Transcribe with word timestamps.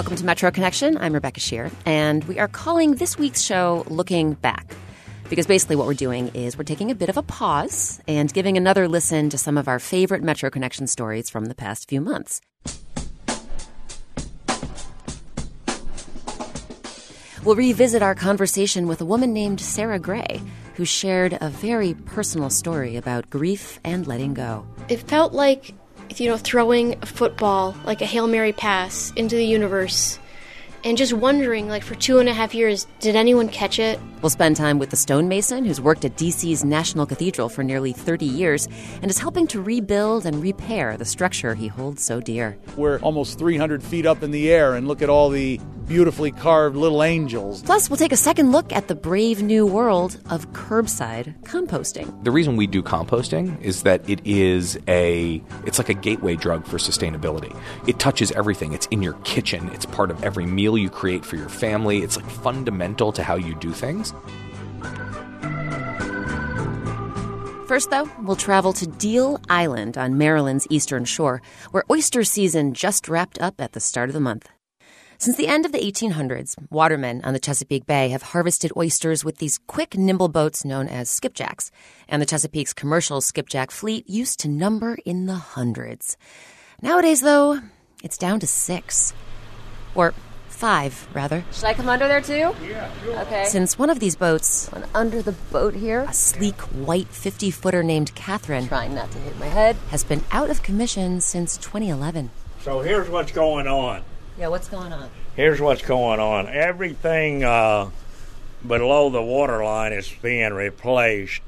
Welcome 0.00 0.16
to 0.16 0.24
Metro 0.24 0.50
Connection. 0.50 0.96
I'm 0.96 1.12
Rebecca 1.12 1.40
Sheir, 1.40 1.70
and 1.84 2.24
we 2.24 2.38
are 2.38 2.48
calling 2.48 2.94
this 2.94 3.18
week's 3.18 3.42
show 3.42 3.84
Looking 3.88 4.32
Back. 4.32 4.74
Because 5.28 5.46
basically, 5.46 5.76
what 5.76 5.86
we're 5.86 5.92
doing 5.92 6.28
is 6.28 6.56
we're 6.56 6.64
taking 6.64 6.90
a 6.90 6.94
bit 6.94 7.10
of 7.10 7.18
a 7.18 7.22
pause 7.22 8.00
and 8.08 8.32
giving 8.32 8.56
another 8.56 8.88
listen 8.88 9.28
to 9.28 9.36
some 9.36 9.58
of 9.58 9.68
our 9.68 9.78
favorite 9.78 10.22
Metro 10.22 10.48
Connection 10.48 10.86
stories 10.86 11.28
from 11.28 11.44
the 11.44 11.54
past 11.54 11.86
few 11.86 12.00
months. 12.00 12.40
We'll 17.44 17.56
revisit 17.56 18.00
our 18.02 18.14
conversation 18.14 18.88
with 18.88 19.02
a 19.02 19.04
woman 19.04 19.34
named 19.34 19.60
Sarah 19.60 19.98
Gray, 19.98 20.40
who 20.76 20.86
shared 20.86 21.36
a 21.42 21.50
very 21.50 21.92
personal 21.92 22.48
story 22.48 22.96
about 22.96 23.28
grief 23.28 23.78
and 23.84 24.06
letting 24.06 24.32
go. 24.32 24.64
It 24.88 25.00
felt 25.00 25.34
like, 25.34 25.74
you 26.18 26.28
know, 26.28 26.38
throwing 26.38 26.96
a 27.02 27.06
football, 27.06 27.76
like 27.84 28.00
a 28.00 28.06
Hail 28.06 28.26
Mary 28.26 28.52
pass, 28.52 29.12
into 29.16 29.36
the 29.36 29.44
universe 29.44 30.18
and 30.84 30.96
just 30.96 31.12
wondering, 31.12 31.68
like, 31.68 31.82
for 31.82 31.94
two 31.94 32.18
and 32.18 32.28
a 32.28 32.32
half 32.32 32.54
years, 32.54 32.86
did 33.00 33.16
anyone 33.16 33.48
catch 33.48 33.78
it? 33.78 34.00
We'll 34.22 34.30
spend 34.30 34.56
time 34.56 34.78
with 34.78 34.90
the 34.90 34.96
stonemason 34.96 35.64
who's 35.64 35.80
worked 35.80 36.04
at 36.04 36.16
DC's 36.16 36.64
National 36.64 37.06
Cathedral 37.06 37.48
for 37.48 37.62
nearly 37.62 37.92
30 37.92 38.26
years 38.26 38.68
and 39.00 39.10
is 39.10 39.18
helping 39.18 39.46
to 39.48 39.62
rebuild 39.62 40.26
and 40.26 40.42
repair 40.42 40.96
the 40.96 41.04
structure 41.04 41.54
he 41.54 41.68
holds 41.68 42.02
so 42.02 42.20
dear. 42.20 42.58
We're 42.76 42.98
almost 43.00 43.38
300 43.38 43.82
feet 43.82 44.06
up 44.06 44.22
in 44.22 44.30
the 44.30 44.50
air 44.50 44.74
and 44.74 44.86
look 44.86 45.02
at 45.02 45.08
all 45.08 45.30
the 45.30 45.60
beautifully 45.88 46.30
carved 46.30 46.76
little 46.76 47.02
angels. 47.02 47.62
Plus, 47.62 47.90
we'll 47.90 47.96
take 47.96 48.12
a 48.12 48.16
second 48.16 48.52
look 48.52 48.72
at 48.72 48.86
the 48.86 48.94
brave 48.94 49.42
new 49.42 49.66
world 49.66 50.20
of 50.30 50.52
curbside 50.52 51.36
composting. 51.42 52.22
The 52.22 52.30
reason 52.30 52.56
we 52.56 52.68
do 52.68 52.80
composting 52.80 53.60
is 53.60 53.82
that 53.82 54.08
it 54.08 54.20
is 54.24 54.78
a 54.86 55.42
it's 55.66 55.78
like 55.78 55.88
a 55.88 55.94
gateway 55.94 56.36
drug 56.36 56.64
for 56.64 56.76
sustainability. 56.76 57.58
It 57.88 57.98
touches 57.98 58.30
everything. 58.32 58.72
It's 58.72 58.86
in 58.86 59.02
your 59.02 59.14
kitchen. 59.24 59.68
It's 59.70 59.84
part 59.84 60.12
of 60.12 60.22
every 60.22 60.46
meal 60.46 60.69
you 60.76 60.90
create 60.90 61.24
for 61.24 61.36
your 61.36 61.48
family. 61.48 61.98
It's 61.98 62.16
like 62.16 62.30
fundamental 62.30 63.12
to 63.12 63.22
how 63.22 63.36
you 63.36 63.54
do 63.54 63.72
things. 63.72 64.12
First, 67.66 67.90
though, 67.90 68.10
we'll 68.22 68.34
travel 68.34 68.72
to 68.72 68.86
Deal 68.86 69.40
Island 69.48 69.96
on 69.96 70.18
Maryland's 70.18 70.66
eastern 70.70 71.04
shore, 71.04 71.40
where 71.70 71.84
oyster 71.88 72.24
season 72.24 72.74
just 72.74 73.08
wrapped 73.08 73.40
up 73.40 73.60
at 73.60 73.74
the 73.74 73.80
start 73.80 74.08
of 74.08 74.12
the 74.14 74.18
month. 74.18 74.48
Since 75.18 75.36
the 75.36 75.46
end 75.46 75.66
of 75.66 75.70
the 75.70 75.78
1800s, 75.78 76.56
watermen 76.70 77.20
on 77.24 77.32
the 77.32 77.38
Chesapeake 77.38 77.86
Bay 77.86 78.08
have 78.08 78.22
harvested 78.22 78.72
oysters 78.76 79.24
with 79.24 79.36
these 79.36 79.58
quick, 79.66 79.96
nimble 79.96 80.28
boats 80.28 80.64
known 80.64 80.88
as 80.88 81.10
skipjacks, 81.10 81.70
and 82.08 82.20
the 82.20 82.26
Chesapeake's 82.26 82.72
commercial 82.72 83.20
skipjack 83.20 83.70
fleet 83.70 84.08
used 84.08 84.40
to 84.40 84.48
number 84.48 84.96
in 85.04 85.26
the 85.26 85.34
hundreds. 85.34 86.16
Nowadays, 86.82 87.20
though, 87.20 87.60
it's 88.02 88.18
down 88.18 88.40
to 88.40 88.46
six. 88.46 89.12
Or 89.94 90.12
five, 90.60 91.08
rather. 91.14 91.42
Should 91.52 91.64
I 91.64 91.72
come 91.72 91.88
under 91.88 92.06
there 92.06 92.20
too? 92.20 92.54
Yeah, 92.62 92.92
sure. 93.02 93.18
Okay. 93.20 93.46
Since 93.46 93.78
one 93.78 93.88
of 93.88 93.98
these 93.98 94.14
boats 94.14 94.70
went 94.70 94.84
under 94.94 95.22
the 95.22 95.32
boat 95.32 95.72
here, 95.74 96.02
a 96.02 96.12
sleek 96.12 96.60
white 96.60 97.08
50 97.08 97.50
footer 97.50 97.82
named 97.82 98.14
Catherine, 98.14 98.68
trying 98.68 98.94
not 98.94 99.10
to 99.12 99.18
hit 99.18 99.38
my 99.38 99.46
head, 99.46 99.76
has 99.88 100.04
been 100.04 100.22
out 100.30 100.50
of 100.50 100.62
commission 100.62 101.22
since 101.22 101.56
2011. 101.56 102.30
So 102.60 102.80
here's 102.80 103.08
what's 103.08 103.32
going 103.32 103.66
on. 103.66 104.02
Yeah, 104.38 104.48
what's 104.48 104.68
going 104.68 104.92
on? 104.92 105.08
Here's 105.34 105.62
what's 105.62 105.80
going 105.80 106.20
on. 106.20 106.46
Everything 106.46 107.42
uh, 107.42 107.88
below 108.66 109.08
the 109.08 109.22
waterline 109.22 109.94
is 109.94 110.12
being 110.20 110.52
replaced, 110.52 111.40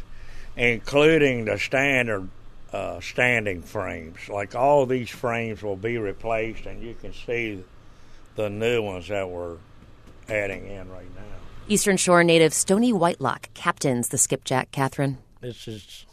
including 0.56 1.44
the 1.44 1.58
standard 1.58 2.30
uh, 2.72 3.00
standing 3.00 3.60
frames. 3.60 4.30
Like 4.30 4.54
all 4.54 4.86
these 4.86 5.10
frames 5.10 5.62
will 5.62 5.76
be 5.76 5.98
replaced, 5.98 6.64
and 6.64 6.82
you 6.82 6.94
can 6.94 7.12
see 7.12 7.62
the 8.34 8.48
new 8.48 8.82
ones 8.82 9.08
that 9.08 9.28
we're 9.28 9.56
adding 10.28 10.66
in 10.66 10.90
right 10.90 11.14
now. 11.14 11.22
Eastern 11.68 11.96
Shore 11.96 12.24
native 12.24 12.52
Stoney 12.52 12.92
Whitelock 12.92 13.52
captains 13.54 14.08
the 14.08 14.18
skipjack, 14.18 14.70
Catherine. 14.72 15.18
This 15.40 15.68
is 15.68 16.06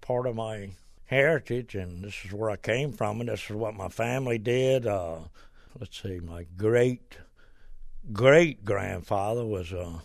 part 0.00 0.26
of 0.26 0.34
my 0.34 0.70
heritage, 1.06 1.74
and 1.74 2.02
this 2.02 2.24
is 2.24 2.32
where 2.32 2.50
I 2.50 2.56
came 2.56 2.92
from, 2.92 3.20
and 3.20 3.28
this 3.28 3.44
is 3.50 3.56
what 3.56 3.74
my 3.74 3.88
family 3.88 4.38
did. 4.38 4.86
Uh, 4.86 5.18
let's 5.78 6.00
see, 6.00 6.20
my 6.20 6.46
great 6.56 7.18
great 8.12 8.64
grandfather 8.64 9.46
was 9.46 9.72
a 9.72 10.02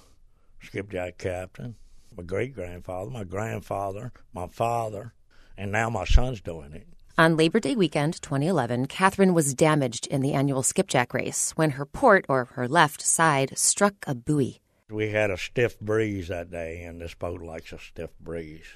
skipjack 0.62 1.18
captain. 1.18 1.76
My 2.16 2.24
great 2.24 2.54
grandfather, 2.54 3.12
my 3.12 3.24
grandfather, 3.24 4.12
my 4.34 4.48
father, 4.48 5.14
and 5.58 5.72
now 5.72 5.90
my 5.90 6.06
son's 6.06 6.42
doing 6.42 6.74
it. 6.74 6.88
On 7.20 7.36
Labor 7.36 7.60
Day 7.60 7.76
weekend 7.76 8.22
2011, 8.22 8.86
Catherine 8.86 9.34
was 9.34 9.54
damaged 9.54 10.08
in 10.08 10.22
the 10.22 10.32
annual 10.32 10.64
skipjack 10.64 11.14
race 11.14 11.52
when 11.58 11.72
her 11.72 11.86
port, 11.86 12.24
or 12.30 12.46
her 12.54 12.66
left 12.66 13.02
side, 13.02 13.58
struck 13.58 13.96
a 14.08 14.16
buoy. 14.16 14.62
We 14.90 15.10
had 15.10 15.30
a 15.30 15.36
stiff 15.36 15.78
breeze 15.82 16.30
that 16.30 16.50
day, 16.50 16.82
and 16.84 17.02
this 17.02 17.16
boat 17.16 17.42
likes 17.42 17.74
a 17.74 17.78
stiff 17.78 18.12
breeze. 18.22 18.68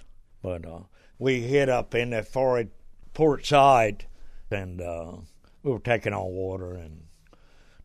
But 0.41 0.65
uh, 0.65 0.81
we 1.17 1.39
hit 1.39 1.69
up 1.69 1.95
in 1.95 2.09
the 2.09 2.21
forward 2.21 2.71
port 3.13 3.45
side, 3.45 4.07
and 4.51 4.81
uh, 4.81 5.13
we 5.63 5.71
were 5.71 5.79
taking 5.79 6.11
on 6.11 6.33
water, 6.33 6.73
and 6.73 7.03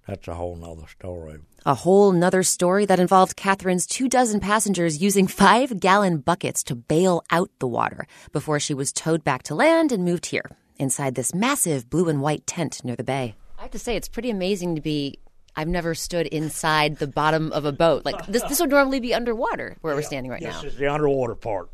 that's 0.09 0.27
a 0.27 0.35
whole 0.35 0.57
nother 0.57 0.89
story. 0.89 1.37
A 1.67 1.75
whole 1.75 2.13
nother 2.13 2.43
story 2.43 2.87
that 2.87 2.99
involved 2.99 3.37
Catherine's 3.37 3.87
two 3.87 4.09
dozen 4.09 4.41
passengers 4.41 5.03
using 5.03 5.27
five 5.27 5.79
gallon 5.81 6.19
buckets 6.19 6.63
to 6.65 6.75
bail 6.75 7.23
out 7.31 7.51
the 7.59 7.69
water 7.69 8.07
before 8.33 8.59
she 8.59 8.73
was 8.73 8.91
towed 8.91 9.23
back 9.23 9.43
to 9.45 9.55
land 9.55 9.93
and 9.93 10.07
moved 10.07 10.25
here, 10.25 10.51
inside 10.79 11.15
this 11.15 11.35
massive 11.35 11.91
blue 11.91 12.09
and 12.09 12.23
white 12.23 12.47
tent 12.47 12.83
near 12.85 12.97
the 12.97 13.05
bay. 13.05 13.35
I 13.59 13.63
have 13.63 13.71
to 13.73 13.79
say, 13.79 13.97
it's 13.97 14.09
pretty 14.09 14.31
amazing 14.31 14.77
to 14.77 14.81
be. 14.81 15.19
I've 15.57 15.69
never 15.69 15.95
stood 15.95 16.27
inside 16.29 16.97
the 16.97 17.07
bottom 17.07 17.53
of 17.53 17.67
a 17.67 17.73
boat. 17.73 18.07
Like 18.07 18.25
this, 18.27 18.45
this 18.45 18.61
would 18.61 18.71
normally 18.71 19.01
be 19.01 19.13
underwater 19.13 19.77
where 19.83 19.93
yeah, 19.93 19.99
we're 19.99 20.03
standing 20.03 20.31
right 20.31 20.41
this 20.41 20.55
now. 20.55 20.63
This 20.63 20.73
is 20.73 20.79
the 20.79 20.87
underwater 20.87 21.35
part. 21.35 21.69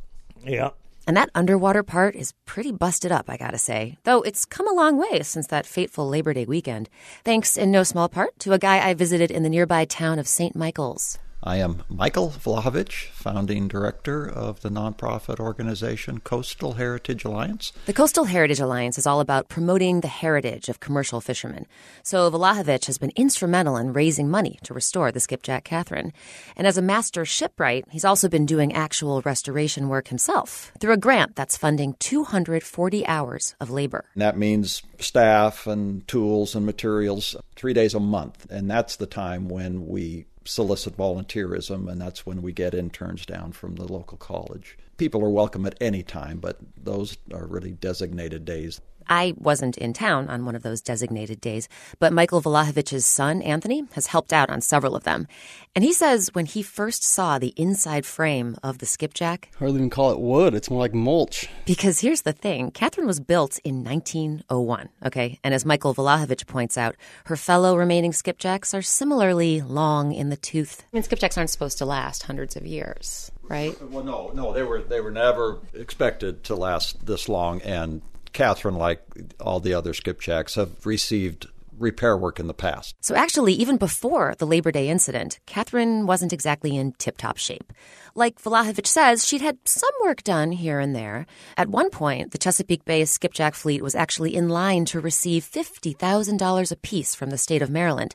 Yeah. 0.44 0.70
And 1.06 1.16
that 1.16 1.30
underwater 1.34 1.82
part 1.82 2.14
is 2.14 2.32
pretty 2.46 2.72
busted 2.72 3.12
up, 3.12 3.28
I 3.28 3.36
gotta 3.36 3.58
say. 3.58 3.98
Though 4.04 4.22
it's 4.22 4.44
come 4.44 4.68
a 4.68 4.74
long 4.74 4.96
way 4.96 5.22
since 5.22 5.46
that 5.48 5.66
fateful 5.66 6.08
Labor 6.08 6.32
Day 6.32 6.46
weekend. 6.46 6.88
Thanks 7.24 7.56
in 7.56 7.70
no 7.70 7.82
small 7.82 8.08
part 8.08 8.38
to 8.40 8.52
a 8.52 8.58
guy 8.58 8.88
I 8.88 8.94
visited 8.94 9.30
in 9.30 9.42
the 9.42 9.50
nearby 9.50 9.84
town 9.84 10.18
of 10.18 10.28
St. 10.28 10.56
Michael's. 10.56 11.18
I 11.46 11.58
am 11.58 11.82
Michael 11.90 12.30
Vlahovich, 12.30 13.08
founding 13.10 13.68
director 13.68 14.26
of 14.26 14.60
the 14.60 14.70
nonprofit 14.70 15.38
organization 15.38 16.20
Coastal 16.20 16.72
Heritage 16.72 17.22
Alliance. 17.22 17.70
The 17.84 17.92
Coastal 17.92 18.24
Heritage 18.24 18.60
Alliance 18.60 18.96
is 18.96 19.06
all 19.06 19.20
about 19.20 19.50
promoting 19.50 20.00
the 20.00 20.08
heritage 20.08 20.70
of 20.70 20.80
commercial 20.80 21.20
fishermen. 21.20 21.66
So 22.02 22.30
Vlahovich 22.30 22.86
has 22.86 22.96
been 22.96 23.12
instrumental 23.14 23.76
in 23.76 23.92
raising 23.92 24.30
money 24.30 24.58
to 24.62 24.72
restore 24.72 25.12
the 25.12 25.20
skipjack 25.20 25.64
Catherine. 25.64 26.14
And 26.56 26.66
as 26.66 26.78
a 26.78 26.82
master 26.82 27.26
shipwright, 27.26 27.84
he's 27.90 28.06
also 28.06 28.30
been 28.30 28.46
doing 28.46 28.72
actual 28.72 29.20
restoration 29.20 29.90
work 29.90 30.08
himself 30.08 30.72
through 30.80 30.94
a 30.94 30.96
grant 30.96 31.36
that's 31.36 31.58
funding 31.58 31.94
240 31.98 33.06
hours 33.06 33.54
of 33.60 33.68
labor. 33.68 34.06
And 34.14 34.22
that 34.22 34.38
means 34.38 34.82
staff 34.98 35.66
and 35.66 36.08
tools 36.08 36.54
and 36.54 36.64
materials 36.64 37.36
three 37.54 37.74
days 37.74 37.92
a 37.92 38.00
month. 38.00 38.46
And 38.48 38.70
that's 38.70 38.96
the 38.96 39.04
time 39.06 39.50
when 39.50 39.86
we 39.86 40.24
solicit 40.44 40.96
volunteerism, 40.96 41.90
and 41.90 42.00
that's 42.00 42.26
when 42.26 42.42
we 42.42 42.52
get 42.52 42.74
interns 42.74 43.26
down 43.26 43.52
from 43.52 43.76
the 43.76 43.90
local 43.90 44.18
college. 44.18 44.78
People 44.96 45.22
are 45.24 45.30
welcome 45.30 45.66
at 45.66 45.76
any 45.80 46.02
time, 46.02 46.38
but 46.38 46.58
those 46.76 47.16
are 47.32 47.46
really 47.46 47.72
designated 47.72 48.44
days. 48.44 48.80
I 49.08 49.34
wasn't 49.36 49.78
in 49.78 49.92
town 49.92 50.28
on 50.28 50.44
one 50.44 50.54
of 50.54 50.62
those 50.62 50.80
designated 50.80 51.40
days, 51.40 51.68
but 51.98 52.12
Michael 52.12 52.42
Vlahovich's 52.42 53.06
son, 53.06 53.42
Anthony, 53.42 53.84
has 53.92 54.08
helped 54.08 54.32
out 54.32 54.50
on 54.50 54.60
several 54.60 54.96
of 54.96 55.04
them. 55.04 55.26
And 55.74 55.84
he 55.84 55.92
says 55.92 56.30
when 56.34 56.46
he 56.46 56.62
first 56.62 57.02
saw 57.02 57.38
the 57.38 57.52
inside 57.56 58.06
frame 58.06 58.56
of 58.62 58.78
the 58.78 58.86
skipjack, 58.86 59.50
hardly 59.58 59.76
even 59.76 59.90
call 59.90 60.10
it 60.12 60.20
wood, 60.20 60.54
it's 60.54 60.70
more 60.70 60.80
like 60.80 60.94
mulch. 60.94 61.48
Because 61.64 62.00
here's 62.00 62.22
the 62.22 62.32
thing 62.32 62.70
Catherine 62.70 63.06
was 63.06 63.20
built 63.20 63.58
in 63.64 63.84
1901, 63.84 64.88
okay? 65.04 65.38
And 65.42 65.54
as 65.54 65.64
Michael 65.64 65.94
Vlahovich 65.94 66.46
points 66.46 66.78
out, 66.78 66.96
her 67.26 67.36
fellow 67.36 67.76
remaining 67.76 68.12
skipjacks 68.12 68.72
are 68.72 68.82
similarly 68.82 69.60
long 69.60 70.12
in 70.12 70.28
the 70.28 70.36
tooth. 70.36 70.84
I 70.92 70.96
mean, 70.96 71.02
skipjacks 71.02 71.36
aren't 71.36 71.50
supposed 71.50 71.78
to 71.78 71.86
last 71.86 72.24
hundreds 72.24 72.56
of 72.56 72.66
years 72.66 73.30
right? 73.48 73.90
Well, 73.90 74.04
no, 74.04 74.30
no, 74.34 74.52
they 74.52 74.62
were 74.62 74.82
they 74.82 75.00
were 75.00 75.10
never 75.10 75.58
expected 75.74 76.44
to 76.44 76.56
last 76.56 77.04
this 77.04 77.28
long, 77.28 77.60
and 77.62 78.02
Catherine, 78.34 78.74
like 78.74 79.00
all 79.40 79.60
the 79.60 79.72
other 79.72 79.92
skipjacks, 79.94 80.56
have 80.56 80.84
received 80.84 81.46
repair 81.78 82.16
work 82.16 82.38
in 82.38 82.46
the 82.46 82.54
past. 82.54 82.94
So, 83.00 83.14
actually, 83.14 83.52
even 83.54 83.76
before 83.76 84.34
the 84.38 84.46
Labor 84.46 84.70
Day 84.70 84.88
incident, 84.88 85.38
Catherine 85.46 86.06
wasn't 86.06 86.32
exactly 86.32 86.76
in 86.76 86.92
tip 86.92 87.16
top 87.16 87.36
shape. 87.36 87.72
Like 88.14 88.40
Vlahovich 88.40 88.86
says, 88.86 89.26
she'd 89.26 89.40
had 89.40 89.58
some 89.64 89.90
work 90.02 90.22
done 90.22 90.52
here 90.52 90.78
and 90.78 90.94
there. 90.94 91.26
At 91.56 91.68
one 91.68 91.90
point, 91.90 92.30
the 92.30 92.38
Chesapeake 92.38 92.84
Bay 92.84 93.04
skipjack 93.04 93.54
fleet 93.54 93.82
was 93.82 93.94
actually 93.94 94.36
in 94.36 94.48
line 94.48 94.84
to 94.86 95.00
receive 95.00 95.44
$50,000 95.44 96.72
apiece 96.72 97.14
from 97.14 97.30
the 97.30 97.38
state 97.38 97.62
of 97.62 97.70
Maryland. 97.70 98.14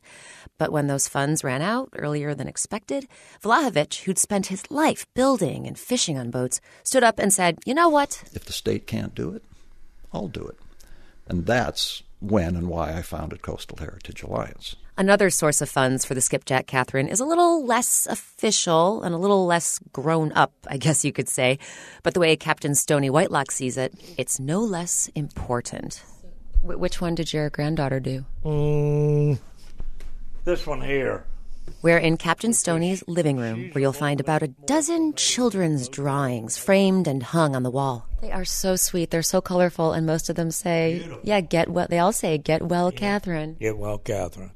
But 0.58 0.72
when 0.72 0.88
those 0.88 1.08
funds 1.08 1.44
ran 1.44 1.62
out 1.62 1.90
earlier 1.98 2.34
than 2.34 2.48
expected, 2.48 3.08
Vlahovich, 3.42 4.04
who'd 4.04 4.18
spent 4.18 4.48
his 4.48 4.70
life 4.72 5.06
building 5.14 5.68
and 5.68 5.78
fishing 5.78 6.18
on 6.18 6.32
boats, 6.32 6.62
stood 6.84 7.04
up 7.04 7.20
and 7.20 7.34
said, 7.34 7.60
You 7.66 7.74
know 7.74 7.90
what? 7.90 8.24
If 8.34 8.46
the 8.46 8.54
state 8.54 8.88
can't 8.88 9.16
do 9.16 9.32
it, 9.32 9.44
I'll 10.14 10.28
do 10.28 10.46
it. 10.46 10.58
And 11.28 11.46
that's 11.46 12.04
when 12.20 12.56
and 12.56 12.68
why 12.68 12.94
I 12.94 13.02
founded 13.02 13.42
Coastal 13.42 13.78
Heritage 13.78 14.24
Alliance. 14.24 14.76
Another 14.98 15.30
source 15.30 15.62
of 15.62 15.70
funds 15.70 16.04
for 16.04 16.14
the 16.14 16.20
Skipjack 16.20 16.68
Catherine 16.68 17.08
is 17.08 17.22
a 17.22 17.26
little 17.26 17.66
less 17.66 18.06
official 18.08 19.02
and 19.04 19.16
a 19.16 19.18
little 19.18 19.46
less 19.46 19.80
grown 19.94 20.34
up, 20.34 20.52
I 20.68 20.76
guess 20.76 21.06
you 21.06 21.14
could 21.14 21.30
say. 21.30 21.58
But 22.04 22.14
the 22.14 22.20
way 22.20 22.36
Captain 22.36 22.76
Stoney 22.76 23.10
Whitelock 23.10 23.52
sees 23.52 23.78
it, 23.78 23.94
it's 24.18 24.42
no 24.42 24.60
less 24.60 25.08
important. 25.16 26.04
Wh- 26.62 26.78
which 26.80 27.00
one 27.00 27.16
did 27.16 27.32
your 27.32 27.50
granddaughter 27.50 28.02
do? 28.02 28.26
Mm, 28.44 29.40
this 30.44 30.68
one 30.68 30.82
here. 30.82 31.24
We're 31.82 31.98
in 31.98 32.18
Captain 32.18 32.54
Stoney's 32.54 33.04
living 33.08 33.38
room, 33.38 33.70
where 33.72 33.82
you'll 33.82 33.94
find 33.94 34.20
about 34.20 34.44
a 34.44 34.48
dozen 34.48 35.14
children's 35.16 35.88
drawings 35.90 36.58
framed 36.58 37.08
and 37.08 37.24
hung 37.24 37.56
on 37.56 37.64
the 37.64 37.72
wall. 37.72 38.08
They 38.22 38.32
are 38.32 38.46
so 38.46 38.76
sweet. 38.76 39.12
They're 39.12 39.22
so 39.22 39.42
colorful, 39.42 39.94
and 39.94 40.06
most 40.06 40.30
of 40.30 40.36
them 40.36 40.52
say, 40.52 41.08
"Yeah, 41.24 41.42
get 41.42 41.70
well." 41.70 41.88
They 41.90 42.00
all 42.00 42.12
say, 42.12 42.38
"Get 42.38 42.64
well, 42.64 42.92
Catherine." 42.92 43.56
Get 43.60 43.78
well, 43.78 43.98
Catherine. 43.98 44.52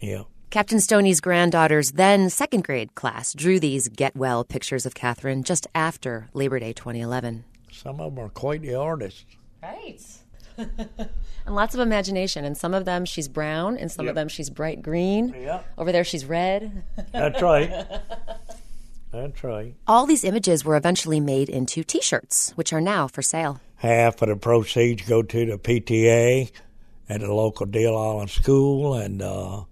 Yeah. 0.00 0.22
Captain 0.50 0.80
Stoney's 0.80 1.20
granddaughter's 1.20 1.92
then 1.92 2.28
second 2.28 2.64
grade 2.64 2.94
class 2.96 3.32
drew 3.34 3.60
these 3.60 3.88
get 3.88 4.16
well 4.16 4.44
pictures 4.44 4.84
of 4.84 4.94
Catherine 4.94 5.44
just 5.44 5.68
after 5.74 6.28
Labor 6.34 6.58
Day 6.58 6.72
2011. 6.72 7.44
Some 7.70 8.00
of 8.00 8.14
them 8.14 8.24
are 8.24 8.28
quite 8.30 8.62
the 8.62 8.74
artists. 8.74 9.24
Right. 9.62 10.00
and 10.58 11.54
lots 11.54 11.74
of 11.74 11.80
imagination. 11.80 12.44
And 12.44 12.56
some 12.56 12.74
of 12.74 12.84
them 12.84 13.04
she's 13.04 13.28
brown, 13.28 13.76
and 13.76 13.90
some 13.90 14.08
of 14.08 14.14
them 14.14 14.28
she's 14.28 14.50
bright 14.50 14.82
green. 14.82 15.28
Yep. 15.28 15.66
Over 15.78 15.92
there 15.92 16.04
she's 16.04 16.24
red. 16.24 16.84
That's 17.12 17.40
right. 17.42 17.86
That's 19.12 19.42
right. 19.42 19.74
All 19.86 20.06
these 20.06 20.24
images 20.24 20.64
were 20.64 20.76
eventually 20.76 21.20
made 21.20 21.48
into 21.48 21.82
t 21.82 22.00
shirts, 22.00 22.52
which 22.54 22.72
are 22.72 22.80
now 22.80 23.08
for 23.08 23.22
sale. 23.22 23.60
Half 23.76 24.22
of 24.22 24.28
the 24.28 24.36
proceeds 24.36 25.08
go 25.08 25.22
to 25.22 25.46
the 25.46 25.58
PTA 25.58 26.50
at 27.08 27.20
the 27.20 27.32
local 27.32 27.66
Deal 27.66 27.96
Island 27.96 28.30
School, 28.30 28.94
and 28.94 29.20
uh, 29.20 29.64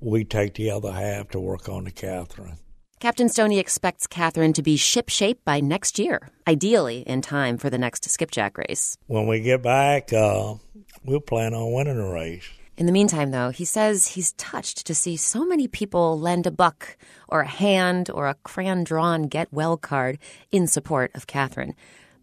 we 0.00 0.24
take 0.24 0.54
the 0.54 0.70
other 0.70 0.92
half 0.92 1.28
to 1.30 1.40
work 1.40 1.68
on 1.68 1.84
the 1.84 1.90
Catherine. 1.90 2.56
Captain 3.00 3.30
Stoney 3.30 3.58
expects 3.58 4.06
Catherine 4.06 4.52
to 4.52 4.62
be 4.62 4.76
shipshape 4.76 5.38
by 5.42 5.58
next 5.58 5.98
year, 5.98 6.28
ideally 6.46 6.98
in 7.06 7.22
time 7.22 7.56
for 7.56 7.70
the 7.70 7.78
next 7.78 8.04
skipjack 8.10 8.58
race. 8.58 8.98
When 9.06 9.26
we 9.26 9.40
get 9.40 9.62
back, 9.62 10.12
uh, 10.12 10.56
we'll 11.02 11.20
plan 11.20 11.54
on 11.54 11.72
winning 11.72 11.96
the 11.96 12.12
race. 12.12 12.46
In 12.76 12.84
the 12.84 12.92
meantime, 12.92 13.30
though, 13.30 13.48
he 13.48 13.64
says 13.64 14.08
he's 14.08 14.34
touched 14.34 14.86
to 14.86 14.94
see 14.94 15.16
so 15.16 15.46
many 15.46 15.66
people 15.66 16.20
lend 16.20 16.46
a 16.46 16.50
buck 16.50 16.98
or 17.26 17.40
a 17.40 17.48
hand 17.48 18.10
or 18.10 18.28
a 18.28 18.34
crayon 18.44 18.84
drawn 18.84 19.22
get 19.22 19.50
well 19.50 19.78
card 19.78 20.18
in 20.52 20.66
support 20.66 21.10
of 21.14 21.26
Catherine. 21.26 21.74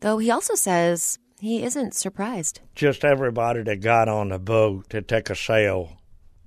Though 0.01 0.19
he 0.19 0.29
also 0.29 0.53
says 0.53 1.17
he 1.39 1.63
isn't 1.63 1.95
surprised. 1.95 2.59
Just 2.75 3.03
everybody 3.03 3.63
that 3.63 3.81
got 3.81 4.09
on 4.09 4.29
the 4.29 4.37
boat 4.37 4.91
to 4.91 5.01
take 5.01 5.31
a 5.31 5.35
sail, 5.35 5.97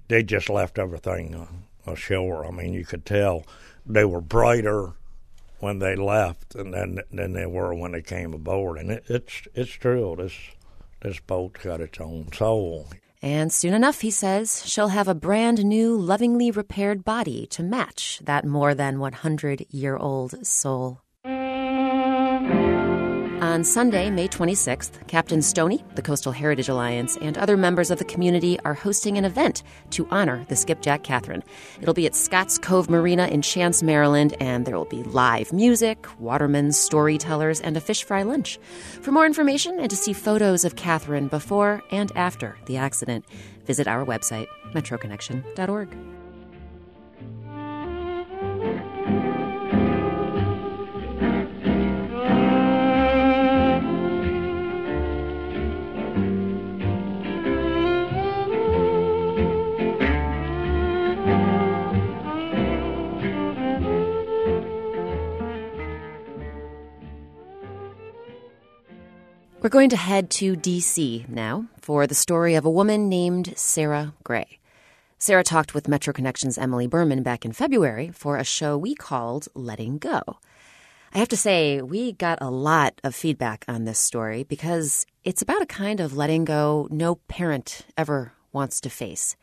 they 0.06 0.22
just 0.22 0.48
left 0.48 0.78
everything 0.78 1.34
uh, 1.34 1.90
ashore. 1.90 2.46
I 2.46 2.52
mean, 2.52 2.72
you 2.74 2.84
could 2.84 3.04
tell 3.04 3.44
they 3.86 4.04
were 4.04 4.20
brighter 4.20 4.92
when 5.58 5.78
they 5.78 5.94
left 5.96 6.50
than 6.50 6.70
than, 6.70 7.00
than 7.10 7.32
they 7.32 7.46
were 7.46 7.74
when 7.74 7.92
they 7.92 8.02
came 8.02 8.32
aboard. 8.34 8.78
And 8.78 8.90
it, 8.90 9.04
it's 9.08 9.42
it's 9.54 9.70
true. 9.70 10.14
This 10.18 10.34
this 11.02 11.20
boat's 11.20 11.62
got 11.62 11.80
its 11.80 12.00
own 12.00 12.32
soul. 12.32 12.88
And 13.22 13.52
soon 13.52 13.74
enough, 13.74 14.00
he 14.00 14.10
says, 14.10 14.62
she'll 14.66 14.88
have 14.88 15.08
a 15.08 15.14
brand 15.14 15.62
new, 15.62 15.94
lovingly 15.94 16.50
repaired 16.50 17.04
body 17.04 17.46
to 17.48 17.62
match 17.62 18.18
that 18.24 18.46
more 18.46 18.74
than 18.74 18.98
100 18.98 19.66
year 19.70 19.96
old 19.96 20.46
soul. 20.46 21.02
On 23.50 23.64
Sunday, 23.64 24.10
May 24.10 24.28
26th, 24.28 25.08
Captain 25.08 25.42
Stoney, 25.42 25.82
the 25.96 26.02
Coastal 26.02 26.30
Heritage 26.30 26.68
Alliance, 26.68 27.16
and 27.16 27.36
other 27.36 27.56
members 27.56 27.90
of 27.90 27.98
the 27.98 28.04
community 28.04 28.60
are 28.60 28.74
hosting 28.74 29.18
an 29.18 29.24
event 29.24 29.64
to 29.90 30.06
honor 30.12 30.44
the 30.48 30.54
Skipjack 30.54 31.02
Catherine. 31.02 31.42
It'll 31.80 31.92
be 31.92 32.06
at 32.06 32.14
Scotts 32.14 32.58
Cove 32.58 32.88
Marina 32.88 33.26
in 33.26 33.42
Chance, 33.42 33.82
Maryland, 33.82 34.36
and 34.38 34.66
there 34.66 34.78
will 34.78 34.84
be 34.84 35.02
live 35.02 35.52
music, 35.52 36.06
watermen, 36.20 36.70
storytellers, 36.70 37.60
and 37.60 37.76
a 37.76 37.80
fish 37.80 38.04
fry 38.04 38.22
lunch. 38.22 38.56
For 39.02 39.10
more 39.10 39.26
information 39.26 39.80
and 39.80 39.90
to 39.90 39.96
see 39.96 40.12
photos 40.12 40.64
of 40.64 40.76
Catherine 40.76 41.26
before 41.26 41.82
and 41.90 42.12
after 42.14 42.56
the 42.66 42.76
accident, 42.76 43.24
visit 43.64 43.88
our 43.88 44.04
website, 44.04 44.46
metroconnection.org. 44.74 46.19
We're 69.62 69.68
going 69.68 69.90
to 69.90 69.96
head 69.96 70.30
to 70.30 70.56
D.C. 70.56 71.26
now 71.28 71.66
for 71.82 72.06
the 72.06 72.14
story 72.14 72.54
of 72.54 72.64
a 72.64 72.70
woman 72.70 73.10
named 73.10 73.52
Sarah 73.56 74.14
Gray. 74.24 74.58
Sarah 75.18 75.44
talked 75.44 75.74
with 75.74 75.86
Metro 75.86 76.14
Connection's 76.14 76.56
Emily 76.56 76.86
Berman 76.86 77.22
back 77.22 77.44
in 77.44 77.52
February 77.52 78.10
for 78.10 78.38
a 78.38 78.44
show 78.44 78.78
we 78.78 78.94
called 78.94 79.48
Letting 79.54 79.98
Go. 79.98 80.22
I 81.12 81.18
have 81.18 81.28
to 81.28 81.36
say, 81.36 81.82
we 81.82 82.12
got 82.12 82.38
a 82.40 82.48
lot 82.48 83.02
of 83.04 83.14
feedback 83.14 83.66
on 83.68 83.84
this 83.84 83.98
story 83.98 84.44
because 84.44 85.04
it's 85.24 85.42
about 85.42 85.60
a 85.60 85.66
kind 85.66 86.00
of 86.00 86.16
letting 86.16 86.46
go 86.46 86.88
no 86.90 87.16
parent 87.16 87.82
ever 87.98 88.32
wants 88.52 88.80
to 88.80 88.88
face 88.88 89.36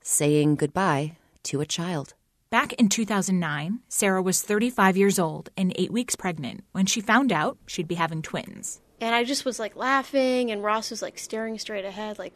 saying 0.00 0.56
goodbye 0.56 1.18
to 1.42 1.60
a 1.60 1.66
child. 1.66 2.14
Back 2.48 2.72
in 2.72 2.88
2009, 2.88 3.80
Sarah 3.88 4.22
was 4.22 4.40
35 4.40 4.96
years 4.96 5.18
old 5.18 5.50
and 5.54 5.74
eight 5.76 5.92
weeks 5.92 6.16
pregnant 6.16 6.64
when 6.72 6.86
she 6.86 7.02
found 7.02 7.30
out 7.30 7.58
she'd 7.66 7.86
be 7.86 7.96
having 7.96 8.22
twins. 8.22 8.80
And 9.00 9.14
I 9.14 9.24
just 9.24 9.44
was 9.44 9.58
like 9.58 9.76
laughing, 9.76 10.50
and 10.50 10.62
Ross 10.62 10.90
was 10.90 11.02
like 11.02 11.18
staring 11.18 11.58
straight 11.58 11.84
ahead, 11.84 12.18
like, 12.18 12.34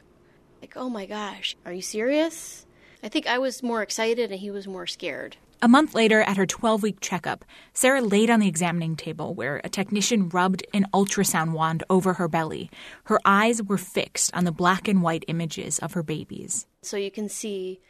like, 0.62 0.76
oh 0.76 0.88
my 0.88 1.06
gosh, 1.06 1.56
are 1.66 1.72
you 1.72 1.82
serious? 1.82 2.66
I 3.02 3.08
think 3.08 3.26
I 3.26 3.36
was 3.38 3.62
more 3.62 3.82
excited 3.82 4.30
and 4.30 4.40
he 4.40 4.50
was 4.50 4.66
more 4.66 4.86
scared. 4.86 5.36
A 5.60 5.68
month 5.68 5.94
later, 5.94 6.22
at 6.22 6.36
her 6.36 6.46
12 6.46 6.82
week 6.82 7.00
checkup, 7.00 7.44
Sarah 7.72 8.00
laid 8.00 8.30
on 8.30 8.40
the 8.40 8.48
examining 8.48 8.96
table 8.96 9.34
where 9.34 9.60
a 9.62 9.68
technician 9.68 10.28
rubbed 10.30 10.66
an 10.72 10.86
ultrasound 10.92 11.52
wand 11.52 11.82
over 11.88 12.14
her 12.14 12.28
belly. 12.28 12.70
Her 13.04 13.20
eyes 13.24 13.62
were 13.62 13.78
fixed 13.78 14.34
on 14.34 14.44
the 14.44 14.52
black 14.52 14.88
and 14.88 15.02
white 15.02 15.24
images 15.28 15.78
of 15.78 15.92
her 15.92 16.02
babies. 16.02 16.66
So 16.82 16.96
you 16.96 17.10
can 17.10 17.28
see, 17.28 17.80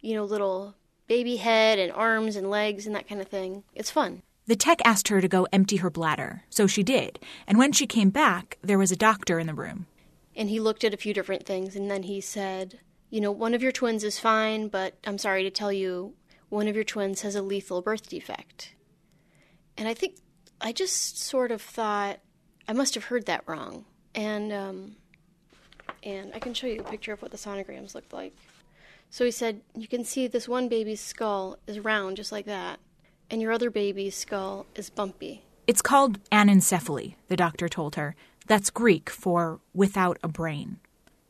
you 0.00 0.14
know, 0.14 0.24
little 0.24 0.74
baby 1.08 1.36
head 1.36 1.78
and 1.78 1.92
arms 1.92 2.36
and 2.36 2.48
legs 2.48 2.86
and 2.86 2.94
that 2.94 3.08
kind 3.08 3.20
of 3.20 3.28
thing. 3.28 3.64
It's 3.74 3.90
fun. 3.90 4.22
The 4.46 4.56
tech 4.56 4.80
asked 4.84 5.08
her 5.08 5.20
to 5.20 5.28
go 5.28 5.46
empty 5.52 5.76
her 5.76 5.90
bladder, 5.90 6.42
so 6.50 6.66
she 6.66 6.82
did. 6.82 7.18
And 7.46 7.58
when 7.58 7.72
she 7.72 7.86
came 7.86 8.10
back, 8.10 8.58
there 8.62 8.78
was 8.78 8.90
a 8.90 8.96
doctor 8.96 9.38
in 9.38 9.46
the 9.46 9.54
room. 9.54 9.86
And 10.34 10.48
he 10.48 10.60
looked 10.60 10.84
at 10.84 10.94
a 10.94 10.96
few 10.96 11.14
different 11.14 11.46
things 11.46 11.76
and 11.76 11.90
then 11.90 12.04
he 12.04 12.20
said, 12.20 12.80
you 13.10 13.20
know, 13.20 13.30
one 13.32 13.54
of 13.54 13.62
your 13.62 13.72
twins 13.72 14.04
is 14.04 14.18
fine, 14.18 14.68
but 14.68 14.94
I'm 15.06 15.18
sorry 15.18 15.42
to 15.42 15.50
tell 15.50 15.72
you, 15.72 16.14
one 16.48 16.68
of 16.68 16.74
your 16.74 16.84
twins 16.84 17.22
has 17.22 17.34
a 17.34 17.42
lethal 17.42 17.82
birth 17.82 18.08
defect. 18.08 18.74
And 19.76 19.88
I 19.88 19.94
think 19.94 20.16
I 20.60 20.72
just 20.72 21.18
sort 21.18 21.50
of 21.52 21.62
thought 21.62 22.20
I 22.68 22.72
must 22.72 22.94
have 22.94 23.04
heard 23.04 23.26
that 23.26 23.44
wrong. 23.46 23.84
And 24.14 24.52
um, 24.52 24.96
and 26.02 26.32
I 26.34 26.38
can 26.38 26.54
show 26.54 26.66
you 26.66 26.80
a 26.80 26.84
picture 26.84 27.12
of 27.12 27.22
what 27.22 27.30
the 27.30 27.36
sonograms 27.36 27.94
looked 27.94 28.12
like. 28.12 28.34
So 29.10 29.24
he 29.24 29.30
said, 29.30 29.60
you 29.74 29.88
can 29.88 30.04
see 30.04 30.26
this 30.26 30.48
one 30.48 30.68
baby's 30.68 31.00
skull 31.00 31.58
is 31.66 31.80
round 31.80 32.16
just 32.16 32.30
like 32.30 32.46
that, 32.46 32.78
and 33.30 33.40
your 33.40 33.52
other 33.52 33.70
baby's 33.70 34.16
skull 34.16 34.66
is 34.74 34.90
bumpy. 34.90 35.42
It's 35.66 35.82
called 35.82 36.18
anencephaly, 36.30 37.14
the 37.28 37.36
doctor 37.36 37.68
told 37.68 37.94
her. 37.96 38.16
That's 38.46 38.70
Greek 38.70 39.08
for 39.08 39.60
without 39.72 40.18
a 40.22 40.28
brain. 40.28 40.78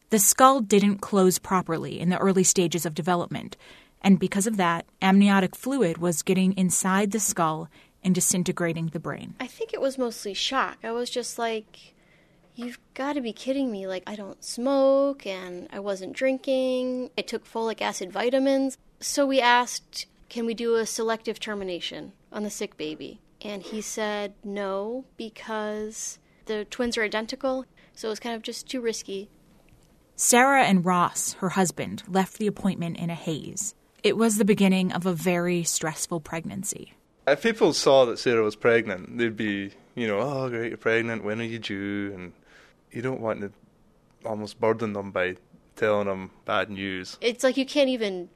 The 0.08 0.18
skull 0.18 0.60
didn't 0.60 0.98
close 0.98 1.38
properly 1.38 2.00
in 2.00 2.08
the 2.08 2.18
early 2.18 2.44
stages 2.44 2.86
of 2.86 2.94
development, 2.94 3.56
and 4.02 4.18
because 4.18 4.46
of 4.46 4.56
that, 4.56 4.86
amniotic 5.02 5.54
fluid 5.54 5.98
was 5.98 6.22
getting 6.22 6.56
inside 6.56 7.10
the 7.10 7.20
skull 7.20 7.68
and 8.02 8.14
disintegrating 8.14 8.86
the 8.86 8.98
brain. 8.98 9.34
I 9.38 9.46
think 9.46 9.74
it 9.74 9.80
was 9.80 9.98
mostly 9.98 10.32
shock. 10.32 10.78
I 10.82 10.90
was 10.90 11.10
just 11.10 11.38
like, 11.38 11.94
you've 12.54 12.78
got 12.94 13.12
to 13.12 13.20
be 13.20 13.32
kidding 13.32 13.70
me. 13.70 13.86
Like, 13.86 14.02
I 14.06 14.16
don't 14.16 14.42
smoke 14.42 15.26
and 15.26 15.68
I 15.70 15.80
wasn't 15.80 16.14
drinking. 16.14 17.10
I 17.18 17.22
took 17.22 17.44
folic 17.46 17.82
acid 17.82 18.10
vitamins. 18.10 18.78
So 19.00 19.26
we 19.26 19.40
asked, 19.40 20.06
can 20.30 20.46
we 20.46 20.54
do 20.54 20.76
a 20.76 20.86
selective 20.86 21.38
termination 21.38 22.12
on 22.32 22.44
the 22.44 22.50
sick 22.50 22.76
baby? 22.76 23.20
And 23.42 23.62
he 23.62 23.82
said 23.82 24.34
no, 24.44 25.04
because 25.16 26.18
the 26.46 26.64
twins 26.64 26.96
are 26.96 27.02
identical. 27.02 27.66
So 27.94 28.08
it 28.08 28.12
was 28.12 28.20
kind 28.20 28.36
of 28.36 28.42
just 28.42 28.68
too 28.68 28.80
risky. 28.80 29.28
Sarah 30.16 30.64
and 30.64 30.84
Ross, 30.84 31.34
her 31.34 31.50
husband, 31.50 32.04
left 32.06 32.38
the 32.38 32.46
appointment 32.46 32.96
in 32.98 33.10
a 33.10 33.14
haze. 33.14 33.74
It 34.02 34.16
was 34.16 34.36
the 34.36 34.44
beginning 34.44 34.92
of 34.92 35.04
a 35.04 35.12
very 35.12 35.64
stressful 35.64 36.20
pregnancy. 36.20 36.94
If 37.26 37.42
people 37.42 37.72
saw 37.72 38.04
that 38.06 38.18
Sarah 38.18 38.42
was 38.42 38.56
pregnant, 38.56 39.18
they'd 39.18 39.36
be, 39.36 39.72
you 39.94 40.06
know, 40.06 40.20
oh, 40.20 40.48
great, 40.48 40.68
you're 40.68 40.78
pregnant, 40.78 41.24
when 41.24 41.40
are 41.40 41.44
you 41.44 41.58
due? 41.58 42.12
And 42.14 42.32
you 42.92 43.02
don't 43.02 43.20
want 43.20 43.40
to 43.40 43.52
almost 44.24 44.60
burden 44.60 44.92
them 44.92 45.10
by 45.10 45.36
telling 45.76 46.06
them 46.06 46.30
bad 46.44 46.70
news. 46.70 47.18
It's 47.20 47.42
like 47.42 47.56
you 47.56 47.66
can't 47.66 47.88
even 47.88 48.28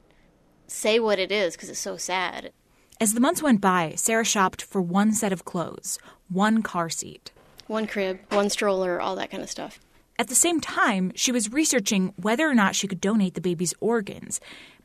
say 0.67 0.99
what 0.99 1.19
it 1.19 1.31
is 1.31 1.55
because 1.55 1.69
it's 1.69 1.79
so 1.79 1.97
sad. 1.97 2.51
As 2.99 3.13
the 3.13 3.19
months 3.19 3.43
went 3.43 3.59
by, 3.59 3.93
Sarah 3.95 4.23
shopped 4.23 4.61
for 4.61 4.81
one 4.81 5.11
set 5.11 5.33
of 5.33 5.45
clothes, 5.45 5.99
one 6.29 6.61
car 6.61 6.89
seat. 6.89 7.31
One 7.67 7.87
crib, 7.87 8.19
one 8.29 8.49
stroller, 8.49 9.01
all 9.01 9.15
that 9.15 9.31
kind 9.31 9.43
of 9.43 9.49
stuff. 9.49 9.79
At 10.17 10.27
the 10.27 10.35
same 10.35 10.61
time, 10.61 11.11
she 11.15 11.31
was 11.31 11.51
researching 11.51 12.13
whether 12.15 12.49
or 12.49 12.55
not 12.55 12.75
she 12.75 12.87
could 12.87 13.01
donate 13.01 13.33
the 13.33 13.41
baby's 13.41 13.73
organs, 13.81 14.39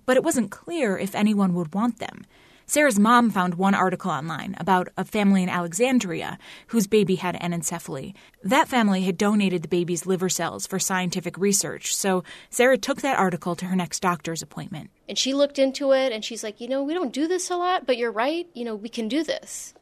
but 0.07 0.17
it 0.17 0.25
wasn't 0.25 0.51
clear 0.51 0.99
if 0.99 1.15
anyone 1.15 1.55
would 1.55 1.73
want 1.73 1.99
them. 1.99 2.25
Sarah's 2.71 3.01
mom 3.01 3.31
found 3.31 3.57
one 3.57 3.75
article 3.75 4.13
online 4.13 4.55
about 4.59 4.87
a 4.97 5.05
family 5.05 5.43
in 5.43 5.49
Alexandria 5.49 6.39
whose 6.69 6.87
baby 6.87 7.17
had 7.17 7.35
anencephaly. 7.41 8.15
That 8.45 8.69
family 8.69 9.03
had 9.03 9.19
donated 9.19 9.63
the 9.63 9.69
baby's 9.69 10.07
liver 10.07 10.29
cells 10.29 10.69
for 10.69 10.79
scientific 10.79 11.37
research, 11.37 11.93
so 11.93 12.23
Sarah 12.49 12.79
took 12.79 13.01
that 13.01 13.19
article 13.19 13.57
to 13.57 13.67
her 13.67 13.75
next 13.75 13.99
doctor's 13.99 14.41
appointment. 14.41 14.91
And 15.09 15.19
she 15.19 15.35
looked 15.35 15.59
into 15.59 15.91
it 15.91 16.13
and 16.13 16.25
she's 16.25 16.45
like, 16.45 16.61
you 16.61 16.69
know, 16.69 16.85
we 16.85 16.95
don't 16.95 17.13
do 17.13 17.27
this 17.27 17.51
a 17.51 17.57
lot, 17.57 17.89
but 17.89 17.97
you're 17.97 18.13
right. 18.13 18.47
You 18.55 18.65
know, 18.65 18.77
we 18.77 18.89
can 18.89 19.09
do 19.09 19.25
this. 19.25 19.75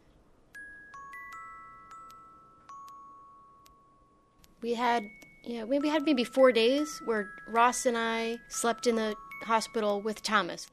We 4.63 4.73
had, 4.73 5.05
yeah, 5.45 5.65
we 5.65 5.87
had 5.87 6.05
maybe 6.05 6.25
four 6.25 6.53
days 6.53 7.03
where 7.05 7.29
Ross 7.49 7.85
and 7.85 7.99
I 7.99 8.39
slept 8.49 8.87
in 8.87 8.97
the 8.97 9.15
hospital 9.43 10.01
with 10.01 10.23
Thomas. 10.23 10.69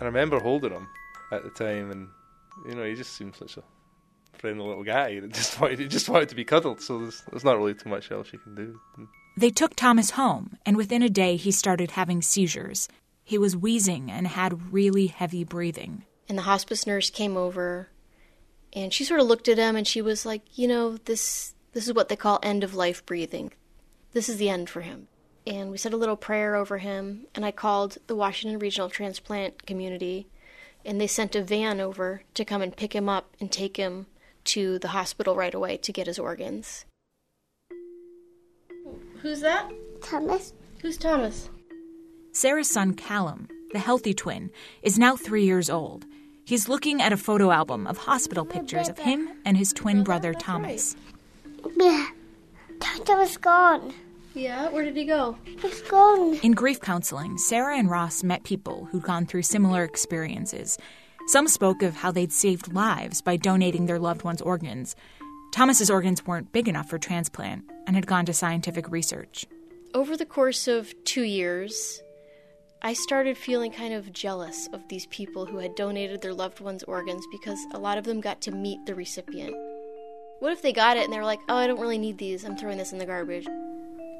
I 0.00 0.04
remember 0.04 0.38
holding 0.38 0.72
him 0.72 0.88
at 1.32 1.42
the 1.42 1.50
time, 1.50 1.90
and 1.90 2.08
you 2.68 2.74
know, 2.74 2.84
he 2.84 2.94
just 2.94 3.14
seemed 3.14 3.34
such 3.36 3.56
a 3.56 3.62
friendly 4.34 4.66
little 4.66 4.84
guy 4.84 5.20
that 5.20 5.32
just 5.32 5.60
wanted, 5.60 5.78
he 5.78 5.88
just 5.88 6.08
wanted 6.08 6.28
to 6.28 6.34
be 6.34 6.44
cuddled. 6.44 6.80
So 6.80 7.00
there's, 7.00 7.22
there's 7.30 7.44
not 7.44 7.56
really 7.56 7.74
too 7.74 7.88
much 7.88 8.10
else 8.10 8.32
you 8.32 8.38
can 8.38 8.54
do. 8.54 8.78
They 9.36 9.50
took 9.50 9.74
Thomas 9.74 10.10
home, 10.10 10.58
and 10.64 10.76
within 10.76 11.02
a 11.02 11.10
day, 11.10 11.36
he 11.36 11.50
started 11.50 11.92
having 11.92 12.22
seizures. 12.22 12.88
He 13.24 13.38
was 13.38 13.56
wheezing 13.56 14.10
and 14.10 14.26
had 14.28 14.72
really 14.72 15.08
heavy 15.08 15.44
breathing. 15.44 16.04
And 16.28 16.38
the 16.38 16.42
hospice 16.42 16.86
nurse 16.86 17.10
came 17.10 17.36
over, 17.36 17.88
and 18.72 18.92
she 18.92 19.04
sort 19.04 19.20
of 19.20 19.26
looked 19.26 19.48
at 19.48 19.58
him, 19.58 19.76
and 19.76 19.86
she 19.86 20.02
was 20.02 20.26
like, 20.26 20.42
"You 20.58 20.68
know, 20.68 20.96
this 20.96 21.54
this 21.72 21.86
is 21.86 21.92
what 21.92 22.08
they 22.08 22.16
call 22.16 22.38
end 22.42 22.64
of 22.64 22.74
life 22.74 23.04
breathing. 23.04 23.52
This 24.12 24.28
is 24.28 24.36
the 24.38 24.48
end 24.48 24.68
for 24.68 24.80
him." 24.82 25.08
And 25.46 25.70
we 25.70 25.78
said 25.78 25.92
a 25.92 25.96
little 25.96 26.16
prayer 26.16 26.56
over 26.56 26.78
him. 26.78 27.26
And 27.34 27.44
I 27.44 27.50
called 27.50 27.98
the 28.06 28.16
Washington 28.16 28.58
Regional 28.58 28.90
Transplant 28.90 29.66
Community, 29.66 30.26
and 30.84 31.00
they 31.00 31.06
sent 31.06 31.36
a 31.36 31.42
van 31.42 31.80
over 31.80 32.22
to 32.34 32.44
come 32.44 32.62
and 32.62 32.76
pick 32.76 32.94
him 32.94 33.08
up 33.08 33.34
and 33.40 33.50
take 33.50 33.76
him 33.76 34.06
to 34.44 34.78
the 34.78 34.88
hospital 34.88 35.36
right 35.36 35.54
away 35.54 35.76
to 35.78 35.92
get 35.92 36.06
his 36.06 36.18
organs. 36.18 36.84
Who's 39.22 39.40
that? 39.40 39.70
Thomas. 40.02 40.52
Who's 40.82 40.96
Thomas? 40.96 41.50
Sarah's 42.32 42.70
son, 42.70 42.94
Callum, 42.94 43.48
the 43.72 43.78
healthy 43.78 44.14
twin, 44.14 44.50
is 44.82 44.98
now 44.98 45.16
three 45.16 45.44
years 45.44 45.70
old. 45.70 46.04
He's 46.44 46.68
looking 46.68 47.02
at 47.02 47.12
a 47.12 47.16
photo 47.16 47.50
album 47.50 47.86
of 47.86 47.98
hospital 47.98 48.46
oh, 48.48 48.52
pictures 48.52 48.88
of 48.88 48.98
him 48.98 49.30
and 49.44 49.56
his 49.56 49.72
twin 49.72 50.00
oh, 50.00 50.04
brother, 50.04 50.32
Thomas. 50.32 50.94
Yeah, 51.76 52.06
Tata 52.78 53.14
was 53.14 53.36
gone. 53.36 53.92
Yeah, 54.36 54.68
where 54.68 54.84
did 54.84 54.94
he 54.94 55.06
go? 55.06 55.38
He's 55.44 55.80
gone. 55.80 56.34
In 56.42 56.52
grief 56.52 56.78
counseling, 56.78 57.38
Sarah 57.38 57.78
and 57.78 57.88
Ross 57.88 58.22
met 58.22 58.44
people 58.44 58.84
who'd 58.84 59.02
gone 59.02 59.24
through 59.24 59.42
similar 59.42 59.82
experiences. 59.82 60.76
Some 61.28 61.48
spoke 61.48 61.82
of 61.82 61.96
how 61.96 62.12
they'd 62.12 62.34
saved 62.34 62.74
lives 62.74 63.22
by 63.22 63.38
donating 63.38 63.86
their 63.86 63.98
loved 63.98 64.24
ones' 64.24 64.42
organs. 64.42 64.94
Thomas's 65.54 65.88
organs 65.88 66.26
weren't 66.26 66.52
big 66.52 66.68
enough 66.68 66.90
for 66.90 66.98
transplant 66.98 67.64
and 67.86 67.96
had 67.96 68.06
gone 68.06 68.26
to 68.26 68.34
scientific 68.34 68.90
research. 68.90 69.46
Over 69.94 70.18
the 70.18 70.26
course 70.26 70.68
of 70.68 70.92
two 71.04 71.22
years, 71.22 72.02
I 72.82 72.92
started 72.92 73.38
feeling 73.38 73.72
kind 73.72 73.94
of 73.94 74.12
jealous 74.12 74.68
of 74.74 74.86
these 74.88 75.06
people 75.06 75.46
who 75.46 75.56
had 75.56 75.74
donated 75.76 76.20
their 76.20 76.34
loved 76.34 76.60
ones' 76.60 76.82
organs 76.82 77.24
because 77.32 77.58
a 77.72 77.78
lot 77.78 77.96
of 77.96 78.04
them 78.04 78.20
got 78.20 78.42
to 78.42 78.50
meet 78.50 78.84
the 78.84 78.94
recipient. 78.94 79.56
What 80.40 80.52
if 80.52 80.60
they 80.60 80.74
got 80.74 80.98
it 80.98 81.04
and 81.04 81.12
they 81.12 81.18
were 81.18 81.24
like, 81.24 81.40
oh, 81.48 81.56
I 81.56 81.66
don't 81.66 81.80
really 81.80 81.96
need 81.96 82.18
these, 82.18 82.44
I'm 82.44 82.58
throwing 82.58 82.76
this 82.76 82.92
in 82.92 82.98
the 82.98 83.06
garbage? 83.06 83.46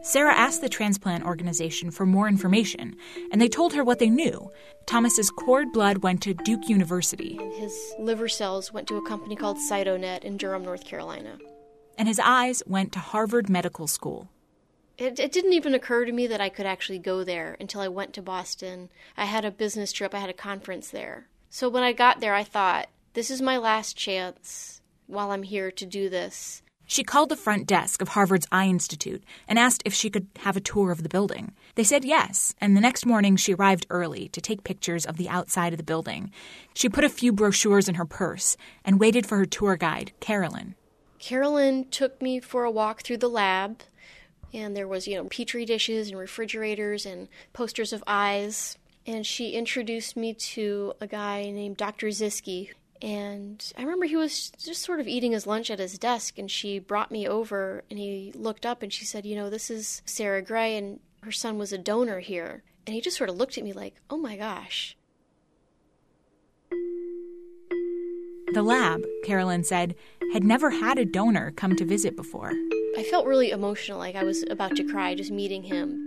Sarah 0.03 0.35
asked 0.35 0.61
the 0.61 0.69
transplant 0.69 1.25
organization 1.25 1.91
for 1.91 2.07
more 2.07 2.29
information, 2.29 2.97
and 3.33 3.41
they 3.41 3.49
told 3.49 3.73
her 3.75 3.83
what 3.83 3.99
they 3.99 4.09
knew. 4.09 4.50
Thomas's 4.87 5.31
cord 5.31 5.73
blood 5.73 5.99
went 5.99 6.23
to 6.23 6.35
Duke 6.35 6.69
University. 6.69 7.38
His 7.55 7.95
liver 7.99 8.29
cells 8.29 8.73
went 8.73 8.87
to 8.88 8.97
a 8.97 9.07
company 9.07 9.35
called 9.35 9.59
Cytonet 9.59 10.23
in 10.23 10.37
Durham, 10.37 10.62
North 10.65 10.85
Carolina. 10.85 11.38
And 11.99 12.07
his 12.07 12.21
eyes 12.21 12.62
went 12.67 12.93
to 12.93 12.99
Harvard 12.99 13.49
Medical 13.49 13.87
School. 13.87 14.29
It, 14.99 15.19
it 15.19 15.33
didn't 15.33 15.53
even 15.53 15.75
occur 15.75 16.05
to 16.05 16.12
me 16.12 16.26
that 16.26 16.41
I 16.41 16.49
could 16.49 16.67
actually 16.67 16.99
go 16.99 17.25
there 17.25 17.57
until 17.61 17.81
I 17.81 17.88
went 17.88 18.15
to 18.15 18.23
Boston. 18.23 18.88
I 19.17 19.26
had 19.26 19.45
a 19.45 19.50
business 19.50 19.93
trip, 19.93 20.15
I 20.15 20.21
had 20.21 20.31
a 20.31 20.35
conference 20.35 20.91
there. 20.91 21.29
So 21.50 21.69
when 21.69 21.83
I 21.83 21.93
got 21.93 22.21
there, 22.21 22.35
I 22.35 22.45
thought, 22.45 22.88
this 23.15 23.31
is 23.31 23.43
my 23.43 23.57
last 23.57 23.97
chance 23.97 24.81
while 25.07 25.31
I'm 25.31 25.43
here 25.43 25.71
to 25.71 25.87
do 25.87 26.09
this. 26.09 26.62
She 26.87 27.02
called 27.02 27.28
the 27.28 27.37
front 27.37 27.66
desk 27.66 28.00
of 28.00 28.09
Harvard's 28.09 28.47
Eye 28.52 28.66
Institute 28.66 29.25
and 29.49 29.59
asked 29.59 29.83
if 29.85 29.93
she 29.93 30.09
could 30.09 30.28
have 30.38 30.57
a 30.57 30.61
tour 30.61 30.93
of 30.93 31.02
the 31.02 31.09
building. 31.09 31.52
They 31.75 31.83
said 31.83 32.05
yes, 32.05 32.55
and 32.61 32.76
the 32.76 32.81
next 32.81 33.05
morning 33.05 33.35
she 33.37 33.55
arrived 33.55 33.87
early 33.90 34.28
to 34.28 34.40
take 34.40 34.62
pictures 34.62 35.05
of 35.05 35.16
the 35.16 35.28
outside 35.28 35.73
of 35.73 35.78
the 35.78 35.85
building. 35.85 36.31
She 36.75 36.88
put 36.88 37.05
a 37.05 37.09
few 37.09 37.33
brochures 37.33 37.88
in 37.88 37.97
her 37.97 38.05
purse 38.05 38.57
and 38.85 39.00
waited 39.00 39.26
for 39.26 39.37
her 39.37 39.45
tour 39.45 39.76
guide, 39.76 40.12
Carolyn. 40.21 40.76
Carolyn 41.19 41.88
took 41.90 42.23
me 42.23 42.38
for 42.38 42.62
a 42.62 42.71
walk 42.71 43.02
through 43.02 43.16
the 43.19 43.28
lab, 43.28 43.83
and 44.55 44.76
there 44.76 44.87
was, 44.87 45.09
you 45.09 45.16
know, 45.16 45.25
petri 45.25 45.64
dishes 45.64 46.09
and 46.09 46.19
refrigerators 46.19 47.05
and 47.05 47.28
posters 47.52 47.93
of 47.93 48.05
eyes. 48.07 48.78
And 49.07 49.26
she 49.26 49.50
introduced 49.50 50.16
me 50.16 50.35
to 50.35 50.93
a 51.00 51.07
guy 51.07 51.50
named 51.50 51.76
Dr. 51.76 52.09
Zieske, 52.09 52.71
and 53.03 53.73
I 53.76 53.83
remember 53.83 54.07
he 54.07 54.17
was 54.17 54.50
just 54.50 54.83
sort 54.83 55.00
of 55.00 55.09
eating 55.09 55.33
his 55.33 55.47
lunch 55.47 55.71
at 55.71 55.79
his 55.79 55.99
desk, 55.99 56.38
and 56.38 56.50
she 56.50 56.79
brought 56.79 57.11
me 57.11 57.29
over, 57.29 57.85
and 57.91 57.99
he 57.99 58.33
looked 58.35 58.67
up 58.67 58.83
and 58.83 58.93
she 58.93 59.05
said, 59.05 59.26
You 59.26 59.37
know, 59.37 59.50
this 59.50 59.71
is 59.71 60.03
Sarah 60.05 60.43
Gray, 60.43 60.76
and 60.76 61.00
her 61.23 61.33
son 61.33 61.59
was 61.59 61.73
a 61.73 61.79
donor 61.79 62.21
here. 62.21 62.62
And 62.87 62.95
he 62.95 63.00
just 63.00 63.17
sort 63.17 63.31
of 63.31 63.37
looked 63.37 63.59
at 63.59 63.65
me 63.65 63.73
like, 63.73 63.97
Oh 64.09 64.17
my 64.17 64.37
gosh. 64.37 64.97
The 68.53 68.62
lab, 68.62 69.05
Carolyn 69.25 69.65
said, 69.65 69.95
had 70.33 70.45
never 70.45 70.71
had 70.71 70.99
a 70.99 71.05
donor 71.05 71.50
come 71.50 71.76
to 71.76 71.85
visit 71.85 72.17
before. 72.17 72.53
I 72.97 73.07
felt 73.11 73.26
really 73.26 73.50
emotional, 73.50 73.99
like 73.99 74.15
I 74.15 74.25
was 74.25 74.45
about 74.49 74.76
to 74.76 74.85
cry 74.85 75.15
just 75.15 75.31
meeting 75.31 75.65
him. 75.65 76.03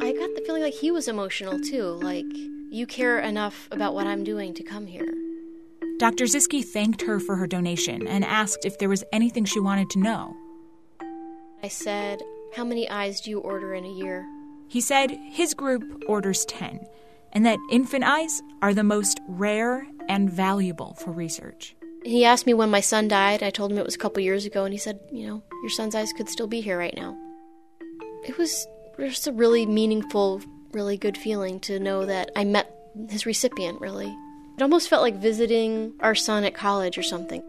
I 0.00 0.12
got 0.12 0.34
the 0.34 0.42
feeling 0.44 0.62
like 0.62 0.74
he 0.74 0.90
was 0.90 1.06
emotional 1.06 1.60
too, 1.60 1.84
like, 2.02 2.24
you 2.70 2.86
care 2.86 3.20
enough 3.20 3.68
about 3.70 3.94
what 3.94 4.06
I'm 4.06 4.24
doing 4.24 4.52
to 4.54 4.62
come 4.64 4.86
here. 4.86 5.14
Dr. 5.98 6.24
Zieske 6.24 6.62
thanked 6.62 7.02
her 7.02 7.18
for 7.18 7.36
her 7.36 7.46
donation 7.46 8.06
and 8.06 8.24
asked 8.24 8.64
if 8.64 8.78
there 8.78 8.88
was 8.88 9.04
anything 9.12 9.46
she 9.46 9.60
wanted 9.60 9.88
to 9.90 9.98
know. 9.98 10.36
I 11.62 11.68
said, 11.68 12.22
How 12.54 12.64
many 12.64 12.88
eyes 12.88 13.22
do 13.22 13.30
you 13.30 13.40
order 13.40 13.72
in 13.72 13.84
a 13.84 13.92
year? 13.92 14.26
He 14.68 14.80
said 14.80 15.10
his 15.30 15.54
group 15.54 16.04
orders 16.06 16.44
10, 16.46 16.86
and 17.32 17.46
that 17.46 17.58
infant 17.70 18.04
eyes 18.04 18.42
are 18.60 18.74
the 18.74 18.84
most 18.84 19.20
rare 19.26 19.86
and 20.08 20.30
valuable 20.30 20.94
for 20.94 21.12
research. 21.12 21.74
He 22.04 22.24
asked 22.24 22.46
me 22.46 22.54
when 22.54 22.70
my 22.70 22.80
son 22.80 23.08
died. 23.08 23.42
I 23.42 23.50
told 23.50 23.72
him 23.72 23.78
it 23.78 23.84
was 23.84 23.94
a 23.94 23.98
couple 23.98 24.22
years 24.22 24.44
ago, 24.44 24.64
and 24.64 24.74
he 24.74 24.78
said, 24.78 25.00
You 25.10 25.26
know, 25.26 25.42
your 25.62 25.70
son's 25.70 25.94
eyes 25.94 26.12
could 26.12 26.28
still 26.28 26.46
be 26.46 26.60
here 26.60 26.78
right 26.78 26.94
now. 26.94 27.16
It 28.24 28.36
was 28.36 28.66
just 28.98 29.26
a 29.26 29.32
really 29.32 29.64
meaningful, 29.64 30.42
really 30.72 30.98
good 30.98 31.16
feeling 31.16 31.58
to 31.60 31.80
know 31.80 32.04
that 32.04 32.30
I 32.36 32.44
met 32.44 32.70
his 33.08 33.24
recipient, 33.24 33.80
really. 33.80 34.14
It 34.56 34.62
almost 34.62 34.88
felt 34.88 35.02
like 35.02 35.16
visiting 35.16 35.92
our 36.00 36.14
son 36.14 36.44
at 36.44 36.54
college 36.54 36.96
or 36.96 37.02
something. 37.02 37.42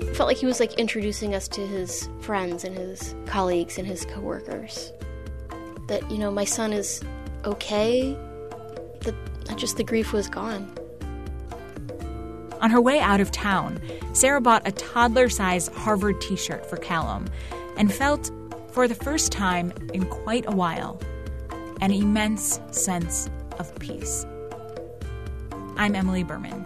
It 0.00 0.16
felt 0.16 0.28
like 0.28 0.38
he 0.38 0.46
was 0.46 0.60
like 0.60 0.72
introducing 0.78 1.34
us 1.34 1.46
to 1.48 1.66
his 1.66 2.08
friends 2.20 2.64
and 2.64 2.74
his 2.74 3.14
colleagues 3.26 3.76
and 3.76 3.86
his 3.86 4.06
coworkers. 4.06 4.92
That, 5.88 6.10
you 6.10 6.16
know, 6.16 6.30
my 6.30 6.44
son 6.44 6.72
is 6.72 7.02
okay, 7.44 8.16
that 9.00 9.14
just 9.56 9.76
the 9.76 9.84
grief 9.84 10.14
was 10.14 10.26
gone. 10.30 10.72
On 12.62 12.70
her 12.70 12.80
way 12.80 12.98
out 12.98 13.20
of 13.20 13.30
town, 13.30 13.78
Sarah 14.14 14.40
bought 14.40 14.66
a 14.66 14.72
toddler 14.72 15.28
sized 15.28 15.70
Harvard 15.74 16.18
t 16.22 16.34
shirt 16.34 16.64
for 16.64 16.78
Callum 16.78 17.26
and 17.76 17.92
felt, 17.92 18.30
for 18.72 18.88
the 18.88 18.94
first 18.94 19.32
time 19.32 19.70
in 19.92 20.06
quite 20.06 20.46
a 20.46 20.56
while, 20.56 20.98
an 21.82 21.90
immense 21.90 22.58
sense 22.70 23.28
of 23.58 23.78
peace. 23.78 24.24
I'm 25.76 25.94
Emily 25.94 26.22
Berman. 26.22 26.64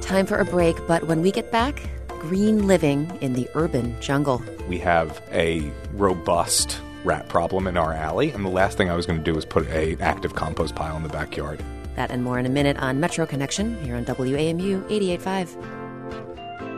Time 0.00 0.26
for 0.26 0.36
a 0.36 0.44
break, 0.44 0.76
but 0.86 1.08
when 1.08 1.22
we 1.22 1.30
get 1.30 1.50
back, 1.50 1.82
green 2.08 2.66
living 2.66 3.10
in 3.20 3.32
the 3.32 3.48
urban 3.54 4.00
jungle. 4.00 4.42
We 4.68 4.78
have 4.78 5.20
a 5.32 5.70
robust 5.92 6.80
rat 7.04 7.28
problem 7.28 7.66
in 7.66 7.76
our 7.76 7.92
alley, 7.92 8.30
and 8.30 8.44
the 8.44 8.50
last 8.50 8.76
thing 8.76 8.90
I 8.90 8.96
was 8.96 9.06
going 9.06 9.18
to 9.18 9.24
do 9.24 9.34
was 9.34 9.44
put 9.44 9.68
a 9.68 9.96
active 10.00 10.34
compost 10.34 10.74
pile 10.74 10.96
in 10.96 11.02
the 11.02 11.08
backyard. 11.08 11.62
That 11.96 12.10
and 12.10 12.24
more 12.24 12.38
in 12.38 12.46
a 12.46 12.50
minute 12.50 12.76
on 12.78 12.98
Metro 12.98 13.26
Connection 13.26 13.80
here 13.84 13.96
on 13.96 14.04
WAMU 14.04 14.82
88.5. 14.88 15.82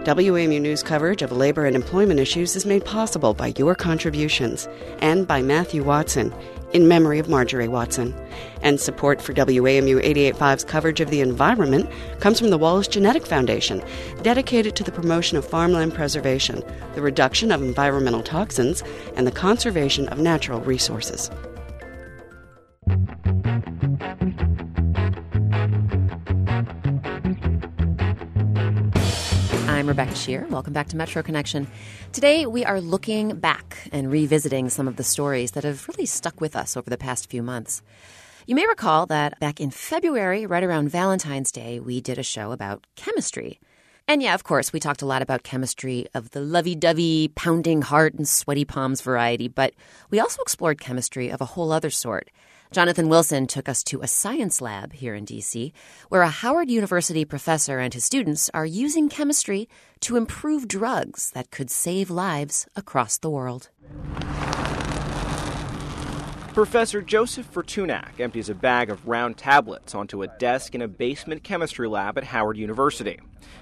WAMU 0.04 0.60
News 0.60 0.82
coverage 0.82 1.22
of 1.22 1.32
labor 1.32 1.66
and 1.66 1.74
employment 1.74 2.20
issues 2.20 2.54
is 2.54 2.64
made 2.64 2.84
possible 2.84 3.34
by 3.34 3.52
your 3.56 3.74
contributions 3.74 4.68
and 5.00 5.26
by 5.26 5.42
Matthew 5.42 5.82
Watson, 5.82 6.32
in 6.72 6.88
memory 6.88 7.18
of 7.18 7.28
Marjorie 7.28 7.68
Watson. 7.68 8.14
And 8.62 8.80
support 8.80 9.20
for 9.20 9.32
WAMU 9.32 10.02
88.5's 10.02 10.64
coverage 10.64 11.00
of 11.00 11.10
the 11.10 11.20
environment 11.20 11.90
comes 12.20 12.38
from 12.38 12.50
the 12.50 12.58
Wallace 12.58 12.88
Genetic 12.88 13.26
Foundation, 13.26 13.82
dedicated 14.22 14.76
to 14.76 14.84
the 14.84 14.92
promotion 14.92 15.36
of 15.38 15.46
farmland 15.46 15.94
preservation, 15.94 16.62
the 16.94 17.02
reduction 17.02 17.52
of 17.52 17.62
environmental 17.62 18.22
toxins, 18.22 18.82
and 19.16 19.26
the 19.26 19.32
conservation 19.32 20.08
of 20.08 20.18
natural 20.18 20.60
resources. 20.60 21.30
I'm 29.86 29.90
Rebecca 29.90 30.14
Sheir. 30.14 30.50
Welcome 30.50 30.72
back 30.72 30.88
to 30.88 30.96
Metro 30.96 31.22
Connection. 31.22 31.68
Today, 32.10 32.44
we 32.44 32.64
are 32.64 32.80
looking 32.80 33.36
back 33.36 33.88
and 33.92 34.10
revisiting 34.10 34.68
some 34.68 34.88
of 34.88 34.96
the 34.96 35.04
stories 35.04 35.52
that 35.52 35.62
have 35.62 35.86
really 35.86 36.06
stuck 36.06 36.40
with 36.40 36.56
us 36.56 36.76
over 36.76 36.90
the 36.90 36.98
past 36.98 37.30
few 37.30 37.40
months. 37.40 37.82
You 38.48 38.56
may 38.56 38.66
recall 38.66 39.06
that 39.06 39.38
back 39.38 39.60
in 39.60 39.70
February, 39.70 40.44
right 40.44 40.64
around 40.64 40.88
Valentine's 40.88 41.52
Day, 41.52 41.78
we 41.78 42.00
did 42.00 42.18
a 42.18 42.24
show 42.24 42.50
about 42.50 42.84
chemistry. 42.96 43.60
And 44.08 44.20
yeah, 44.20 44.34
of 44.34 44.42
course, 44.42 44.72
we 44.72 44.80
talked 44.80 45.02
a 45.02 45.06
lot 45.06 45.22
about 45.22 45.44
chemistry 45.44 46.08
of 46.14 46.32
the 46.32 46.40
lovey 46.40 46.74
dovey, 46.74 47.28
pounding 47.36 47.82
heart 47.82 48.14
and 48.14 48.28
sweaty 48.28 48.64
palms 48.64 49.02
variety, 49.02 49.46
but 49.46 49.72
we 50.10 50.18
also 50.18 50.42
explored 50.42 50.80
chemistry 50.80 51.28
of 51.28 51.40
a 51.40 51.44
whole 51.54 51.70
other 51.70 51.90
sort. 51.90 52.28
Jonathan 52.76 53.08
Wilson 53.08 53.46
took 53.46 53.70
us 53.70 53.82
to 53.84 54.02
a 54.02 54.06
science 54.06 54.60
lab 54.60 54.92
here 54.92 55.14
in 55.14 55.24
DC, 55.24 55.72
where 56.10 56.20
a 56.20 56.28
Howard 56.28 56.70
University 56.70 57.24
professor 57.24 57.78
and 57.78 57.94
his 57.94 58.04
students 58.04 58.50
are 58.52 58.66
using 58.66 59.08
chemistry 59.08 59.66
to 60.00 60.18
improve 60.18 60.68
drugs 60.68 61.30
that 61.30 61.50
could 61.50 61.70
save 61.70 62.10
lives 62.10 62.68
across 62.76 63.16
the 63.16 63.30
world. 63.30 63.70
Professor 66.52 67.00
Joseph 67.00 67.50
Fortunak 67.50 68.20
empties 68.20 68.50
a 68.50 68.54
bag 68.54 68.90
of 68.90 69.08
round 69.08 69.38
tablets 69.38 69.94
onto 69.94 70.22
a 70.22 70.28
desk 70.38 70.74
in 70.74 70.82
a 70.82 70.88
basement 70.88 71.42
chemistry 71.42 71.88
lab 71.88 72.18
at 72.18 72.24
Howard 72.24 72.58
University. 72.58 73.18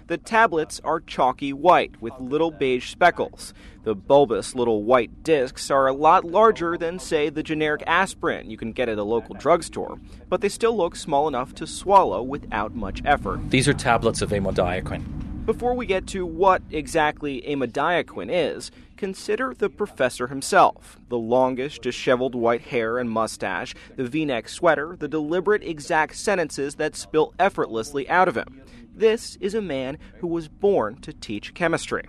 The 0.07 0.19
tablets 0.19 0.81
are 0.85 1.01
chalky 1.01 1.53
white 1.53 2.01
with 2.01 2.13
little 2.19 2.51
beige 2.51 2.91
speckles. 2.91 3.55
The 3.85 3.95
bulbous 3.95 4.55
little 4.55 4.83
white 4.83 5.23
discs 5.23 5.71
are 5.71 5.87
a 5.87 5.93
lot 5.93 6.25
larger 6.25 6.77
than, 6.77 6.99
say, 6.99 7.29
the 7.29 7.43
generic 7.43 7.83
aspirin 7.87 8.51
you 8.51 8.57
can 8.57 8.73
get 8.73 8.89
at 8.89 8.99
a 8.99 9.05
local 9.05 9.35
drugstore, 9.35 9.99
but 10.29 10.41
they 10.41 10.49
still 10.49 10.77
look 10.77 10.97
small 10.97 11.29
enough 11.29 11.55
to 11.57 11.67
swallow 11.67 12.23
without 12.23 12.75
much 12.75 13.03
effort. 13.05 13.51
These 13.51 13.69
are 13.69 13.75
tablets 13.75 14.23
of 14.23 14.31
amodiaquine. 14.31 15.24
Before 15.47 15.75
we 15.75 15.85
get 15.85 16.07
to 16.07 16.25
what 16.25 16.63
exactly 16.71 17.43
amodiaquine 17.43 18.31
is, 18.31 18.71
consider 18.97 19.53
the 19.53 19.69
professor 19.69 20.29
himself. 20.29 20.99
The 21.11 21.19
longish, 21.19 21.79
disheveled 21.81 22.35
white 22.35 22.63
hair 22.63 22.97
and 22.97 23.11
mustache, 23.11 23.75
the 23.95 24.05
v 24.05 24.25
neck 24.25 24.49
sweater, 24.49 24.97
the 24.99 25.07
deliberate, 25.07 25.63
exact 25.63 26.17
sentences 26.17 26.77
that 26.77 26.97
spill 26.97 27.35
effortlessly 27.39 28.09
out 28.09 28.27
of 28.27 28.39
him. 28.39 28.63
This 28.95 29.37
is 29.39 29.55
a 29.55 29.61
man 29.61 29.99
who 30.21 30.29
was 30.29 30.49
born 30.49 30.97
to 31.03 31.13
teach 31.13 31.53
chemistry. 31.53 32.05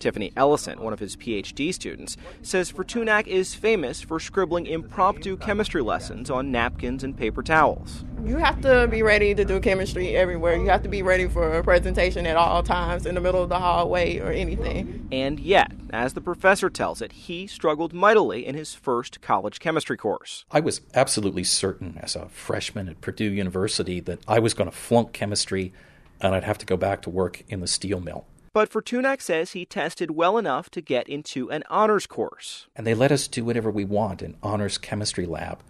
Tiffany 0.00 0.32
Ellison, 0.36 0.80
one 0.80 0.92
of 0.92 0.98
his 0.98 1.14
PhD 1.14 1.72
students, 1.72 2.16
says 2.42 2.72
Fortunak 2.72 3.26
is 3.26 3.54
famous 3.54 4.00
for 4.00 4.18
scribbling 4.18 4.66
impromptu 4.66 5.36
chemistry 5.36 5.82
lessons 5.82 6.30
on 6.30 6.50
napkins 6.50 7.04
and 7.04 7.16
paper 7.16 7.42
towels. 7.42 8.04
You 8.24 8.36
have 8.38 8.60
to 8.62 8.88
be 8.88 9.02
ready 9.02 9.34
to 9.34 9.44
do 9.44 9.60
chemistry 9.60 10.16
everywhere. 10.16 10.56
You 10.56 10.68
have 10.68 10.82
to 10.82 10.88
be 10.88 11.02
ready 11.02 11.28
for 11.28 11.58
a 11.58 11.62
presentation 11.62 12.26
at 12.26 12.36
all 12.36 12.62
times 12.62 13.06
in 13.06 13.14
the 13.14 13.20
middle 13.20 13.42
of 13.42 13.48
the 13.48 13.58
hallway 13.58 14.18
or 14.18 14.32
anything. 14.32 15.08
And 15.12 15.38
yet, 15.38 15.72
as 15.90 16.14
the 16.14 16.20
professor 16.20 16.68
tells 16.68 17.00
it, 17.00 17.12
he 17.12 17.46
struggled 17.46 17.92
mightily 17.92 18.46
in 18.46 18.54
his 18.54 18.74
first 18.74 19.20
college 19.20 19.60
chemistry 19.60 19.96
course. 19.96 20.44
I 20.50 20.60
was 20.60 20.80
absolutely 20.94 21.44
certain 21.44 21.98
as 22.02 22.16
a 22.16 22.28
freshman 22.28 22.88
at 22.88 23.00
Purdue 23.00 23.30
University 23.30 24.00
that 24.00 24.20
I 24.26 24.38
was 24.38 24.54
going 24.54 24.70
to 24.70 24.76
flunk 24.76 25.12
chemistry 25.12 25.72
and 26.20 26.34
I'd 26.34 26.44
have 26.44 26.58
to 26.58 26.66
go 26.66 26.76
back 26.76 27.02
to 27.02 27.10
work 27.10 27.42
in 27.48 27.60
the 27.60 27.66
steel 27.66 28.00
mill. 28.00 28.26
But 28.52 28.70
Fortunak 28.70 29.22
says 29.22 29.52
he 29.52 29.64
tested 29.64 30.10
well 30.10 30.36
enough 30.36 30.70
to 30.70 30.80
get 30.80 31.08
into 31.08 31.50
an 31.50 31.62
honors 31.70 32.06
course. 32.06 32.66
And 32.74 32.84
they 32.84 32.94
let 32.94 33.12
us 33.12 33.28
do 33.28 33.44
whatever 33.44 33.70
we 33.70 33.84
want 33.84 34.22
in 34.22 34.36
honors 34.42 34.76
chemistry 34.76 35.24
lab. 35.24 35.60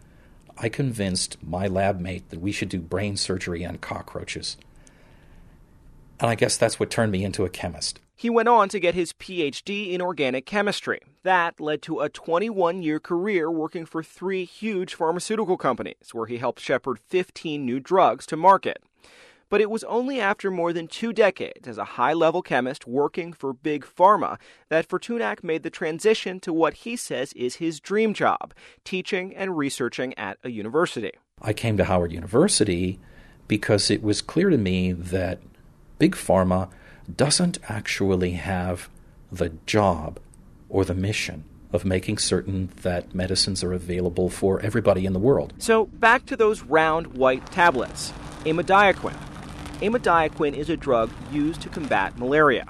I 0.56 0.70
convinced 0.70 1.36
my 1.42 1.66
lab 1.66 2.00
mate 2.00 2.30
that 2.30 2.40
we 2.40 2.52
should 2.52 2.70
do 2.70 2.80
brain 2.80 3.18
surgery 3.18 3.66
on 3.66 3.78
cockroaches. 3.78 4.56
And 6.18 6.30
I 6.30 6.34
guess 6.34 6.56
that's 6.56 6.80
what 6.80 6.90
turned 6.90 7.12
me 7.12 7.22
into 7.22 7.44
a 7.44 7.50
chemist. 7.50 8.00
He 8.16 8.28
went 8.28 8.48
on 8.48 8.68
to 8.70 8.80
get 8.80 8.94
his 8.94 9.14
PhD 9.14 9.92
in 9.92 10.02
organic 10.02 10.44
chemistry. 10.44 11.00
That 11.22 11.60
led 11.60 11.80
to 11.82 12.00
a 12.00 12.08
21 12.08 12.82
year 12.82 13.00
career 13.00 13.50
working 13.50 13.86
for 13.86 14.02
three 14.02 14.44
huge 14.44 14.94
pharmaceutical 14.94 15.56
companies, 15.56 16.12
where 16.12 16.26
he 16.26 16.38
helped 16.38 16.60
shepherd 16.60 16.98
15 16.98 17.64
new 17.64 17.80
drugs 17.80 18.26
to 18.26 18.36
market. 18.36 18.82
But 19.50 19.60
it 19.60 19.68
was 19.68 19.84
only 19.84 20.20
after 20.20 20.50
more 20.50 20.72
than 20.72 20.86
two 20.86 21.12
decades 21.12 21.68
as 21.68 21.76
a 21.76 21.84
high 21.84 22.12
level 22.12 22.40
chemist 22.40 22.86
working 22.86 23.32
for 23.32 23.52
Big 23.52 23.84
Pharma 23.84 24.38
that 24.68 24.88
Fortunak 24.88 25.42
made 25.42 25.64
the 25.64 25.70
transition 25.70 26.38
to 26.40 26.52
what 26.52 26.74
he 26.74 26.96
says 26.96 27.32
is 27.34 27.56
his 27.56 27.80
dream 27.80 28.14
job 28.14 28.54
teaching 28.84 29.34
and 29.36 29.58
researching 29.58 30.16
at 30.16 30.38
a 30.44 30.50
university. 30.50 31.12
I 31.42 31.52
came 31.52 31.76
to 31.76 31.84
Howard 31.84 32.12
University 32.12 33.00
because 33.48 33.90
it 33.90 34.02
was 34.02 34.22
clear 34.22 34.50
to 34.50 34.58
me 34.58 34.92
that 34.92 35.40
Big 35.98 36.14
Pharma 36.14 36.70
doesn't 37.14 37.58
actually 37.68 38.32
have 38.32 38.88
the 39.32 39.50
job 39.66 40.20
or 40.68 40.84
the 40.84 40.94
mission 40.94 41.44
of 41.72 41.84
making 41.84 42.18
certain 42.18 42.70
that 42.82 43.14
medicines 43.14 43.64
are 43.64 43.72
available 43.72 44.28
for 44.28 44.60
everybody 44.60 45.06
in 45.06 45.12
the 45.12 45.18
world. 45.18 45.52
So, 45.58 45.86
back 45.86 46.26
to 46.26 46.36
those 46.36 46.62
round 46.62 47.16
white 47.16 47.46
tablets 47.50 48.12
amodiaquine. 48.44 49.16
Amodiaquine 49.80 50.54
is 50.54 50.68
a 50.68 50.76
drug 50.76 51.10
used 51.32 51.62
to 51.62 51.70
combat 51.70 52.18
malaria. 52.18 52.66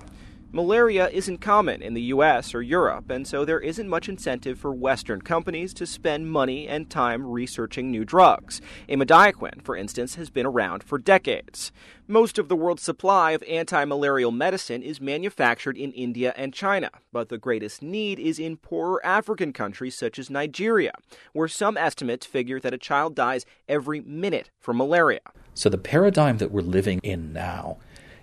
Malaria 0.52 1.08
isn't 1.10 1.38
common 1.38 1.80
in 1.80 1.94
the 1.94 2.02
US 2.14 2.56
or 2.56 2.60
Europe, 2.60 3.08
and 3.08 3.24
so 3.24 3.44
there 3.44 3.60
isn't 3.60 3.88
much 3.88 4.08
incentive 4.08 4.58
for 4.58 4.72
Western 4.72 5.22
companies 5.22 5.72
to 5.74 5.86
spend 5.86 6.28
money 6.28 6.66
and 6.66 6.90
time 6.90 7.24
researching 7.24 7.88
new 7.88 8.04
drugs. 8.04 8.60
Amodiaquine, 8.88 9.62
for 9.62 9.76
instance, 9.76 10.16
has 10.16 10.28
been 10.28 10.46
around 10.46 10.82
for 10.82 10.98
decades. 10.98 11.70
Most 12.08 12.36
of 12.36 12.48
the 12.48 12.56
world's 12.56 12.82
supply 12.82 13.30
of 13.30 13.44
anti 13.44 13.84
malarial 13.84 14.32
medicine 14.32 14.82
is 14.82 15.00
manufactured 15.00 15.78
in 15.78 15.92
India 15.92 16.34
and 16.36 16.52
China, 16.52 16.90
but 17.12 17.28
the 17.28 17.38
greatest 17.38 17.80
need 17.80 18.18
is 18.18 18.40
in 18.40 18.56
poorer 18.56 19.00
African 19.06 19.52
countries 19.52 19.96
such 19.96 20.18
as 20.18 20.30
Nigeria, 20.30 20.94
where 21.32 21.46
some 21.46 21.76
estimates 21.76 22.26
figure 22.26 22.58
that 22.58 22.74
a 22.74 22.78
child 22.78 23.14
dies 23.14 23.46
every 23.68 24.00
minute 24.00 24.50
from 24.58 24.78
malaria. 24.78 25.20
So 25.54 25.68
the 25.68 25.78
paradigm 25.78 26.38
that 26.38 26.50
we're 26.50 26.62
living 26.62 26.98
in 27.04 27.32
now 27.32 27.78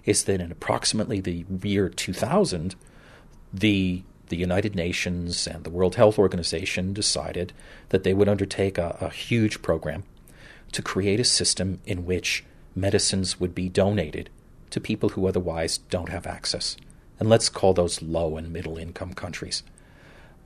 is 0.07 0.23
that 0.23 0.41
in 0.41 0.51
approximately 0.51 1.19
the 1.19 1.45
year 1.61 1.89
2000, 1.89 2.75
the 3.53 4.01
the 4.29 4.37
United 4.37 4.75
Nations 4.75 5.47
and 5.47 5.63
the 5.63 5.69
World 5.69 5.95
Health 5.95 6.19
Organization 6.19 6.91
decided 6.91 7.53
that 7.89 8.03
they 8.03 8.13
would 8.13 8.27
undertake 8.27 8.77
a, 8.77 8.97
a 8.99 9.09
huge 9.09 9.61
program 9.61 10.03
to 10.73 10.81
create 10.81 11.21
a 11.21 11.23
system 11.23 11.79
in 11.85 12.05
which 12.05 12.43
medicines 12.75 13.39
would 13.39 13.55
be 13.55 13.69
donated 13.69 14.29
to 14.69 14.81
people 14.81 15.09
who 15.09 15.27
otherwise 15.27 15.77
don't 15.77 16.09
have 16.09 16.27
access. 16.27 16.75
And 17.21 17.29
let's 17.29 17.47
call 17.47 17.73
those 17.73 18.01
low 18.01 18.35
and 18.35 18.51
middle 18.51 18.77
income 18.77 19.13
countries. 19.13 19.63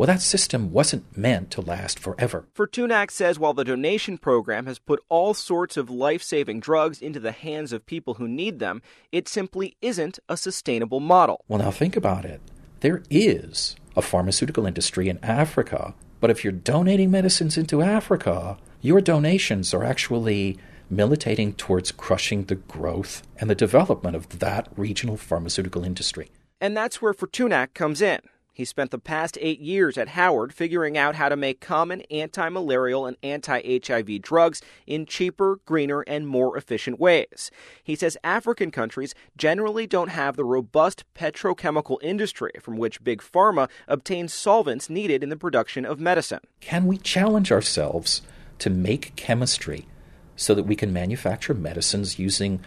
Well, 0.02 0.08
that 0.08 0.24
system 0.24 0.72
wasn't 0.72 1.16
meant 1.16 1.52
to 1.52 1.62
last 1.62 2.00
forever. 2.00 2.48
Fortunak 2.56 3.12
says 3.12 3.38
while 3.38 3.54
the 3.54 3.64
donation 3.64 4.18
program 4.18 4.66
has 4.66 4.80
put 4.80 5.00
all 5.10 5.36
sorts 5.36 5.78
of 5.78 5.92
life 5.92 6.24
saving 6.24 6.60
drugs 6.60 7.04
into 7.04 7.20
the 7.20 7.32
hands 7.32 7.72
of 7.72 7.86
people 7.86 8.16
who 8.16 8.28
need 8.28 8.58
them, 8.58 8.82
it 9.12 9.28
simply 9.28 9.78
isn't 9.80 10.18
a 10.28 10.38
sustainable 10.38 11.02
model. 11.02 11.46
Well, 11.48 11.60
now 11.60 11.70
think 11.70 11.96
about 11.96 12.26
it. 12.26 12.42
There 12.80 13.04
is 13.12 13.76
a 13.96 14.02
pharmaceutical 14.02 14.66
industry 14.66 15.08
in 15.08 15.20
Africa, 15.24 15.94
but 16.20 16.32
if 16.32 16.44
you're 16.44 16.52
donating 16.52 17.12
medicines 17.12 17.56
into 17.56 17.84
Africa, 17.84 18.58
your 18.82 19.02
donations 19.02 19.72
are 19.72 19.84
actually 19.84 20.58
militating 20.90 21.54
towards 21.54 21.92
crushing 21.92 22.46
the 22.46 22.56
growth 22.56 23.22
and 23.38 23.52
the 23.52 23.54
development 23.54 24.16
of 24.16 24.40
that 24.40 24.68
regional 24.76 25.16
pharmaceutical 25.16 25.84
industry. 25.84 26.32
And 26.60 26.76
that's 26.76 27.04
where 27.04 27.14
Fortunak 27.14 27.76
comes 27.76 28.02
in. 28.02 28.22
He 28.54 28.66
spent 28.66 28.92
the 28.92 29.00
past 29.00 29.38
eight 29.40 29.62
years 29.62 29.98
at 29.98 30.10
Howard 30.10 30.54
figuring 30.54 30.98
out 30.98 31.16
how 31.16 31.30
to 31.30 31.38
make 31.38 31.62
common 31.62 32.02
anti 32.12 32.50
malarial 32.50 33.06
and 33.06 33.16
anti 33.24 33.80
HIV 33.86 34.22
drugs 34.22 34.62
in 34.86 35.06
cheaper, 35.06 35.60
greener, 35.66 36.02
and 36.02 36.28
more 36.28 36.58
efficient 36.58 37.00
ways. 37.00 37.50
He 37.84 37.96
says 37.96 38.18
African 38.24 38.70
countries 38.70 39.16
generally 39.38 39.88
don't 39.88 40.10
have 40.10 40.36
the 40.36 40.44
robust 40.44 41.06
petrochemical 41.16 41.98
industry 42.02 42.52
from 42.62 42.78
which 42.78 43.04
big 43.04 43.22
pharma 43.22 43.70
obtains 43.88 44.34
solvents 44.34 44.90
needed 44.90 45.24
in 45.24 45.30
the 45.30 45.38
production 45.38 45.86
of 45.86 46.00
medicine. 46.00 46.42
Can 46.60 46.86
we 46.88 46.98
challenge 46.98 47.52
ourselves 47.52 48.22
to 48.60 48.70
make 48.70 49.16
chemistry 49.16 49.88
so 50.36 50.54
that 50.54 50.64
we 50.64 50.76
can 50.76 50.92
manufacture 50.92 51.54
medicines 51.54 52.20
using 52.20 52.60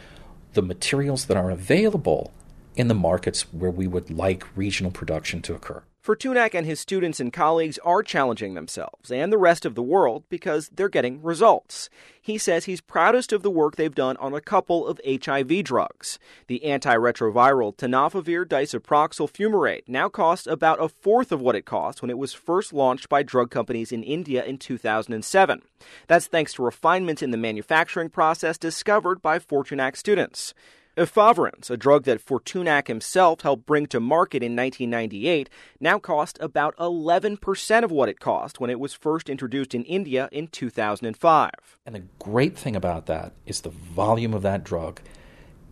the 0.55 0.63
materials 0.63 1.27
that 1.27 1.37
are 1.37 1.51
available 1.51 2.33
in 2.77 2.89
the 2.89 2.95
markets 2.95 3.43
where 3.53 3.71
we 3.71 3.87
would 3.87 4.11
like 4.11 4.45
regional 4.57 4.91
production 4.91 5.43
to 5.43 5.55
occur. 5.55 5.83
Fortunak 6.05 6.55
and 6.55 6.67
his 6.67 6.81
students 6.81 7.19
and 7.19 7.33
colleagues 7.33 7.79
are 7.79 8.03
challenging 8.03 8.53
themselves 8.53 9.11
and 9.11 9.33
the 9.33 9.39
rest 9.39 9.65
of 9.65 9.75
the 9.75 9.83
world 9.83 10.25
because 10.29 10.69
they're 10.69 10.91
getting 10.91 11.23
results. 11.23 11.89
He 12.21 12.37
says 12.37 12.67
he's 12.67 12.83
proudest 12.83 13.33
of 13.33 13.43
the 13.43 13.51
work 13.51 13.77
they've 13.77 13.95
done 13.95 14.19
on 14.19 14.35
a 14.35 14.43
couple 14.43 14.87
of 14.87 15.01
HIV 15.07 15.65
drugs. 15.65 16.19
The 16.47 16.61
antiretroviral 16.63 17.75
tenofovir 17.77 18.45
disoproxil 18.45 19.31
fumarate 19.31 19.85
now 19.89 20.11
costs 20.11 20.47
about 20.47 20.83
a 20.83 20.91
fourth 20.91 21.33
of 21.33 21.41
what 21.41 21.57
it 21.57 21.65
cost 21.65 22.03
when 22.03 22.11
it 22.11 22.19
was 22.19 22.35
first 22.35 22.75
launched 22.75 23.09
by 23.09 23.23
drug 23.23 23.51
companies 23.51 23.91
in 23.91 24.03
India 24.03 24.45
in 24.45 24.59
2007. 24.59 25.63
That's 26.07 26.27
thanks 26.27 26.53
to 26.55 26.63
refinements 26.63 27.23
in 27.23 27.31
the 27.31 27.39
manufacturing 27.39 28.11
process 28.11 28.59
discovered 28.59 29.23
by 29.23 29.39
Fortunak 29.39 29.97
students. 29.97 30.53
Efavirenz, 30.97 31.71
a 31.71 31.77
drug 31.77 32.05
that 32.05 32.25
Fortunak 32.25 32.87
himself 32.87 33.41
helped 33.41 33.67
bring 33.67 33.87
to 33.87 33.99
market 33.99 34.45
in 34.45 34.55
1998, 34.55 35.51
now 35.81 35.99
costs 35.99 36.39
about 36.41 36.77
11% 36.77 37.83
of 37.83 37.91
what 37.91 38.09
it 38.09 38.21
cost 38.21 38.61
when 38.61 38.71
it 38.71 38.79
was 38.79 38.95
first 38.95 39.29
introduced 39.29 39.75
in 39.75 39.83
India 39.85 40.29
in 40.31 40.47
2005. 40.47 41.51
And 41.85 41.95
the 41.97 42.05
great 42.21 42.57
thing 42.57 42.77
about 42.77 43.07
that 43.07 43.33
is 43.45 43.63
the 43.63 43.71
volume 43.71 44.35
of 44.35 44.43
that 44.43 44.63
drug 44.63 45.01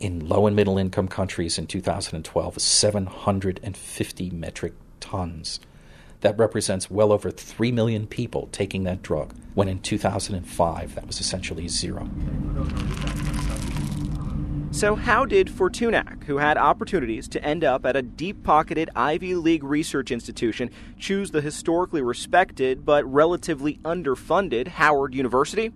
in 0.00 0.28
low 0.28 0.48
and 0.48 0.56
middle 0.56 0.76
income 0.76 1.06
countries 1.06 1.56
in 1.56 1.68
2012 1.68 2.56
is 2.56 2.62
750 2.64 4.30
metric 4.30 4.72
tons. 4.98 5.60
That 6.22 6.36
represents 6.36 6.90
well 6.90 7.12
over 7.12 7.30
3 7.30 7.70
million 7.70 8.08
people 8.08 8.48
taking 8.50 8.82
that 8.84 9.02
drug, 9.02 9.34
when 9.54 9.68
in 9.68 9.78
2005 9.80 10.94
that 10.96 11.06
was 11.06 11.20
essentially 11.20 11.68
zero. 11.68 12.08
So, 14.72 14.94
how 14.94 15.26
did 15.26 15.48
Fortunak, 15.48 16.24
who 16.24 16.38
had 16.38 16.56
opportunities 16.56 17.28
to 17.28 17.44
end 17.44 17.62
up 17.62 17.84
at 17.84 17.94
a 17.94 18.00
deep 18.00 18.42
pocketed 18.42 18.88
Ivy 18.96 19.34
League 19.34 19.62
research 19.62 20.10
institution, 20.10 20.70
choose 20.98 21.30
the 21.30 21.42
historically 21.42 22.00
respected 22.00 22.82
but 22.86 23.04
relatively 23.04 23.76
underfunded 23.84 24.68
Howard 24.68 25.14
University? 25.14 25.72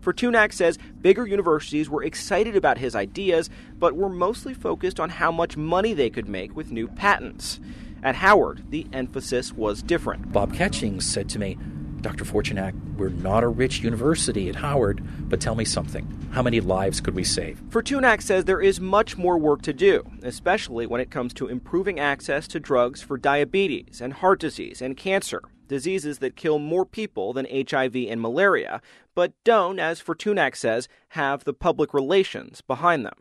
Fortunak 0.00 0.52
says 0.52 0.78
bigger 1.02 1.26
universities 1.26 1.90
were 1.90 2.04
excited 2.04 2.54
about 2.54 2.78
his 2.78 2.94
ideas, 2.94 3.50
but 3.80 3.96
were 3.96 4.08
mostly 4.08 4.54
focused 4.54 5.00
on 5.00 5.10
how 5.10 5.32
much 5.32 5.56
money 5.56 5.92
they 5.92 6.08
could 6.08 6.28
make 6.28 6.54
with 6.54 6.70
new 6.70 6.86
patents. 6.86 7.58
At 8.04 8.14
Howard, 8.14 8.70
the 8.70 8.86
emphasis 8.92 9.52
was 9.52 9.82
different. 9.82 10.30
Bob 10.30 10.54
Catchings 10.54 11.04
said 11.04 11.28
to 11.30 11.40
me, 11.40 11.58
Dr. 12.00 12.24
Fortunak, 12.24 12.74
we're 12.96 13.08
not 13.08 13.42
a 13.42 13.48
rich 13.48 13.80
university 13.80 14.48
at 14.48 14.56
Howard, 14.56 15.02
but 15.28 15.40
tell 15.40 15.54
me 15.54 15.64
something. 15.64 16.06
How 16.32 16.42
many 16.42 16.60
lives 16.60 17.00
could 17.00 17.14
we 17.14 17.24
save? 17.24 17.60
Fortunak 17.70 18.22
says 18.22 18.44
there 18.44 18.60
is 18.60 18.80
much 18.80 19.16
more 19.16 19.38
work 19.38 19.62
to 19.62 19.72
do, 19.72 20.04
especially 20.22 20.86
when 20.86 21.00
it 21.00 21.10
comes 21.10 21.32
to 21.34 21.48
improving 21.48 21.98
access 21.98 22.46
to 22.48 22.60
drugs 22.60 23.02
for 23.02 23.16
diabetes 23.16 24.00
and 24.00 24.12
heart 24.14 24.40
disease 24.40 24.82
and 24.82 24.96
cancer, 24.96 25.42
diseases 25.68 26.18
that 26.18 26.36
kill 26.36 26.58
more 26.58 26.86
people 26.86 27.32
than 27.32 27.46
HIV 27.50 27.96
and 27.96 28.20
malaria, 28.20 28.80
but 29.14 29.32
don't, 29.44 29.78
as 29.78 30.02
Fortunak 30.02 30.54
says, 30.54 30.88
have 31.10 31.44
the 31.44 31.54
public 31.54 31.94
relations 31.94 32.60
behind 32.60 33.04
them. 33.04 33.18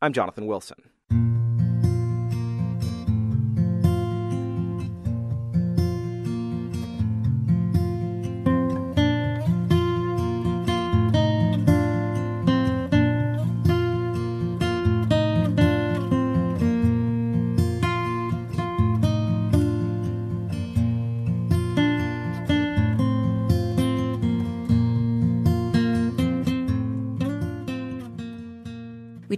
I'm 0.00 0.12
Jonathan 0.12 0.46
Wilson. 0.46 1.35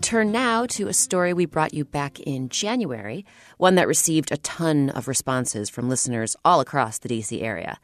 Turn 0.08 0.32
now 0.32 0.64
to 0.64 0.88
a 0.88 0.92
story 0.94 1.34
we 1.34 1.44
brought 1.44 1.74
you 1.74 1.84
back 1.84 2.18
in 2.20 2.48
January, 2.48 3.26
one 3.58 3.74
that 3.74 3.86
received 3.86 4.32
a 4.32 4.38
ton 4.38 4.88
of 4.88 5.06
responses 5.06 5.68
from 5.68 5.86
listeners 5.86 6.34
all 6.46 6.60
across 6.60 6.96
the 6.96 7.10
DC 7.10 7.42
area. 7.42 7.78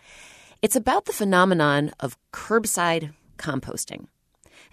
It's 0.63 0.75
about 0.75 1.05
the 1.05 1.13
phenomenon 1.13 1.91
of 2.01 2.17
curbside 2.33 3.13
composting. 3.37 4.07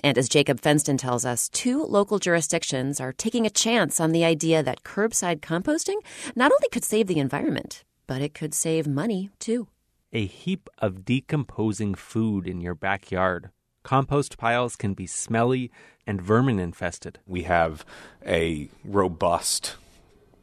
And 0.02 0.18
as 0.18 0.30
Jacob 0.30 0.62
Fenston 0.62 0.98
tells 0.98 1.26
us, 1.26 1.50
two 1.50 1.84
local 1.84 2.20
jurisdictions 2.20 3.02
are 3.02 3.12
taking 3.12 3.46
a 3.46 3.50
chance 3.50 4.00
on 4.00 4.14
the 4.14 4.24
idea 4.24 4.64
that 4.64 4.84
curbside 4.84 5.42
composting 5.42 5.98
not 6.38 6.54
only 6.54 6.70
could 6.72 6.86
save 6.86 7.08
the 7.08 7.20
environment, 7.20 7.84
but 8.08 8.22
it 8.22 8.34
could 8.34 8.54
save 8.54 8.88
money 8.88 9.30
too. 9.40 9.68
A 10.14 10.26
heap 10.26 10.70
of 10.78 11.04
decomposing 11.04 11.96
food 11.96 12.48
in 12.48 12.62
your 12.62 12.76
backyard. 12.76 13.50
Compost 13.84 14.38
piles 14.38 14.76
can 14.76 14.94
be 14.94 15.08
smelly 15.08 15.72
and 16.06 16.22
vermin 16.22 16.60
infested. 16.60 17.20
We 17.26 17.44
have 17.44 17.86
a 18.26 18.70
robust 18.84 19.76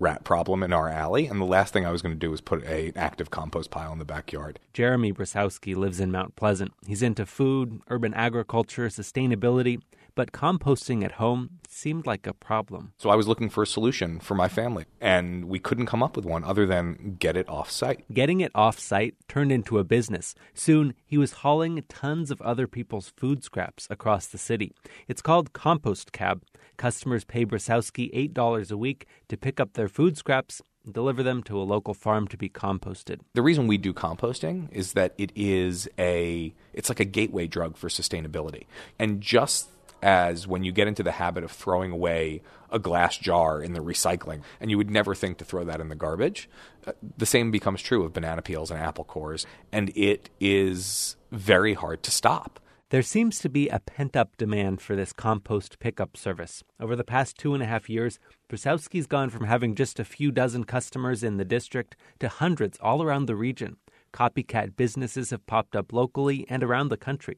rat 0.00 0.24
problem 0.24 0.62
in 0.62 0.72
our 0.72 0.88
alley, 0.88 1.26
and 1.26 1.40
the 1.40 1.44
last 1.44 1.72
thing 1.72 1.84
I 1.84 1.90
was 1.90 2.02
going 2.02 2.14
to 2.14 2.18
do 2.18 2.30
was 2.30 2.40
put 2.40 2.64
a, 2.64 2.88
an 2.88 2.96
active 2.96 3.30
compost 3.30 3.70
pile 3.70 3.92
in 3.92 3.98
the 3.98 4.04
backyard. 4.04 4.60
Jeremy 4.72 5.12
Brosowsky 5.12 5.74
lives 5.74 6.00
in 6.00 6.12
Mount 6.12 6.36
Pleasant. 6.36 6.72
He's 6.86 7.02
into 7.02 7.26
food, 7.26 7.80
urban 7.88 8.14
agriculture, 8.14 8.88
sustainability, 8.88 9.80
but 10.18 10.32
composting 10.32 11.04
at 11.04 11.12
home 11.12 11.60
seemed 11.68 12.04
like 12.04 12.26
a 12.26 12.32
problem. 12.32 12.92
So 12.98 13.08
I 13.08 13.14
was 13.14 13.28
looking 13.28 13.48
for 13.48 13.62
a 13.62 13.66
solution 13.68 14.18
for 14.18 14.34
my 14.34 14.48
family, 14.48 14.84
and 15.00 15.44
we 15.44 15.60
couldn't 15.60 15.86
come 15.86 16.02
up 16.02 16.16
with 16.16 16.24
one 16.24 16.42
other 16.42 16.66
than 16.66 17.14
get 17.20 17.36
it 17.36 17.48
off 17.48 17.70
site. 17.70 18.00
Getting 18.12 18.40
it 18.40 18.50
off 18.52 18.80
site 18.80 19.14
turned 19.28 19.52
into 19.52 19.78
a 19.78 19.84
business. 19.84 20.34
Soon, 20.54 20.94
he 21.06 21.16
was 21.16 21.44
hauling 21.44 21.84
tons 21.88 22.32
of 22.32 22.42
other 22.42 22.66
people's 22.66 23.10
food 23.10 23.44
scraps 23.44 23.86
across 23.90 24.26
the 24.26 24.38
city. 24.38 24.72
It's 25.06 25.22
called 25.22 25.52
Compost 25.52 26.10
Cab. 26.10 26.42
Customers 26.76 27.24
pay 27.24 27.46
Brosowsky 27.46 28.12
$8 28.34 28.72
a 28.72 28.76
week 28.76 29.06
to 29.28 29.36
pick 29.36 29.60
up 29.60 29.74
their 29.74 29.88
food 29.88 30.18
scraps 30.18 30.60
deliver 30.90 31.22
them 31.22 31.42
to 31.42 31.60
a 31.60 31.60
local 31.60 31.92
farm 31.92 32.26
to 32.26 32.38
be 32.38 32.48
composted. 32.48 33.20
The 33.34 33.42
reason 33.42 33.66
we 33.66 33.76
do 33.76 33.92
composting 33.92 34.72
is 34.72 34.94
that 34.94 35.12
it 35.18 35.30
is 35.34 35.86
a 35.98 36.54
it's 36.72 36.88
like 36.88 37.00
a 37.00 37.04
gateway 37.04 37.46
drug 37.46 37.76
for 37.76 37.88
sustainability. 37.88 38.64
And 38.98 39.20
just 39.20 39.68
as 40.02 40.46
when 40.46 40.64
you 40.64 40.72
get 40.72 40.88
into 40.88 41.02
the 41.02 41.12
habit 41.12 41.44
of 41.44 41.50
throwing 41.50 41.90
away 41.90 42.42
a 42.70 42.78
glass 42.78 43.16
jar 43.16 43.62
in 43.62 43.72
the 43.72 43.80
recycling, 43.80 44.42
and 44.60 44.70
you 44.70 44.76
would 44.76 44.90
never 44.90 45.14
think 45.14 45.38
to 45.38 45.44
throw 45.44 45.64
that 45.64 45.80
in 45.80 45.88
the 45.88 45.94
garbage, 45.94 46.48
uh, 46.86 46.92
the 47.16 47.26
same 47.26 47.50
becomes 47.50 47.82
true 47.82 48.04
of 48.04 48.12
banana 48.12 48.42
peels 48.42 48.70
and 48.70 48.80
apple 48.80 49.04
cores, 49.04 49.46
and 49.72 49.90
it 49.96 50.30
is 50.40 51.16
very 51.30 51.74
hard 51.74 52.02
to 52.02 52.10
stop. 52.10 52.60
There 52.90 53.02
seems 53.02 53.38
to 53.40 53.50
be 53.50 53.68
a 53.68 53.80
pent 53.80 54.16
up 54.16 54.36
demand 54.38 54.80
for 54.80 54.96
this 54.96 55.12
compost 55.12 55.78
pickup 55.78 56.16
service. 56.16 56.64
Over 56.80 56.96
the 56.96 57.04
past 57.04 57.36
two 57.36 57.52
and 57.52 57.62
a 57.62 57.66
half 57.66 57.90
years, 57.90 58.18
Brosowsky's 58.48 59.06
gone 59.06 59.28
from 59.28 59.44
having 59.44 59.74
just 59.74 60.00
a 60.00 60.04
few 60.04 60.30
dozen 60.30 60.64
customers 60.64 61.22
in 61.22 61.36
the 61.36 61.44
district 61.44 61.96
to 62.20 62.28
hundreds 62.28 62.78
all 62.80 63.02
around 63.02 63.26
the 63.26 63.36
region. 63.36 63.76
Copycat 64.14 64.74
businesses 64.74 65.28
have 65.30 65.44
popped 65.46 65.76
up 65.76 65.92
locally 65.92 66.46
and 66.48 66.62
around 66.62 66.88
the 66.88 66.96
country. 66.96 67.36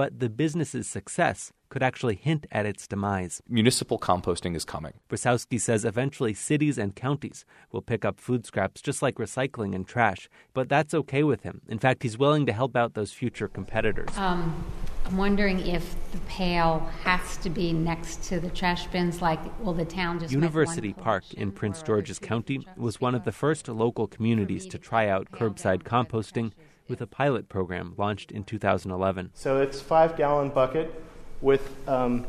But 0.00 0.18
the 0.18 0.30
business's 0.30 0.86
success 0.88 1.52
could 1.68 1.82
actually 1.82 2.14
hint 2.14 2.46
at 2.50 2.64
its 2.64 2.86
demise. 2.86 3.42
Municipal 3.46 3.98
composting 3.98 4.56
is 4.56 4.64
coming. 4.64 4.94
Brosowsky 5.10 5.60
says 5.60 5.84
eventually 5.84 6.32
cities 6.32 6.78
and 6.78 6.96
counties 6.96 7.44
will 7.70 7.82
pick 7.82 8.06
up 8.06 8.18
food 8.18 8.46
scraps 8.46 8.80
just 8.80 9.02
like 9.02 9.16
recycling 9.16 9.74
and 9.74 9.86
trash, 9.86 10.30
but 10.54 10.70
that's 10.70 10.94
okay 10.94 11.22
with 11.22 11.42
him. 11.42 11.60
In 11.68 11.78
fact, 11.78 12.02
he's 12.02 12.16
willing 12.16 12.46
to 12.46 12.52
help 12.54 12.76
out 12.76 12.94
those 12.94 13.12
future 13.12 13.46
competitors. 13.46 14.08
Um, 14.16 14.64
I'm 15.04 15.18
wondering 15.18 15.60
if 15.66 15.94
the 16.12 16.18
pail 16.20 16.78
has 17.02 17.36
to 17.36 17.50
be 17.50 17.74
next 17.74 18.22
to 18.30 18.40
the 18.40 18.48
trash 18.48 18.86
bins, 18.86 19.20
like 19.20 19.40
will 19.60 19.74
the 19.74 19.84
town 19.84 20.18
just 20.18 20.32
University 20.32 20.94
Park 20.94 21.34
in 21.34 21.52
Prince 21.52 21.82
George's 21.82 22.18
County 22.18 22.66
was 22.78 23.02
one 23.02 23.14
of 23.14 23.24
the 23.24 23.32
first 23.32 23.68
local 23.68 24.06
communities 24.06 24.66
to 24.68 24.78
try 24.78 25.08
out 25.08 25.30
curbside 25.30 25.82
composting 25.82 26.52
with 26.90 27.00
a 27.00 27.06
pilot 27.06 27.48
program 27.48 27.94
launched 27.96 28.30
in 28.32 28.44
2011. 28.44 29.30
So 29.32 29.58
it's 29.62 29.80
five 29.80 30.16
gallon 30.16 30.50
bucket 30.50 30.92
with 31.40 31.72
um, 31.88 32.26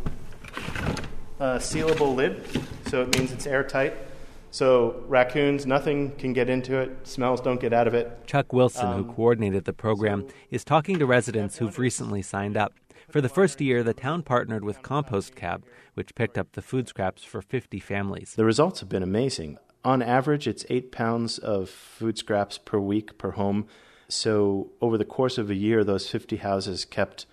a 1.39 1.57
sealable 1.57 2.15
lid, 2.15 2.47
so 2.87 3.01
it 3.01 3.17
means 3.17 3.33
it's 3.33 3.47
airtight. 3.47 3.93
So 4.51 5.03
raccoons, 5.07 5.65
nothing 5.65 6.11
can 6.17 6.33
get 6.33 6.49
into 6.49 6.77
it. 6.77 7.07
Smells 7.07 7.41
don't 7.41 7.59
get 7.59 7.73
out 7.73 7.87
of 7.87 7.93
it. 7.93 8.25
Chuck 8.27 8.53
Wilson, 8.53 8.85
Um, 8.85 9.03
who 9.03 9.13
coordinated 9.13 9.65
the 9.65 9.73
program, 9.73 10.27
is 10.49 10.63
talking 10.63 10.99
to 10.99 11.05
residents 11.05 11.57
who've 11.57 11.79
recently 11.79 12.21
signed 12.21 12.55
up. 12.55 12.73
For 13.09 13.21
the 13.21 13.29
first 13.29 13.59
year, 13.59 13.81
the 13.81 13.93
town 13.93 14.23
partnered 14.23 14.63
with 14.63 14.81
Compost 14.81 15.35
Cab, 15.35 15.65
which 15.95 16.15
picked 16.15 16.37
up 16.37 16.51
the 16.51 16.61
food 16.61 16.87
scraps 16.87 17.23
for 17.23 17.41
50 17.41 17.79
families. 17.79 18.35
The 18.35 18.45
results 18.45 18.81
have 18.81 18.89
been 18.89 19.03
amazing. 19.03 19.57
On 19.83 20.01
average, 20.01 20.47
it's 20.47 20.65
eight 20.69 20.91
pounds 20.91 21.37
of 21.37 21.69
food 21.69 22.17
scraps 22.17 22.57
per 22.57 22.77
week 22.77 23.17
per 23.17 23.31
home. 23.31 23.65
So 24.11 24.69
over 24.81 24.97
the 24.97 25.05
course 25.05 25.37
of 25.37 25.49
a 25.49 25.55
year, 25.55 25.83
those 25.83 26.09
50 26.09 26.37
houses 26.37 26.85
kept, 26.85 27.25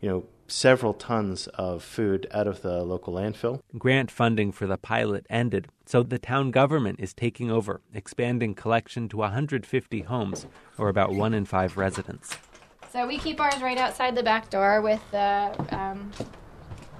you 0.00 0.08
know, 0.08 0.24
several 0.46 0.94
tons 0.94 1.46
of 1.48 1.82
food 1.82 2.26
out 2.32 2.46
of 2.46 2.62
the 2.62 2.82
local 2.82 3.14
landfill. 3.14 3.60
Grant 3.76 4.10
funding 4.10 4.52
for 4.52 4.66
the 4.66 4.78
pilot 4.78 5.26
ended, 5.28 5.68
so 5.86 6.02
the 6.02 6.18
town 6.18 6.50
government 6.50 7.00
is 7.00 7.12
taking 7.12 7.50
over, 7.50 7.80
expanding 7.94 8.54
collection 8.54 9.08
to 9.08 9.18
150 9.18 10.02
homes, 10.02 10.46
or 10.76 10.88
about 10.88 11.12
one 11.12 11.34
in 11.34 11.44
five 11.44 11.76
residents. 11.76 12.36
So 12.92 13.06
we 13.06 13.18
keep 13.18 13.40
ours 13.40 13.60
right 13.60 13.78
outside 13.78 14.14
the 14.14 14.22
back 14.22 14.48
door 14.48 14.80
with 14.80 15.02
the 15.10 15.54
um, 15.70 16.10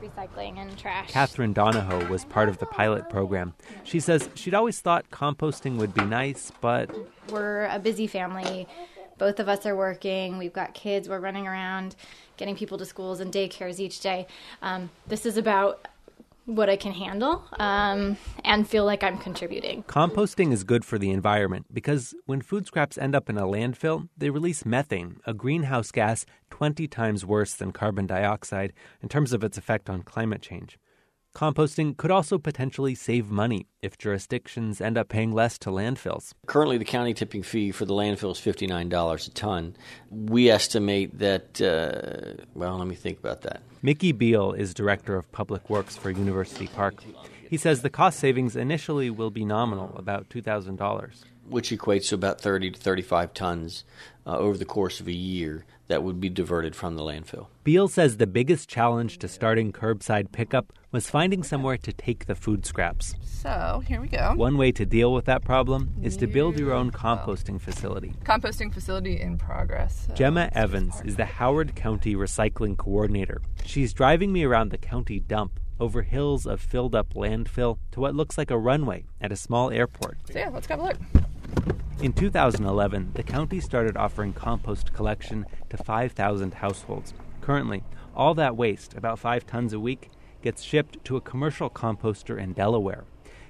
recycling 0.02 0.58
and 0.58 0.76
trash. 0.78 1.10
Catherine 1.10 1.54
Donahoe 1.54 2.06
was 2.08 2.24
part 2.26 2.48
of 2.48 2.58
the 2.58 2.66
pilot 2.66 3.08
program. 3.08 3.54
She 3.84 4.00
says 4.00 4.28
she'd 4.34 4.54
always 4.54 4.80
thought 4.80 5.10
composting 5.10 5.76
would 5.76 5.94
be 5.94 6.04
nice, 6.04 6.52
but 6.60 6.90
We're 7.30 7.64
a 7.66 7.78
busy 7.78 8.06
family. 8.06 8.66
Both 9.18 9.40
of 9.40 9.48
us 9.48 9.66
are 9.66 9.76
working. 9.76 10.38
We've 10.38 10.52
got 10.52 10.74
kids. 10.74 11.09
We're 11.09 11.20
running 11.20 11.46
around 11.46 11.96
getting 12.37 12.57
people 12.57 12.78
to 12.78 12.87
schools 12.87 13.20
and 13.20 13.33
daycares 13.33 13.81
each 13.81 14.00
day. 14.00 14.26
Um, 14.62 14.90
this 15.09 15.26
is 15.26 15.37
about 15.37 15.88
what 16.48 16.70
I 16.70 16.76
can 16.76 16.92
handle 16.92 17.44
um, 17.59 18.16
and 18.42 18.66
feel 18.66 18.87
like 18.87 19.04
I'm 19.04 19.18
contributing. 19.18 19.83
composting 19.83 20.50
is 20.50 20.64
good 20.64 20.83
for 20.83 20.98
the 20.98 21.11
environment 21.11 21.66
because 21.70 22.14
when 22.24 22.40
food 22.40 22.66
scraps 22.66 22.96
end 22.96 23.14
up 23.14 23.28
in 23.28 23.37
a 23.37 23.42
landfill, 23.42 24.09
they 24.16 24.31
release 24.31 24.64
methane, 24.64 25.20
a 25.26 25.35
greenhouse 25.35 25.90
gas 25.90 26.24
20 26.48 26.88
times 26.88 27.26
worse 27.26 27.52
than 27.52 27.70
carbon 27.70 28.07
dioxide 28.07 28.72
in 29.02 29.11
terms 29.11 29.35
of 29.35 29.44
its 29.44 29.59
effect 29.59 29.90
on 29.90 30.02
climate 30.02 30.40
change. 30.40 30.78
Composting 31.34 31.96
could 31.96 32.10
also 32.10 32.38
potentially 32.38 32.94
save 32.94 33.30
money 33.30 33.66
if 33.80 33.96
jurisdictions 33.96 34.80
end 34.80 34.98
up 34.98 35.08
paying 35.08 35.32
less 35.32 35.58
to 35.58 35.70
landfills. 35.70 36.32
Currently, 36.46 36.78
the 36.78 36.84
county 36.84 37.14
tipping 37.14 37.42
fee 37.42 37.70
for 37.70 37.84
the 37.84 37.94
landfill 37.94 38.32
is 38.32 38.38
$59 38.38 39.28
a 39.28 39.30
ton. 39.30 39.76
We 40.10 40.50
estimate 40.50 41.18
that, 41.18 41.60
uh, 41.60 42.42
well, 42.54 42.78
let 42.78 42.88
me 42.88 42.96
think 42.96 43.18
about 43.18 43.42
that. 43.42 43.62
Mickey 43.82 44.10
Beal 44.12 44.52
is 44.52 44.74
director 44.74 45.16
of 45.16 45.30
public 45.30 45.70
works 45.70 45.96
for 45.96 46.10
University 46.10 46.66
Park. 46.66 47.04
He 47.48 47.56
says 47.56 47.82
the 47.82 47.90
cost 47.90 48.18
savings 48.18 48.56
initially 48.56 49.08
will 49.08 49.30
be 49.30 49.44
nominal, 49.44 49.94
about 49.96 50.28
$2,000. 50.28 51.24
Which 51.48 51.70
equates 51.70 52.08
to 52.08 52.14
about 52.16 52.40
30 52.40 52.72
to 52.72 52.78
35 52.80 53.32
tons 53.32 53.84
uh, 54.26 54.36
over 54.36 54.58
the 54.58 54.66
course 54.66 55.00
of 55.00 55.06
a 55.08 55.12
year 55.12 55.64
that 55.86 56.02
would 56.02 56.20
be 56.20 56.28
diverted 56.28 56.76
from 56.76 56.96
the 56.96 57.02
landfill. 57.02 57.46
Beal 57.64 57.88
says 57.88 58.16
the 58.18 58.26
biggest 58.26 58.68
challenge 58.68 59.18
to 59.18 59.28
starting 59.28 59.72
curbside 59.72 60.30
pickup 60.32 60.72
was 60.90 61.11
finding 61.11 61.42
somewhere 61.42 61.77
to 61.77 61.92
take 61.92 62.27
the 62.27 62.35
food 62.35 62.64
scraps. 62.64 63.14
So 63.22 63.83
here 63.87 64.01
we 64.01 64.09
go. 64.09 64.33
One 64.35 64.57
way 64.57 64.72
to 64.72 64.87
deal 64.87 65.12
with 65.12 65.27
that 65.27 65.44
problem 65.44 65.92
is 66.03 66.16
to 66.16 66.27
build 66.27 66.59
your 66.59 66.72
own 66.72 66.90
composting 66.90 67.61
facility. 67.61 68.14
Composting 68.24 68.72
facility 68.72 69.20
in 69.20 69.37
progress. 69.37 70.07
So 70.07 70.14
Gemma 70.14 70.48
Evans 70.53 71.03
is 71.05 71.16
the 71.16 71.27
Howard 71.27 71.77
County 71.77 72.14
Recycling 72.14 72.79
Coordinator. 72.79 73.42
She's 73.64 73.92
driving 73.92 74.33
me 74.33 74.44
around 74.44 74.70
the 74.70 74.79
county 74.79 75.20
dump 75.20 75.61
over 75.79 76.03
hills 76.03 76.46
of 76.46 76.61
filled 76.61 76.94
up 76.94 77.12
landfill 77.14 77.79
to 77.92 78.01
what 78.01 78.14
looks 78.14 78.38
like 78.38 78.51
a 78.51 78.59
runway 78.59 79.05
at 79.20 79.31
a 79.31 79.37
small 79.37 79.70
airport. 79.70 80.16
So 80.33 80.38
yeah, 80.38 80.48
let's 80.48 80.66
go 80.66 80.77
have 80.77 80.81
a 80.81 80.87
look. 80.88 80.96
In 82.01 82.12
2011, 82.12 83.12
the 83.14 83.22
county 83.22 83.61
started 83.61 83.96
offering 83.96 84.33
compost 84.33 84.92
collection 84.92 85.44
to 85.68 85.77
5,000 85.77 86.55
households. 86.55 87.12
Currently, 87.40 87.83
all 88.14 88.35
that 88.35 88.57
waste, 88.57 88.94
about 88.94 89.18
5 89.18 89.46
tons 89.46 89.72
a 89.72 89.81
week, 89.81 90.11
gets 90.42 90.62
shipped 90.62 91.05
to 91.05 91.16
a 91.16 91.20
commercial 91.20 91.70
composter 91.70 92.40
in 92.40 92.53
Delaware. 92.53 93.05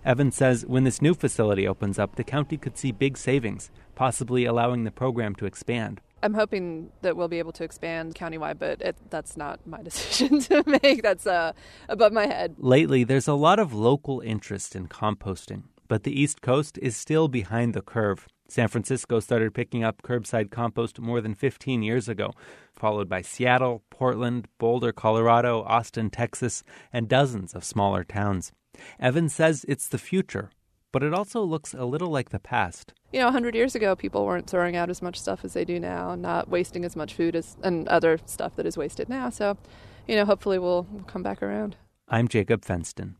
Evans 0.05 0.37
says 0.37 0.65
when 0.67 0.85
this 0.85 1.03
new 1.03 1.15
facility 1.15 1.67
opens 1.67 1.99
up, 1.99 2.17
the 2.17 2.25
county 2.25 2.57
could 2.57 2.77
see 2.79 2.93
big 2.93 3.19
savings, 3.19 3.71
possibly 3.95 4.45
allowing 4.45 4.85
the 4.85 4.91
program 4.91 5.35
to 5.37 5.47
expand. 5.47 6.01
I'm 6.23 6.35
hoping 6.35 6.91
that 7.03 7.17
we'll 7.17 7.29
be 7.29 7.39
able 7.39 7.53
to 7.53 7.65
expand 7.65 8.15
countywide, 8.15 8.59
but 8.59 8.81
it, 8.83 8.97
that's 9.11 9.37
not 9.37 9.61
my 9.67 9.83
decision 9.83 10.41
to 10.41 10.65
make. 10.83 11.03
That's 11.03 11.27
uh, 11.27 11.53
above 11.89 12.13
my 12.13 12.27
head. 12.27 12.57
Lately, 12.59 13.05
there's 13.05 13.29
a 13.29 13.35
lot 13.35 13.59
of 13.59 13.73
local 13.73 14.21
interest 14.21 14.75
in 14.75 14.89
composting, 14.89 15.65
but 15.87 16.03
the 16.03 16.21
East 16.21 16.43
Coast 16.43 16.79
is 16.83 16.97
still 16.97 17.29
behind 17.29 17.75
the 17.75 17.83
curve. 17.83 18.27
San 18.51 18.69
Francisco 18.69 19.21
started 19.21 19.53
picking 19.53 19.85
up 19.85 20.03
curbside 20.03 20.51
compost 20.51 20.99
more 20.99 21.21
than 21.21 21.35
15 21.35 21.83
years 21.83 22.09
ago, 22.09 22.33
followed 22.73 23.09
by 23.09 23.21
Seattle, 23.21 23.83
Portland, 23.91 24.49
Boulder, 24.59 24.91
Colorado, 24.91 25.63
Austin, 25.65 26.09
Texas, 26.09 26.65
and 26.91 27.09
dozens 27.09 27.55
of 27.55 27.63
smaller 27.63 28.05
towns. 28.05 28.53
Evans 28.99 29.35
says 29.35 29.67
it's 29.69 29.89
the 29.89 29.99
future, 29.99 30.51
but 30.93 31.03
it 31.03 31.13
also 31.13 31.43
looks 31.43 31.75
a 31.75 31.85
little 31.85 32.09
like 32.09 32.31
the 32.31 32.39
past. 32.39 32.95
You 33.13 33.21
know, 33.21 33.27
100 33.27 33.55
years 33.55 33.75
ago, 33.75 33.95
people 33.95 34.25
weren't 34.25 34.49
throwing 34.49 34.77
out 34.77 34.89
as 34.89 35.03
much 35.03 35.21
stuff 35.21 35.45
as 35.45 35.53
they 35.53 35.67
do 35.67 35.79
now, 35.79 36.15
not 36.15 36.49
wasting 36.49 36.85
as 36.87 36.97
much 36.97 37.13
food 37.13 37.37
as 37.37 37.57
and 37.63 37.87
other 37.89 38.19
stuff 38.25 38.57
that 38.57 38.67
is 38.67 38.79
wasted 38.79 39.11
now. 39.11 39.29
So, 39.29 39.59
you 40.07 40.17
know, 40.17 40.25
hopefully 40.25 40.59
we'll, 40.59 40.87
we'll 40.91 41.05
come 41.05 41.23
back 41.23 41.43
around. 41.43 41.77
I'm 42.09 42.29
Jacob 42.29 42.65
Fenston. 42.65 43.17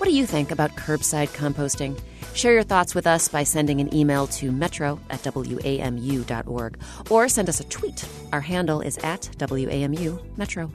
What 0.00 0.08
do 0.08 0.16
you 0.16 0.24
think 0.24 0.50
about 0.50 0.76
curbside 0.76 1.28
composting? 1.28 2.00
Share 2.32 2.54
your 2.54 2.62
thoughts 2.62 2.94
with 2.94 3.06
us 3.06 3.28
by 3.28 3.44
sending 3.44 3.82
an 3.82 3.94
email 3.94 4.26
to 4.28 4.50
metro 4.50 4.98
at 5.10 5.20
wamu.org 5.24 6.78
or 7.10 7.28
send 7.28 7.50
us 7.50 7.60
a 7.60 7.64
tweet. 7.64 8.08
Our 8.32 8.40
handle 8.40 8.80
is 8.80 8.96
at 9.04 9.28
WAMU 9.36 10.38
Metro. 10.38 10.72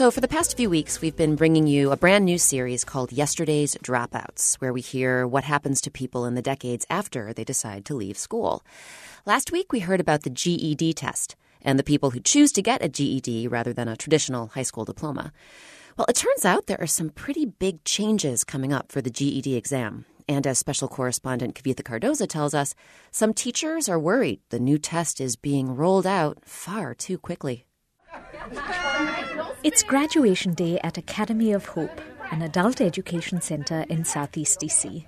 So, 0.00 0.10
for 0.10 0.22
the 0.22 0.28
past 0.28 0.56
few 0.56 0.70
weeks, 0.70 1.02
we've 1.02 1.14
been 1.14 1.36
bringing 1.36 1.66
you 1.66 1.90
a 1.90 1.96
brand 1.98 2.24
new 2.24 2.38
series 2.38 2.84
called 2.84 3.12
Yesterday's 3.12 3.76
Dropouts, 3.84 4.54
where 4.54 4.72
we 4.72 4.80
hear 4.80 5.26
what 5.26 5.44
happens 5.44 5.78
to 5.82 5.90
people 5.90 6.24
in 6.24 6.34
the 6.34 6.40
decades 6.40 6.86
after 6.88 7.34
they 7.34 7.44
decide 7.44 7.84
to 7.84 7.94
leave 7.94 8.16
school. 8.16 8.62
Last 9.26 9.52
week, 9.52 9.72
we 9.72 9.80
heard 9.80 10.00
about 10.00 10.22
the 10.22 10.30
GED 10.30 10.94
test 10.94 11.36
and 11.60 11.78
the 11.78 11.82
people 11.82 12.12
who 12.12 12.20
choose 12.20 12.50
to 12.52 12.62
get 12.62 12.82
a 12.82 12.88
GED 12.88 13.46
rather 13.48 13.74
than 13.74 13.88
a 13.88 13.96
traditional 13.96 14.46
high 14.46 14.62
school 14.62 14.86
diploma. 14.86 15.34
Well, 15.98 16.06
it 16.08 16.16
turns 16.16 16.46
out 16.46 16.66
there 16.66 16.80
are 16.80 16.86
some 16.86 17.10
pretty 17.10 17.44
big 17.44 17.84
changes 17.84 18.42
coming 18.42 18.72
up 18.72 18.90
for 18.90 19.02
the 19.02 19.10
GED 19.10 19.54
exam. 19.54 20.06
And 20.26 20.46
as 20.46 20.58
special 20.58 20.88
correspondent 20.88 21.54
Kavitha 21.54 21.82
Cardoza 21.82 22.26
tells 22.26 22.54
us, 22.54 22.74
some 23.10 23.34
teachers 23.34 23.86
are 23.86 24.00
worried 24.00 24.40
the 24.48 24.60
new 24.60 24.78
test 24.78 25.20
is 25.20 25.36
being 25.36 25.76
rolled 25.76 26.06
out 26.06 26.38
far 26.46 26.94
too 26.94 27.18
quickly. 27.18 27.66
It's 29.62 29.82
graduation 29.82 30.54
day 30.54 30.80
at 30.82 30.96
Academy 30.96 31.52
of 31.52 31.66
Hope, 31.66 32.00
an 32.30 32.40
adult 32.40 32.80
education 32.80 33.42
center 33.42 33.84
in 33.90 34.06
Southeast 34.06 34.58
DC. 34.60 35.04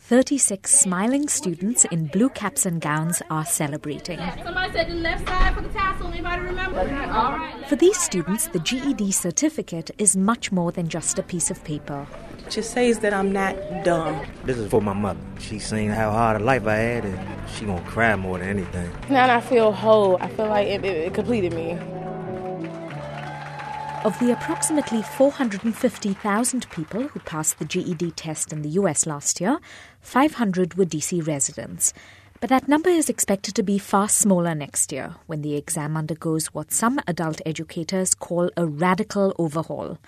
36 0.00 0.76
smiling 0.76 1.28
students 1.28 1.84
in 1.84 2.08
blue 2.08 2.28
caps 2.30 2.66
and 2.66 2.80
gowns 2.80 3.22
are 3.30 3.44
celebrating. 3.44 4.18
Somebody 4.42 4.72
said 4.72 4.88
the 4.88 4.94
left 4.94 5.28
side 5.28 5.54
for 5.54 5.60
the 5.60 5.68
tassel. 5.68 6.08
Anybody 6.08 6.42
remember? 6.42 6.80
All 6.80 6.86
right. 7.30 7.68
For 7.68 7.76
these 7.76 7.96
students, 7.96 8.48
the 8.48 8.58
GED 8.58 9.12
certificate 9.12 9.92
is 9.98 10.16
much 10.16 10.50
more 10.50 10.72
than 10.72 10.88
just 10.88 11.20
a 11.20 11.22
piece 11.22 11.48
of 11.48 11.62
paper. 11.62 12.04
Just 12.50 12.72
says 12.72 12.98
that 12.98 13.14
I'm 13.14 13.30
not 13.30 13.54
dumb. 13.84 14.20
This 14.44 14.58
is 14.58 14.68
for 14.68 14.82
my 14.82 14.94
mother. 14.94 15.20
She's 15.38 15.64
seen 15.64 15.90
how 15.90 16.10
hard 16.10 16.40
a 16.40 16.44
life 16.44 16.66
I 16.66 16.74
had, 16.74 17.04
and 17.04 17.50
she 17.54 17.66
gonna 17.66 17.80
cry 17.82 18.16
more 18.16 18.38
than 18.38 18.48
anything. 18.48 18.90
Now 19.08 19.32
I 19.32 19.40
feel 19.40 19.70
whole. 19.70 20.16
I 20.20 20.28
feel 20.28 20.48
like 20.48 20.66
it, 20.66 20.84
it, 20.84 20.96
it 21.06 21.14
completed 21.14 21.52
me. 21.54 21.78
Of 24.04 24.18
the 24.18 24.32
approximately 24.32 25.00
450,000 25.00 26.68
people 26.70 27.06
who 27.06 27.20
passed 27.20 27.60
the 27.60 27.64
GED 27.64 28.10
test 28.10 28.52
in 28.52 28.62
the 28.62 28.70
US 28.70 29.06
last 29.06 29.40
year, 29.40 29.60
500 30.00 30.74
were 30.74 30.84
DC 30.84 31.24
residents. 31.24 31.94
But 32.40 32.50
that 32.50 32.66
number 32.66 32.88
is 32.88 33.08
expected 33.08 33.54
to 33.54 33.62
be 33.62 33.78
far 33.78 34.08
smaller 34.08 34.56
next 34.56 34.90
year 34.90 35.14
when 35.26 35.42
the 35.42 35.54
exam 35.54 35.96
undergoes 35.96 36.48
what 36.48 36.72
some 36.72 36.98
adult 37.06 37.40
educators 37.46 38.16
call 38.16 38.50
a 38.56 38.66
radical 38.66 39.36
overhaul. 39.38 39.98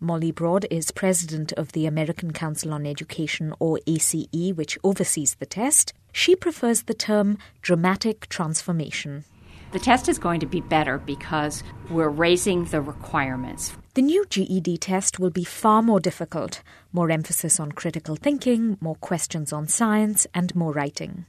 Molly 0.00 0.32
Broad 0.32 0.66
is 0.70 0.90
president 0.90 1.52
of 1.54 1.72
the 1.72 1.86
American 1.86 2.34
Council 2.34 2.74
on 2.74 2.84
Education, 2.84 3.54
or 3.58 3.80
ACE, 3.86 4.52
which 4.54 4.78
oversees 4.84 5.36
the 5.36 5.46
test. 5.46 5.94
She 6.12 6.36
prefers 6.36 6.82
the 6.82 6.94
term 6.94 7.38
dramatic 7.62 8.28
transformation. 8.28 9.24
The 9.72 9.78
test 9.78 10.08
is 10.08 10.18
going 10.18 10.40
to 10.40 10.46
be 10.46 10.60
better 10.60 10.98
because 10.98 11.62
we're 11.90 12.08
raising 12.08 12.64
the 12.64 12.80
requirements. 12.80 13.72
The 13.94 14.02
new 14.02 14.26
GED 14.28 14.78
test 14.78 15.20
will 15.20 15.30
be 15.30 15.44
far 15.44 15.80
more 15.80 16.00
difficult, 16.00 16.62
more 16.92 17.08
emphasis 17.08 17.60
on 17.60 17.70
critical 17.70 18.16
thinking, 18.16 18.78
more 18.80 18.96
questions 18.96 19.52
on 19.52 19.68
science, 19.68 20.26
and 20.34 20.54
more 20.56 20.72
writing. 20.72 21.24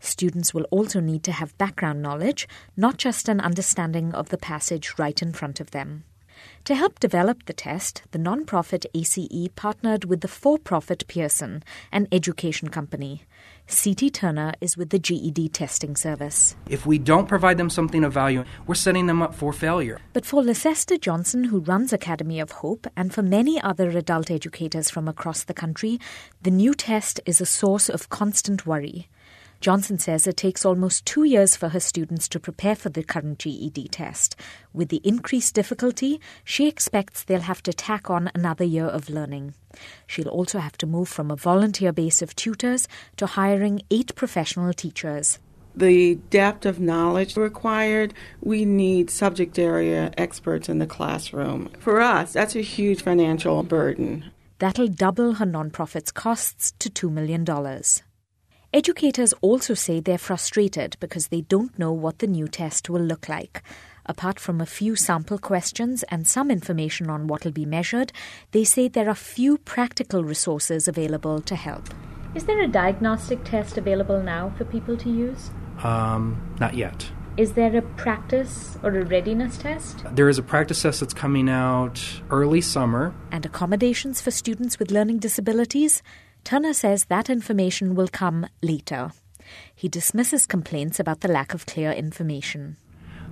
Students 0.00 0.54
will 0.54 0.66
also 0.70 1.00
need 1.00 1.22
to 1.24 1.32
have 1.32 1.56
background 1.58 2.00
knowledge, 2.00 2.48
not 2.78 2.96
just 2.96 3.28
an 3.28 3.40
understanding 3.40 4.14
of 4.14 4.30
the 4.30 4.38
passage 4.38 4.94
right 4.98 5.20
in 5.20 5.34
front 5.34 5.60
of 5.60 5.72
them. 5.72 6.04
To 6.64 6.74
help 6.74 6.98
develop 6.98 7.44
the 7.44 7.52
test, 7.52 8.02
the 8.12 8.18
non-profit 8.18 8.86
ACE 8.94 9.48
partnered 9.54 10.06
with 10.06 10.22
the 10.22 10.28
for-profit 10.28 11.06
Pearson, 11.08 11.62
an 11.92 12.08
education 12.10 12.68
company. 12.68 13.24
C.T. 13.66 14.10
Turner 14.10 14.52
is 14.60 14.76
with 14.76 14.90
the 14.90 14.98
GED 14.98 15.48
testing 15.48 15.96
service. 15.96 16.56
If 16.68 16.84
we 16.84 16.98
don't 16.98 17.28
provide 17.28 17.58
them 17.58 17.70
something 17.70 18.04
of 18.04 18.12
value, 18.12 18.44
we're 18.66 18.74
setting 18.74 19.06
them 19.06 19.22
up 19.22 19.34
for 19.34 19.52
failure. 19.52 20.00
But 20.12 20.26
for 20.26 20.42
Lecester 20.42 21.00
Johnson, 21.00 21.44
who 21.44 21.60
runs 21.60 21.92
Academy 21.92 22.40
of 22.40 22.50
Hope, 22.50 22.86
and 22.96 23.14
for 23.14 23.22
many 23.22 23.60
other 23.60 23.88
adult 23.90 24.30
educators 24.30 24.90
from 24.90 25.08
across 25.08 25.44
the 25.44 25.54
country, 25.54 25.98
the 26.42 26.50
new 26.50 26.74
test 26.74 27.20
is 27.24 27.40
a 27.40 27.46
source 27.46 27.88
of 27.88 28.08
constant 28.10 28.66
worry. 28.66 29.08
Johnson 29.62 29.96
says 29.96 30.26
it 30.26 30.36
takes 30.36 30.64
almost 30.66 31.06
two 31.06 31.22
years 31.22 31.54
for 31.54 31.68
her 31.68 31.78
students 31.78 32.26
to 32.30 32.40
prepare 32.40 32.74
for 32.74 32.88
the 32.88 33.04
current 33.04 33.38
GED 33.38 33.86
test. 33.92 34.34
With 34.72 34.88
the 34.88 35.00
increased 35.04 35.54
difficulty, 35.54 36.20
she 36.42 36.66
expects 36.66 37.22
they'll 37.22 37.42
have 37.42 37.62
to 37.62 37.72
tack 37.72 38.10
on 38.10 38.28
another 38.34 38.64
year 38.64 38.86
of 38.86 39.08
learning. 39.08 39.54
She'll 40.08 40.26
also 40.26 40.58
have 40.58 40.76
to 40.78 40.86
move 40.88 41.08
from 41.08 41.30
a 41.30 41.36
volunteer 41.36 41.92
base 41.92 42.22
of 42.22 42.34
tutors 42.34 42.88
to 43.18 43.26
hiring 43.26 43.82
eight 43.88 44.16
professional 44.16 44.72
teachers. 44.72 45.38
The 45.76 46.16
depth 46.16 46.66
of 46.66 46.80
knowledge 46.80 47.36
required, 47.36 48.14
we 48.40 48.64
need 48.64 49.10
subject 49.10 49.60
area 49.60 50.12
experts 50.18 50.68
in 50.68 50.80
the 50.80 50.88
classroom. 50.88 51.70
For 51.78 52.00
us, 52.00 52.32
that's 52.32 52.56
a 52.56 52.62
huge 52.62 53.02
financial 53.02 53.62
burden. 53.62 54.24
That'll 54.58 54.88
double 54.88 55.34
her 55.34 55.46
nonprofit's 55.46 56.10
costs 56.10 56.72
to 56.80 56.90
$2 56.90 57.12
million. 57.12 57.44
Educators 58.74 59.34
also 59.42 59.74
say 59.74 60.00
they're 60.00 60.16
frustrated 60.16 60.96
because 60.98 61.28
they 61.28 61.42
don't 61.42 61.78
know 61.78 61.92
what 61.92 62.20
the 62.20 62.26
new 62.26 62.48
test 62.48 62.88
will 62.88 63.02
look 63.02 63.28
like. 63.28 63.62
Apart 64.06 64.40
from 64.40 64.62
a 64.62 64.66
few 64.66 64.96
sample 64.96 65.36
questions 65.36 66.04
and 66.04 66.26
some 66.26 66.50
information 66.50 67.10
on 67.10 67.26
what 67.26 67.44
will 67.44 67.52
be 67.52 67.66
measured, 67.66 68.14
they 68.52 68.64
say 68.64 68.88
there 68.88 69.10
are 69.10 69.14
few 69.14 69.58
practical 69.58 70.24
resources 70.24 70.88
available 70.88 71.42
to 71.42 71.54
help. 71.54 71.90
Is 72.34 72.44
there 72.44 72.62
a 72.62 72.66
diagnostic 72.66 73.44
test 73.44 73.76
available 73.76 74.22
now 74.22 74.54
for 74.56 74.64
people 74.64 74.96
to 74.96 75.10
use? 75.10 75.50
Um, 75.82 76.56
not 76.58 76.72
yet. 76.72 77.10
Is 77.36 77.52
there 77.52 77.76
a 77.76 77.82
practice 77.82 78.78
or 78.82 78.96
a 78.96 79.04
readiness 79.04 79.58
test? 79.58 80.02
There 80.14 80.30
is 80.30 80.38
a 80.38 80.42
practice 80.42 80.80
test 80.80 81.00
that's 81.00 81.14
coming 81.14 81.50
out 81.50 82.02
early 82.30 82.62
summer. 82.62 83.14
And 83.30 83.44
accommodations 83.44 84.22
for 84.22 84.30
students 84.30 84.78
with 84.78 84.90
learning 84.90 85.18
disabilities? 85.18 86.02
Turner 86.44 86.72
says 86.72 87.04
that 87.04 87.30
information 87.30 87.94
will 87.94 88.08
come 88.08 88.46
later. 88.62 89.12
He 89.74 89.88
dismisses 89.88 90.46
complaints 90.46 91.00
about 91.00 91.20
the 91.20 91.28
lack 91.28 91.54
of 91.54 91.66
clear 91.66 91.92
information. 91.92 92.76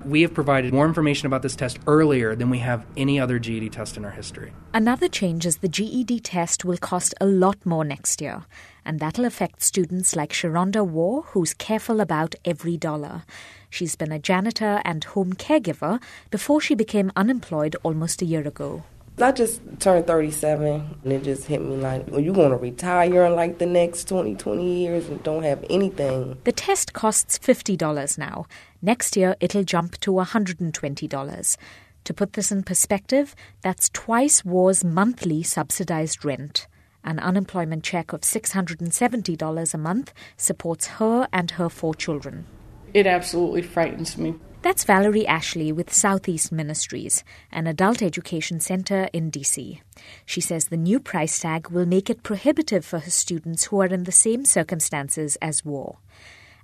We 0.05 0.23
have 0.23 0.33
provided 0.33 0.73
more 0.73 0.87
information 0.87 1.27
about 1.27 1.43
this 1.43 1.55
test 1.55 1.79
earlier 1.87 2.35
than 2.35 2.49
we 2.49 2.61
have 2.61 2.87
any 2.97 3.21
other 3.21 3.39
GED 3.39 3.69
test 3.69 3.99
in 3.99 4.05
our 4.05 4.11
history. 4.11 4.53
Another 4.73 5.09
change 5.09 5.45
is 5.45 5.59
the 5.59 5.69
GED 5.69 6.21
test 6.21 6.65
will 6.65 6.79
cost 6.79 7.15
a 7.21 7.27
lot 7.27 7.67
more 7.67 7.85
next 7.85 8.23
year, 8.23 8.47
and 8.83 8.99
that'll 8.99 9.27
affect 9.27 9.63
students 9.63 10.17
like 10.17 10.33
Sharonda 10.33 10.87
War, 10.87 11.25
who's 11.29 11.53
careful 11.53 12.01
about 12.01 12.35
every 12.47 12.79
dollar. 12.79 13.25
She's 13.69 13.95
been 13.95 14.11
a 14.11 14.19
janitor 14.19 14.81
and 14.87 15.05
home 15.05 15.35
caregiver 15.35 16.03
before 16.31 16.63
she 16.63 16.75
became 16.75 17.13
unemployed 17.15 17.77
almost 17.83 18.23
a 18.23 18.27
year 18.27 18.49
ago. 18.49 18.85
I 19.23 19.33
just 19.33 19.61
turned 19.81 20.07
37 20.07 20.99
and 21.05 21.13
it 21.13 21.23
just 21.23 21.47
hit 21.47 21.61
me 21.61 21.77
like, 21.77 22.09
well, 22.09 22.21
you 22.21 22.33
going 22.33 22.51
to 22.51 22.57
retire 22.57 23.25
in 23.27 23.35
like 23.35 23.59
the 23.59 23.67
next 23.67 24.09
20, 24.09 24.35
20 24.37 24.81
years 24.81 25.09
and 25.09 25.23
don't 25.23 25.43
have 25.43 25.65
anything. 25.69 26.39
The 26.45 26.53
test 26.53 26.93
costs 26.93 27.39
$50 27.39 28.19
now. 28.19 28.47
Next 28.83 29.17
year, 29.17 29.37
it'll 29.41 29.65
jump 29.65 29.99
to 30.01 30.13
$120. 30.13 31.57
To 32.05 32.15
put 32.15 32.33
this 32.33 32.51
in 32.51 32.63
perspective, 32.63 33.37
that's 33.63 33.91
twice 33.91 34.45
War's 34.45 34.85
monthly 34.85 35.43
subsidized 35.43 36.25
rent. 36.25 36.67
An 37.05 37.19
unemployment 37.19 37.85
check 37.85 38.13
of 38.13 38.23
$670 38.23 39.75
a 39.75 39.79
month 39.79 40.13
supports 40.37 40.87
her 40.87 41.29
and 41.33 41.53
her 41.53 41.69
four 41.69 41.95
children. 41.95 42.47
It 42.93 43.07
absolutely 43.07 43.63
frightens 43.63 44.19
me. 44.19 44.35
That's 44.63 44.85
Valerie 44.85 45.27
Ashley 45.27 45.73
with 45.73 45.91
Southeast 45.91 46.53
Ministries, 46.53 47.25
an 47.51 47.67
adult 47.67 48.03
education 48.03 48.61
center 48.61 49.09
in 49.11 49.31
DC. 49.31 49.81
She 50.27 50.41
says 50.43 50.67
the 50.67 50.77
new 50.77 51.01
price 51.01 51.41
tag 51.41 51.71
will 51.71 51.87
make 51.87 52.11
it 52.11 52.23
prohibitive 52.23 52.85
for 52.85 52.99
her 52.99 53.11
students 53.11 53.65
who 53.65 53.81
are 53.81 53.87
in 53.87 54.05
the 54.05 54.13
same 54.13 54.45
circumstances 54.45 55.37
as 55.41 55.65
War. 55.65 55.97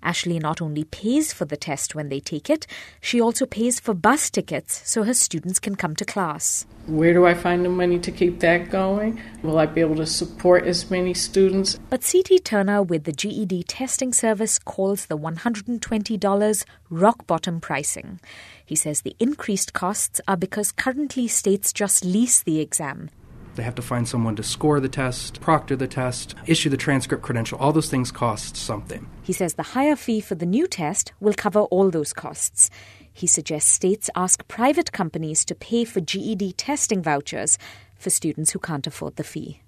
Ashley 0.07 0.39
not 0.39 0.63
only 0.63 0.85
pays 0.85 1.33
for 1.33 1.45
the 1.45 1.57
test 1.57 1.97
when 1.97 2.09
they 2.09 2.21
take 2.21 2.49
it, 2.49 2.67
she 3.01 3.21
also 3.21 3.45
pays 3.45 3.81
for 3.81 3.93
bus 3.93 4.31
tickets 4.31 4.81
so 4.85 5.03
her 5.03 5.13
students 5.13 5.59
can 5.59 5.75
come 5.75 5.97
to 5.97 6.05
class. 6.05 6.65
Where 6.87 7.13
do 7.13 7.27
I 7.27 7.35
find 7.35 7.65
the 7.65 7.69
money 7.69 7.99
to 7.99 8.13
keep 8.13 8.39
that 8.41 8.71
going? 8.71 9.21
Will 9.43 9.59
I 9.59 9.67
be 9.67 9.81
able 9.81 9.97
to 9.97 10.07
support 10.07 10.65
as 10.65 10.89
many 10.89 11.13
students? 11.13 11.79
But 11.91 12.05
C.T. 12.05 12.39
Turner 12.39 12.85
with 12.85 13.03
the 13.03 13.13
GED 13.13 13.65
testing 13.65 14.13
service 14.13 14.61
calls 14.61 15.07
the 15.07 15.19
$120 15.19 16.65
rock 16.89 17.27
bottom 17.27 17.61
pricing. 17.61 18.21
He 18.65 18.77
says 18.77 19.01
the 19.01 19.17
increased 19.19 19.73
costs 19.73 20.21
are 20.29 20.37
because 20.37 20.71
currently 20.71 21.27
states 21.27 21.73
just 21.73 22.05
lease 22.05 22.41
the 22.41 22.61
exam. 22.61 23.11
They 23.57 23.63
have 23.63 23.75
to 23.77 23.83
find 23.83 24.07
someone 24.07 24.37
to 24.37 24.43
score 24.43 24.81
the 24.81 24.89
test, 24.89 25.41
proctor 25.41 25.77
the 25.77 25.89
test, 25.89 26.35
issue 26.47 26.69
the 26.69 26.77
transcript 26.77 27.23
credential. 27.23 27.59
All 27.59 27.73
those 27.73 27.91
things 27.91 28.13
cost 28.13 28.57
something. 28.57 29.09
He 29.23 29.33
says 29.33 29.55
the 29.55 29.63
higher 29.75 29.97
fee 29.97 30.21
for 30.21 30.35
the 30.35 30.47
new 30.47 30.67
test 30.67 31.13
will 31.21 31.35
cover 31.35 31.61
all 31.61 31.91
those 31.91 32.13
costs. 32.13 32.71
He 33.13 33.27
suggests 33.27 33.71
states 33.71 34.11
ask 34.15 34.47
private 34.47 34.93
companies 34.93 35.43
to 35.47 35.55
pay 35.55 35.85
for 35.85 36.01
GED 36.01 36.53
testing 36.53 37.03
vouchers 37.03 37.57
for 37.95 38.11
students 38.11 38.51
who 38.51 38.59
can't 38.59 38.87
afford 38.87 39.17
the 39.17 39.25
fee. 39.25 39.63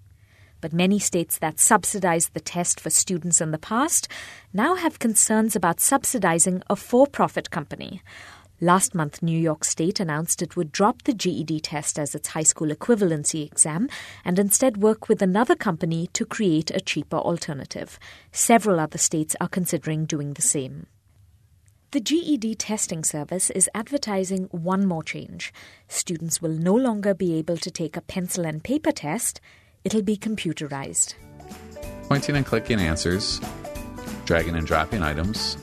But 0.60 0.72
many 0.72 0.98
states 0.98 1.38
that 1.38 1.60
subsidized 1.60 2.34
the 2.34 2.40
test 2.40 2.80
for 2.80 2.90
students 2.90 3.40
in 3.40 3.52
the 3.52 3.58
past 3.58 4.08
now 4.52 4.74
have 4.74 4.98
concerns 4.98 5.56
about 5.56 5.80
subsidizing 5.80 6.62
a 6.68 6.76
for 6.76 7.06
profit 7.06 7.50
company. 7.50 8.02
Last 8.60 8.92
month, 8.92 9.22
New 9.22 9.38
York 9.38 9.62
State 9.62 10.00
announced 10.00 10.42
it 10.42 10.56
would 10.56 10.72
drop 10.72 11.02
the 11.02 11.14
GED 11.14 11.60
test 11.60 11.96
as 11.96 12.12
its 12.12 12.30
high 12.30 12.42
school 12.42 12.70
equivalency 12.70 13.46
exam 13.46 13.88
and 14.24 14.36
instead 14.36 14.78
work 14.78 15.08
with 15.08 15.22
another 15.22 15.54
company 15.54 16.08
to 16.14 16.26
create 16.26 16.72
a 16.72 16.80
cheaper 16.80 17.18
alternative. 17.18 18.00
Several 18.32 18.80
other 18.80 18.98
states 18.98 19.36
are 19.40 19.48
considering 19.48 20.06
doing 20.06 20.32
the 20.32 20.42
same. 20.42 20.88
The 21.92 22.00
GED 22.00 22.56
testing 22.56 23.04
service 23.04 23.48
is 23.50 23.70
advertising 23.76 24.48
one 24.50 24.86
more 24.86 25.04
change. 25.04 25.52
Students 25.86 26.42
will 26.42 26.50
no 26.50 26.74
longer 26.74 27.14
be 27.14 27.34
able 27.38 27.58
to 27.58 27.70
take 27.70 27.96
a 27.96 28.02
pencil 28.02 28.44
and 28.44 28.62
paper 28.62 28.90
test, 28.90 29.40
it'll 29.84 30.02
be 30.02 30.16
computerized. 30.16 31.14
Pointing 32.08 32.34
and 32.34 32.44
clicking 32.44 32.80
answers, 32.80 33.40
dragging 34.24 34.56
and 34.56 34.66
dropping 34.66 35.04
items, 35.04 35.56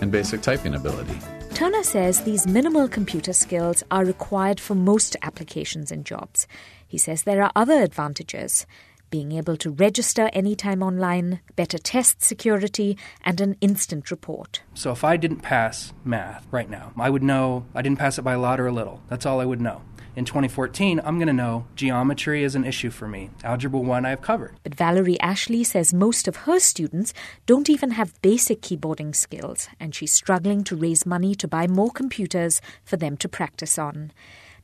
and 0.00 0.10
basic 0.10 0.42
typing 0.42 0.74
ability. 0.74 1.18
Turner 1.58 1.82
says 1.82 2.20
these 2.20 2.46
minimal 2.46 2.86
computer 2.86 3.32
skills 3.32 3.82
are 3.90 4.04
required 4.04 4.60
for 4.60 4.76
most 4.76 5.16
applications 5.22 5.90
and 5.90 6.06
jobs. 6.06 6.46
He 6.86 6.98
says 6.98 7.24
there 7.24 7.42
are 7.42 7.50
other 7.56 7.82
advantages 7.82 8.64
being 9.10 9.32
able 9.32 9.56
to 9.56 9.72
register 9.72 10.30
anytime 10.32 10.84
online, 10.84 11.40
better 11.56 11.76
test 11.76 12.22
security, 12.22 12.96
and 13.24 13.40
an 13.40 13.56
instant 13.60 14.12
report. 14.12 14.62
So 14.74 14.92
if 14.92 15.02
I 15.02 15.16
didn't 15.16 15.40
pass 15.40 15.92
math 16.04 16.46
right 16.52 16.70
now, 16.70 16.92
I 16.96 17.10
would 17.10 17.24
know 17.24 17.66
I 17.74 17.82
didn't 17.82 17.98
pass 17.98 18.20
it 18.20 18.22
by 18.22 18.34
a 18.34 18.38
lot 18.38 18.60
or 18.60 18.68
a 18.68 18.72
little. 18.72 19.02
That's 19.08 19.26
all 19.26 19.40
I 19.40 19.44
would 19.44 19.60
know. 19.60 19.82
In 20.18 20.24
2014, 20.24 21.00
I'm 21.04 21.18
going 21.18 21.28
to 21.28 21.32
know 21.32 21.66
geometry 21.76 22.42
is 22.42 22.56
an 22.56 22.64
issue 22.64 22.90
for 22.90 23.06
me. 23.06 23.30
Algebra 23.44 23.78
1 23.78 24.04
I've 24.04 24.20
covered. 24.20 24.56
But 24.64 24.74
Valerie 24.74 25.20
Ashley 25.20 25.62
says 25.62 25.94
most 25.94 26.26
of 26.26 26.38
her 26.38 26.58
students 26.58 27.14
don't 27.46 27.70
even 27.70 27.92
have 27.92 28.20
basic 28.20 28.60
keyboarding 28.60 29.14
skills, 29.14 29.68
and 29.78 29.94
she's 29.94 30.12
struggling 30.12 30.64
to 30.64 30.74
raise 30.74 31.06
money 31.06 31.36
to 31.36 31.46
buy 31.46 31.68
more 31.68 31.92
computers 31.92 32.60
for 32.84 32.96
them 32.96 33.16
to 33.16 33.28
practice 33.28 33.78
on. 33.78 34.10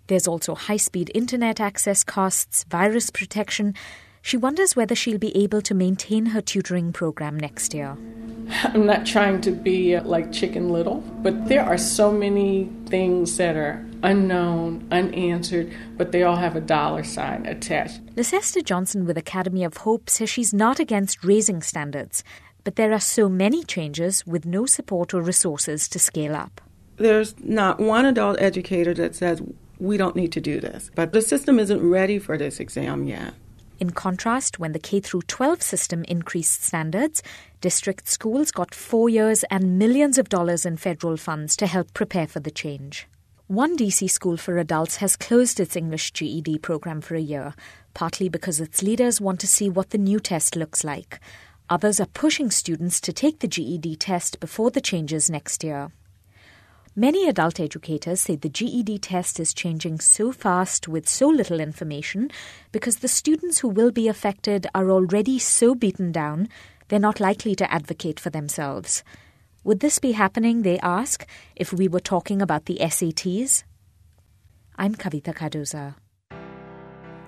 There's 0.09 0.27
also 0.27 0.57
high 0.57 0.77
speed 0.77 1.13
internet 1.15 1.61
access 1.61 2.03
costs, 2.03 2.65
virus 2.65 3.11
protection. 3.11 3.77
She 4.23 4.37
wonders 4.37 4.75
whether 4.75 4.97
she'll 4.97 5.19
be 5.19 5.37
able 5.37 5.63
to 5.63 5.73
maintain 5.73 6.27
her 6.27 6.41
tutoring 6.41 6.93
program 6.93 7.39
next 7.39 7.73
year. 7.75 7.97
I'm 8.65 8.87
not 8.87 9.07
trying 9.07 9.41
to 9.43 9.53
be 9.53 9.95
uh, 9.95 10.03
like 10.03 10.33
Chicken 10.33 10.71
Little, 10.71 10.97
but 11.23 11.47
there 11.47 11.65
are 11.65 11.79
so 11.79 12.11
many 12.11 12.73
things 12.87 13.37
that 13.37 13.57
are 13.57 13.87
unknown, 14.05 14.87
unanswered, 14.93 15.75
but 15.97 16.13
they 16.13 16.23
all 16.23 16.37
have 16.37 16.55
a 16.55 16.61
dollar 16.61 17.03
sign 17.03 17.45
attached. 17.47 18.01
Lecester 18.15 18.63
Johnson 18.63 19.07
with 19.07 19.19
Academy 19.19 19.65
of 19.65 19.79
Hope 19.79 20.09
says 20.09 20.31
she's 20.31 20.55
not 20.55 20.79
against 20.79 21.25
raising 21.25 21.63
standards, 21.63 22.23
But 22.65 22.77
there 22.77 22.93
are 22.93 23.01
so 23.01 23.29
many 23.29 23.63
changes 23.63 24.27
with 24.27 24.47
no 24.47 24.65
support 24.65 25.13
or 25.13 25.21
resources 25.21 25.87
to 25.89 25.99
scale 25.99 26.35
up. 26.35 26.63
There's 26.97 27.35
not 27.41 27.79
one 27.79 28.07
adult 28.07 28.41
educator 28.41 28.95
that 28.95 29.15
says, 29.15 29.43
we 29.79 29.99
don't 29.99 30.17
need 30.17 30.33
to 30.33 30.41
do 30.41 30.61
this. 30.61 30.91
But 30.95 31.13
the 31.13 31.21
system 31.21 31.59
isn't 31.59 31.89
ready 31.89 32.19
for 32.19 32.39
this 32.39 32.61
exam 32.61 33.05
yet. 33.05 33.35
In 33.81 33.91
contrast, 33.91 34.59
when 34.59 34.73
the 34.73 34.79
K 34.79 35.01
through 35.01 35.23
12 35.23 35.61
system 35.61 36.05
increased 36.05 36.63
standards, 36.63 37.23
district 37.61 38.09
schools 38.09 38.51
got 38.51 38.75
4 38.75 39.09
years 39.11 39.45
and 39.51 39.79
millions 39.79 40.17
of 40.17 40.29
dollars 40.29 40.65
in 40.65 40.77
federal 40.77 41.17
funds 41.17 41.57
to 41.57 41.67
help 41.67 41.93
prepare 41.93 42.29
for 42.29 42.41
the 42.41 42.53
change. 42.53 43.07
One 43.47 43.77
DC 43.77 44.11
school 44.11 44.39
for 44.39 44.57
adults 44.57 44.97
has 44.97 45.17
closed 45.17 45.61
its 45.61 45.77
English 45.77 46.13
GED 46.13 46.61
program 46.61 47.03
for 47.03 47.15
a 47.15 47.21
year, 47.21 47.53
partly 47.93 48.31
because 48.31 48.59
its 48.59 48.83
leaders 48.83 49.21
want 49.21 49.39
to 49.41 49.47
see 49.47 49.69
what 49.69 49.91
the 49.91 49.99
new 49.99 50.19
test 50.19 50.57
looks 50.57 50.83
like. 50.83 51.21
Others 51.69 52.01
are 52.01 52.07
pushing 52.07 52.51
students 52.51 53.03
to 53.03 53.13
take 53.13 53.41
the 53.41 53.47
GED 53.47 53.97
test 53.97 54.41
before 54.41 54.71
the 54.71 54.81
changes 54.81 55.29
next 55.29 55.63
year. 55.63 55.93
Many 56.97 57.29
adult 57.29 57.61
educators 57.61 58.23
say 58.23 58.37
the 58.37 58.49
GED 58.49 59.01
test 59.01 59.39
is 59.39 59.53
changing 59.53 60.01
so 60.01 60.33
fast 60.33 60.89
with 60.89 61.07
so 61.07 61.29
little 61.29 61.61
information 61.61 62.31
because 62.73 63.01
the 63.01 63.09
students 63.09 63.59
who 63.59 63.69
will 63.69 63.91
be 63.91 64.09
affected 64.09 64.69
are 64.75 64.91
already 64.91 65.39
so 65.39 65.75
beaten 65.75 66.13
down 66.13 66.49
they're 66.89 66.99
not 66.99 67.21
likely 67.21 67.55
to 67.57 67.71
advocate 67.73 68.21
for 68.21 68.31
themselves. 68.31 69.03
Would 69.65 69.81
this 69.81 69.99
be 69.99 70.13
happening, 70.13 70.61
they 70.61 70.79
ask, 70.81 71.27
if 71.57 71.73
we 71.73 71.89
were 71.89 71.99
talking 71.99 72.43
about 72.43 72.67
the 72.67 72.77
SATs? 72.83 73.65
I'm 74.77 74.95
Kavitha 74.95 75.35
Cardoza. 75.35 75.95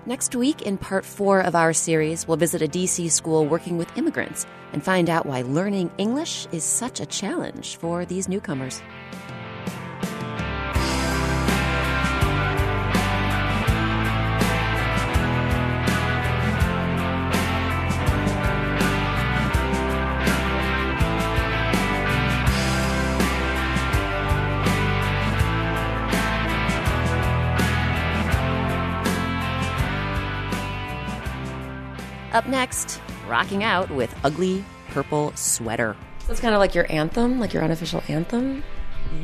Next 0.05 0.35
week, 0.35 0.61
in 0.61 0.77
part 0.77 1.03
four 1.03 1.41
of 1.41 1.55
our 1.55 1.73
series, 1.73 2.27
we'll 2.27 2.37
visit 2.37 2.61
a 2.61 2.67
DC 2.67 3.09
school 3.09 3.47
working 3.47 3.75
with 3.75 3.97
immigrants 3.97 4.45
and 4.71 4.83
find 4.83 5.09
out 5.09 5.25
why 5.25 5.41
learning 5.41 5.89
English 5.97 6.47
is 6.51 6.63
such 6.63 6.99
a 6.99 7.07
challenge 7.07 7.77
for 7.77 8.05
these 8.05 8.29
newcomers. 8.29 8.83
Up 32.37 32.45
next, 32.45 33.01
rocking 33.27 33.63
out 33.63 33.89
with 33.89 34.15
Ugly 34.23 34.63
Purple 34.89 35.35
Sweater. 35.35 35.97
So 36.19 36.31
it's 36.31 36.39
kind 36.39 36.53
of 36.53 36.59
like 36.59 36.75
your 36.75 36.85
anthem, 36.87 37.39
like 37.39 37.51
your 37.51 37.63
unofficial 37.63 38.03
anthem. 38.07 38.63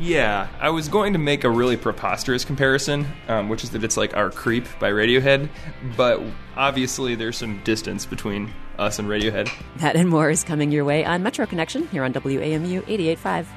Yeah, 0.00 0.48
I 0.58 0.70
was 0.70 0.88
going 0.88 1.12
to 1.12 1.20
make 1.20 1.44
a 1.44 1.48
really 1.48 1.76
preposterous 1.76 2.44
comparison, 2.44 3.06
um, 3.28 3.48
which 3.48 3.62
is 3.62 3.70
that 3.70 3.84
it's 3.84 3.96
like 3.96 4.16
our 4.16 4.32
Creep 4.32 4.66
by 4.80 4.90
Radiohead, 4.90 5.48
but 5.96 6.20
obviously 6.56 7.14
there's 7.14 7.38
some 7.38 7.62
distance 7.62 8.04
between 8.04 8.52
us 8.80 8.98
and 8.98 9.06
Radiohead. 9.06 9.48
That 9.76 9.94
and 9.94 10.08
more 10.08 10.28
is 10.28 10.42
coming 10.42 10.72
your 10.72 10.84
way 10.84 11.04
on 11.04 11.22
Metro 11.22 11.46
Connection 11.46 11.86
here 11.86 12.02
on 12.02 12.12
WAMU 12.12 12.78
885. 12.88 13.48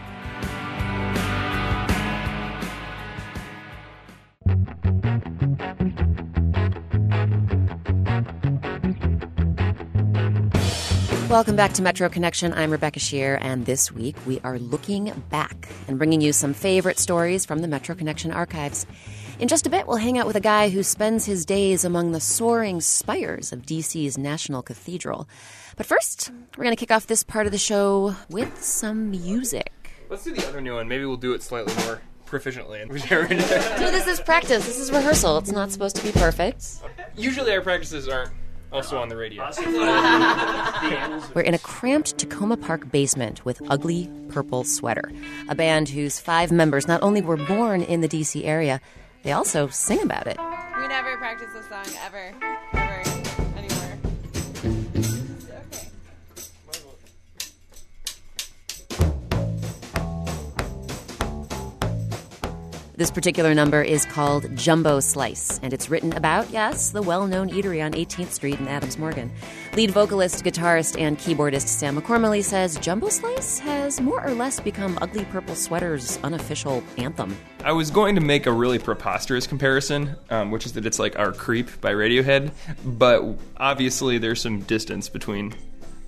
Welcome 11.38 11.56
back 11.56 11.74
to 11.74 11.84
Metro 11.84 12.10
Connection. 12.10 12.52
I'm 12.52 12.72
Rebecca 12.72 13.00
Sheir, 13.00 13.38
and 13.40 13.64
this 13.68 13.92
week 13.92 14.16
we 14.26 14.40
are 14.44 14.58
looking 14.58 15.14
back 15.30 15.70
and 15.88 16.00
bringing 16.00 16.20
you 16.20 16.34
some 16.34 16.52
favorite 16.52 16.98
stories 16.98 17.46
from 17.46 17.60
the 17.60 17.68
Metro 17.68 17.94
Connection 17.94 18.32
archives. 18.32 18.88
In 19.38 19.48
just 19.48 19.68
a 19.68 19.70
bit, 19.70 19.86
we'll 19.86 19.98
hang 19.98 20.18
out 20.18 20.26
with 20.26 20.36
a 20.36 20.42
guy 20.42 20.70
who 20.70 20.82
spends 20.82 21.28
his 21.28 21.46
days 21.46 21.86
among 21.86 22.12
the 22.12 22.20
soaring 22.20 22.82
spires 22.82 23.54
of 23.54 23.68
DC's 23.68 24.18
National 24.18 24.64
Cathedral. 24.64 25.30
But 25.76 25.86
first, 25.86 26.32
we're 26.58 26.64
going 26.64 26.76
to 26.76 26.80
kick 26.80 26.90
off 26.90 27.06
this 27.06 27.22
part 27.22 27.46
of 27.46 27.52
the 27.52 27.60
show 27.60 28.16
with 28.32 28.64
some 28.64 29.12
music. 29.12 29.92
Let's 30.10 30.24
do 30.24 30.34
the 30.34 30.48
other 30.48 30.60
new 30.60 30.74
one. 30.74 30.88
Maybe 30.88 31.06
we'll 31.06 31.18
do 31.18 31.34
it 31.34 31.44
slightly 31.44 31.76
more 31.86 32.02
proficiently. 32.26 32.82
So, 33.08 33.28
this 33.92 34.08
is 34.08 34.20
practice, 34.22 34.66
this 34.66 34.80
is 34.80 34.92
rehearsal. 34.92 35.38
It's 35.38 35.52
not 35.52 35.72
supposed 35.72 35.98
to 35.98 36.04
be 36.04 36.12
perfect. 36.14 36.82
Usually 37.16 37.52
our 37.54 37.62
practices 37.62 38.08
aren't 38.08 38.32
also 38.72 38.98
on 38.98 39.10
the 39.10 39.18
radio. 39.18 39.44
We're 41.34 41.42
in 41.42 41.54
a 41.54 41.60
cramped 41.60 42.18
Takoma 42.18 42.62
Park 42.62 42.92
basement 42.92 43.44
with 43.46 43.62
Ugly 43.70 44.10
Purple 44.30 44.64
Sweater, 44.64 45.12
a 45.50 45.56
band 45.56 45.90
whose 45.90 46.20
five 46.20 46.52
members 46.52 46.88
not 46.88 47.02
only 47.02 47.22
were 47.22 47.38
born 47.38 47.82
in 47.82 48.02
the 48.02 48.10
DC 48.10 48.46
area, 48.46 48.82
they 49.24 49.32
also 49.32 49.68
sing 49.68 50.02
about 50.02 50.28
it. 50.28 50.38
We 50.78 50.88
never 50.88 51.18
practice 51.18 51.50
this 51.54 51.68
song 51.68 51.86
ever, 52.06 52.87
This 62.98 63.12
particular 63.12 63.54
number 63.54 63.84
is 63.84 64.08
called 64.08 64.56
Jumbo 64.56 65.00
Slice, 65.00 65.60
and 65.62 65.72
it's 65.72 65.88
written 65.88 66.14
about, 66.14 66.50
yes, 66.50 66.90
the 66.90 67.04
well 67.04 67.28
known 67.28 67.48
eatery 67.52 67.86
on 67.86 67.92
18th 67.92 68.32
Street 68.32 68.60
in 68.60 68.68
Adams 68.68 68.98
Morgan. 68.98 69.32
Lead 69.76 69.92
vocalist, 69.92 70.44
guitarist, 70.44 71.00
and 71.00 71.16
keyboardist 71.20 71.68
Sam 71.68 72.02
McCormally 72.02 72.44
says 72.44 72.80
Jumbo 72.80 73.10
Slice 73.10 73.60
has 73.60 74.02
more 74.02 74.26
or 74.26 74.32
less 74.32 74.60
become 74.60 74.98
Ugly 75.00 75.26
Purple 75.26 75.54
Sweater's 75.54 76.18
unofficial 76.24 76.84
anthem. 76.98 77.38
I 77.64 77.72
was 77.72 77.92
going 77.92 78.16
to 78.16 78.22
make 78.22 78.48
a 78.48 78.52
really 78.52 78.80
preposterous 78.80 79.46
comparison, 79.46 80.16
um, 80.32 80.50
which 80.50 80.66
is 80.66 80.74
that 80.74 80.88
it's 80.88 80.98
like 80.98 81.20
our 81.20 81.32
Creep 81.32 81.80
by 81.80 81.92
Radiohead, 81.92 82.52
but 82.84 83.24
obviously 83.58 84.18
there's 84.18 84.42
some 84.42 84.62
distance 84.62 85.08
between 85.08 85.54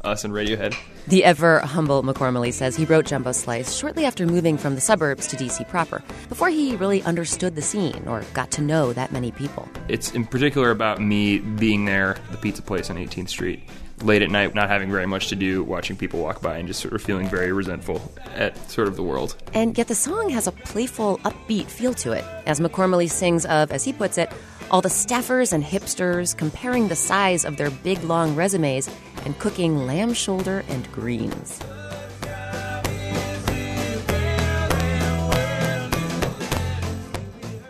us 0.04 0.24
and 0.24 0.34
Radiohead. 0.34 0.76
The 1.08 1.24
ever 1.24 1.60
humble 1.60 2.04
McCormally 2.04 2.54
says 2.54 2.76
he 2.76 2.86
wrote 2.86 3.06
Jumbo 3.06 3.32
Slice 3.32 3.76
shortly 3.76 4.06
after 4.06 4.26
moving 4.26 4.58
from 4.58 4.76
the 4.76 4.82
suburbs 4.82 5.28
to 5.28 5.36
DC 5.36 5.68
proper, 5.68 6.04
before 6.28 6.50
he 6.50 6.76
really 6.76 7.02
understood 7.04 7.56
the 7.56 7.62
scene 7.62 8.08
or 8.08 8.24
got 8.34 8.52
to 8.52 8.62
know 8.62 8.94
that 8.94 9.12
many 9.12 9.32
people. 9.32 9.68
It's 9.88 10.12
in 10.12 10.26
particular 10.26 10.72
about 10.72 11.02
me 11.02 11.40
being 11.40 11.86
there, 11.86 12.18
the 12.32 12.38
pizza 12.38 12.62
place 12.62 12.90
on 12.90 12.98
18th 12.98 13.30
Street, 13.30 13.64
late 14.04 14.22
at 14.22 14.30
night, 14.30 14.54
not 14.56 14.70
having 14.70 14.92
very 14.92 15.06
much 15.06 15.30
to 15.30 15.36
do, 15.36 15.64
watching 15.64 15.98
people 15.98 16.22
walk 16.22 16.42
by, 16.42 16.58
and 16.58 16.68
just 16.68 16.80
sort 16.80 16.94
of 16.94 17.02
feeling 17.02 17.28
very 17.28 17.52
resentful 17.52 18.02
at 18.36 18.56
sort 18.70 18.88
of 18.88 18.96
the 18.96 19.04
world. 19.04 19.36
And 19.54 19.78
yet 19.78 19.88
the 19.88 19.96
song 19.96 20.30
has 20.30 20.48
a 20.48 20.52
playful, 20.52 21.18
upbeat 21.20 21.66
feel 21.66 21.94
to 21.96 22.12
it, 22.12 22.24
as 22.46 22.60
McCormally 22.60 23.10
sings 23.10 23.46
of, 23.46 23.72
as 23.72 23.84
he 23.84 23.94
puts 23.94 24.18
it, 24.18 24.32
all 24.72 24.82
the 24.82 24.90
staffers 24.90 25.54
and 25.54 25.64
hipsters 25.64 26.36
comparing 26.36 26.88
the 26.88 26.96
size 26.96 27.46
of 27.46 27.58
their 27.58 27.72
big 27.72 28.04
long 28.04 28.36
resumes 28.36 28.90
and 29.26 29.38
cooking 29.40 29.86
lamb 29.86 30.14
shoulder 30.14 30.64
and 30.70 30.92
greens. 30.92 31.60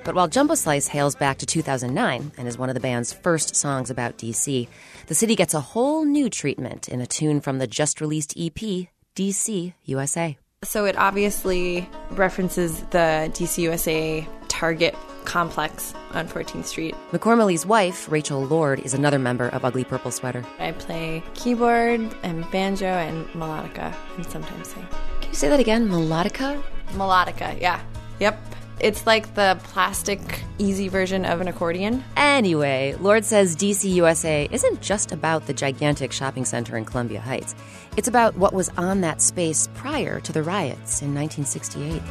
But 0.10 0.16
while 0.16 0.28
Jumbo 0.28 0.56
Slice 0.56 0.88
hails 0.88 1.14
back 1.16 1.38
to 1.38 1.46
2009 1.46 2.32
and 2.36 2.48
is 2.48 2.58
one 2.58 2.70
of 2.70 2.74
the 2.74 2.80
band's 2.80 3.14
first 3.14 3.56
songs 3.56 3.92
about 3.92 4.18
DC, 4.18 4.68
the 5.06 5.14
city 5.14 5.36
gets 5.36 5.54
a 5.54 5.60
whole 5.60 6.04
new 6.04 6.32
treatment 6.32 6.90
in 6.90 7.00
a 7.00 7.06
tune 7.06 7.42
from 7.42 7.60
the 7.60 7.68
just 7.68 8.02
released 8.02 8.34
EP, 8.36 8.88
DC 9.16 9.74
USA. 9.86 10.38
So 10.64 10.86
it 10.86 10.98
obviously 10.98 11.88
references 12.10 12.82
the 12.90 13.30
DC 13.34 13.60
USA 13.60 14.28
Target 14.48 14.96
complex 15.26 15.94
on 16.12 16.28
14th 16.28 16.66
Street. 16.66 16.96
McCormally's 17.12 17.66
wife, 17.66 18.12
Rachel 18.12 18.44
Lord, 18.44 18.80
is 18.80 18.94
another 18.94 19.20
member 19.20 19.50
of 19.50 19.66
Ugly 19.66 19.86
Purple 19.86 20.12
Sweater. 20.12 20.46
I 20.60 20.72
play 20.74 21.24
keyboard 21.34 22.02
and 22.24 22.50
banjo 22.52 22.88
and 22.88 23.28
melodica 23.30 23.94
and 24.16 24.26
sometimes 24.26 24.70
sing. 24.70 24.88
Can 25.22 25.30
you 25.30 25.36
say 25.36 25.50
that 25.50 25.60
again? 25.60 25.90
Melodica? 25.90 26.62
Melodica, 26.94 27.60
yeah. 27.60 27.82
Yep. 28.20 28.40
It's 28.80 29.06
like 29.06 29.36
the 29.36 29.60
plastic, 29.64 30.22
easy 30.58 30.88
version 30.88 31.26
of 31.26 31.42
an 31.42 31.50
accordion. 31.50 32.04
Anyway, 32.16 32.96
Lord 33.00 33.26
says 33.26 33.58
DC 33.58 33.94
USA 33.96 34.48
isn't 34.52 34.82
just 34.82 35.12
about 35.12 35.48
the 35.48 35.54
gigantic 35.54 36.14
shopping 36.14 36.46
center 36.46 36.78
in 36.78 36.86
Columbia 36.86 37.20
Heights. 37.20 37.56
It's 37.98 38.08
about 38.08 38.38
what 38.38 38.54
was 38.54 38.70
on 38.78 39.02
that 39.02 39.22
space 39.22 39.68
prior 39.74 40.22
to 40.22 40.32
the 40.32 40.44
riots 40.44 41.02
in 41.02 41.14
1968. 41.14 42.02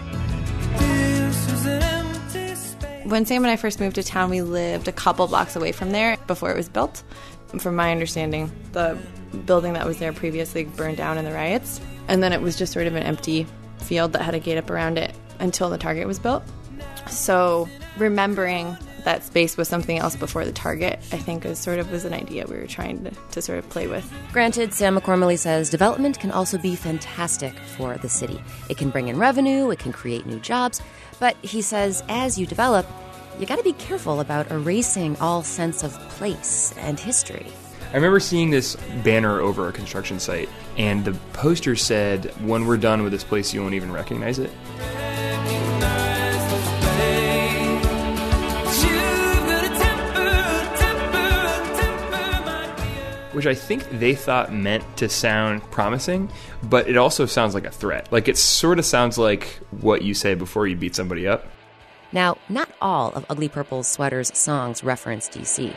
When 3.09 3.25
Sam 3.25 3.43
and 3.43 3.51
I 3.51 3.57
first 3.57 3.81
moved 3.81 3.95
to 3.95 4.03
town, 4.03 4.29
we 4.29 4.43
lived 4.43 4.87
a 4.87 4.93
couple 4.93 5.27
blocks 5.29 5.57
away 5.57 5.73
from 5.73 5.93
there 5.93 6.19
before 6.27 6.51
it 6.51 6.57
was 6.59 6.69
built. 6.69 7.03
From 7.59 7.75
my 7.75 7.91
understanding, 7.91 8.53
the 8.73 8.99
building 9.47 9.73
that 9.73 9.87
was 9.87 9.99
there 9.99 10.13
previously 10.13 10.65
burned 10.65 10.99
down 10.99 11.17
in 11.17 11.25
the 11.25 11.33
riots. 11.33 11.81
And 12.07 12.23
then 12.23 12.35
it 12.35 12.43
was 12.43 12.55
just 12.55 12.71
sort 12.71 12.87
of 12.87 12.95
an 12.97 13.03
empty 13.03 13.47
field 13.79 14.13
that 14.13 14.21
had 14.21 14.35
a 14.35 14.39
gate 14.39 14.59
up 14.59 14.69
around 14.69 14.99
it 14.99 15.15
until 15.39 15.71
the 15.71 15.79
Target 15.79 16.07
was 16.07 16.19
built. 16.19 16.43
So, 17.09 17.67
remembering 17.97 18.77
that 19.09 19.25
space 19.25 19.57
was 19.57 19.67
something 19.71 19.99
else 19.99 20.15
before 20.17 20.45
the 20.45 20.53
target, 20.53 20.99
I 21.13 21.17
think 21.17 21.47
is 21.47 21.59
sort 21.59 21.79
of 21.79 21.91
was 21.91 22.05
an 22.05 22.13
idea 22.13 22.45
we 22.47 22.59
were 22.59 22.67
trying 22.67 23.05
to, 23.05 23.11
to 23.11 23.41
sort 23.41 23.59
of 23.59 23.67
play 23.71 23.87
with. 23.87 24.07
Granted, 24.35 24.75
Sam 24.75 24.99
McCormally 24.99 25.39
says 25.39 25.71
development 25.71 26.21
can 26.21 26.31
also 26.31 26.59
be 26.59 26.77
fantastic 26.77 27.59
for 27.59 27.97
the 27.97 28.09
city. 28.11 28.39
It 28.69 28.77
can 28.77 28.91
bring 28.91 29.09
in 29.09 29.19
revenue, 29.19 29.71
it 29.71 29.79
can 29.79 29.95
create 29.95 30.27
new 30.27 30.39
jobs, 30.41 30.83
but 31.19 31.39
he 31.41 31.63
says 31.63 32.05
as 32.11 32.39
you 32.39 32.45
develop, 32.45 32.87
you 33.41 33.47
got 33.47 33.57
to 33.57 33.65
be 33.65 33.73
careful 33.73 34.21
about 34.21 34.51
erasing 34.51 35.17
all 35.21 35.43
sense 35.43 35.83
of 35.83 35.93
place 36.11 36.75
and 36.77 37.01
history. 37.01 37.47
I 37.93 37.95
remember 37.95 38.21
seeing 38.21 38.51
this 38.51 38.77
banner 39.05 39.41
over 39.41 39.69
a 39.69 39.73
construction 39.73 40.21
site, 40.21 40.51
and 40.77 41.03
the 41.07 41.15
poster 41.33 41.77
said, 41.77 42.27
When 42.47 42.67
we're 42.67 42.77
done 42.77 43.03
with 43.03 43.13
this 43.13 43.25
place, 43.25 43.55
you 43.55 43.63
won't 43.63 43.73
even 43.73 43.91
recognize 43.91 44.39
it. 44.39 44.51
Which 53.39 53.47
I 53.47 53.55
think 53.55 53.89
they 54.01 54.17
thought 54.17 54.53
meant 54.53 54.83
to 54.97 55.09
sound 55.09 55.63
promising, 55.71 56.29
but 56.65 56.89
it 56.89 56.97
also 56.97 57.25
sounds 57.25 57.55
like 57.55 57.67
a 57.67 57.71
threat. 57.71 58.11
Like 58.11 58.27
it 58.27 58.37
sort 58.37 58.81
of 58.81 58.85
sounds 58.85 59.17
like 59.17 59.61
what 59.71 60.03
you 60.03 60.13
say 60.13 60.35
before 60.35 60.67
you 60.67 60.75
beat 60.75 60.97
somebody 60.97 61.29
up. 61.29 61.47
Now, 62.11 62.37
not 62.49 62.69
all 62.83 63.13
of 63.13 63.25
Ugly 63.31 63.51
Purple's 63.51 63.87
Sweater's 63.87 64.37
songs 64.37 64.83
reference 64.83 65.29
DC. 65.29 65.73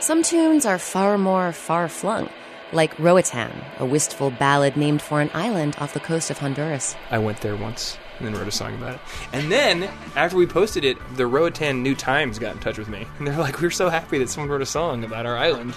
Some 0.00 0.24
tunes 0.24 0.66
are 0.66 0.80
far 0.80 1.18
more 1.18 1.52
far 1.52 1.88
flung, 1.88 2.28
like 2.72 2.98
Roatan, 2.98 3.52
a 3.78 3.86
wistful 3.86 4.32
ballad 4.32 4.76
named 4.76 5.02
for 5.02 5.20
an 5.20 5.30
island 5.32 5.76
off 5.78 5.94
the 5.94 6.00
coast 6.00 6.32
of 6.32 6.38
Honduras. 6.38 6.96
I 7.12 7.18
went 7.18 7.42
there 7.42 7.54
once 7.54 7.96
and 8.18 8.26
then 8.26 8.34
wrote 8.34 8.48
a 8.48 8.50
song 8.50 8.74
about 8.74 8.96
it. 8.96 9.00
And 9.32 9.52
then, 9.52 9.88
after 10.16 10.36
we 10.36 10.48
posted 10.48 10.84
it, 10.84 10.98
the 11.14 11.28
Roatan 11.28 11.84
New 11.84 11.94
Times 11.94 12.40
got 12.40 12.56
in 12.56 12.60
touch 12.60 12.76
with 12.76 12.88
me. 12.88 13.06
And 13.18 13.28
they're 13.28 13.38
like, 13.38 13.60
we're 13.60 13.70
so 13.70 13.88
happy 13.88 14.18
that 14.18 14.28
someone 14.28 14.50
wrote 14.50 14.62
a 14.62 14.66
song 14.66 15.04
about 15.04 15.26
our 15.26 15.36
island. 15.36 15.76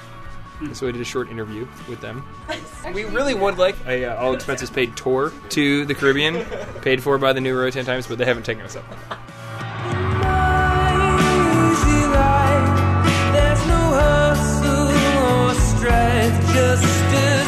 And 0.63 0.75
so 0.75 0.87
I 0.87 0.91
did 0.91 1.01
a 1.01 1.05
short 1.05 1.29
interview 1.29 1.67
with 1.89 2.01
them. 2.01 2.23
We 2.93 3.05
really 3.05 3.33
would 3.33 3.57
like 3.57 3.75
a 3.85 4.05
uh, 4.05 4.15
all 4.15 4.33
expenses 4.33 4.69
paid 4.69 4.95
tour 4.95 5.31
to 5.49 5.85
the 5.85 5.93
Caribbean, 5.93 6.45
paid 6.81 7.03
for 7.03 7.17
by 7.17 7.33
the 7.33 7.41
New 7.41 7.57
Roatan 7.57 7.85
Times, 7.85 8.07
but 8.07 8.17
they 8.17 8.25
haven't 8.25 8.43
taken 8.43 8.63
us 8.63 8.75
up. 8.75 8.85
In 17.13 17.42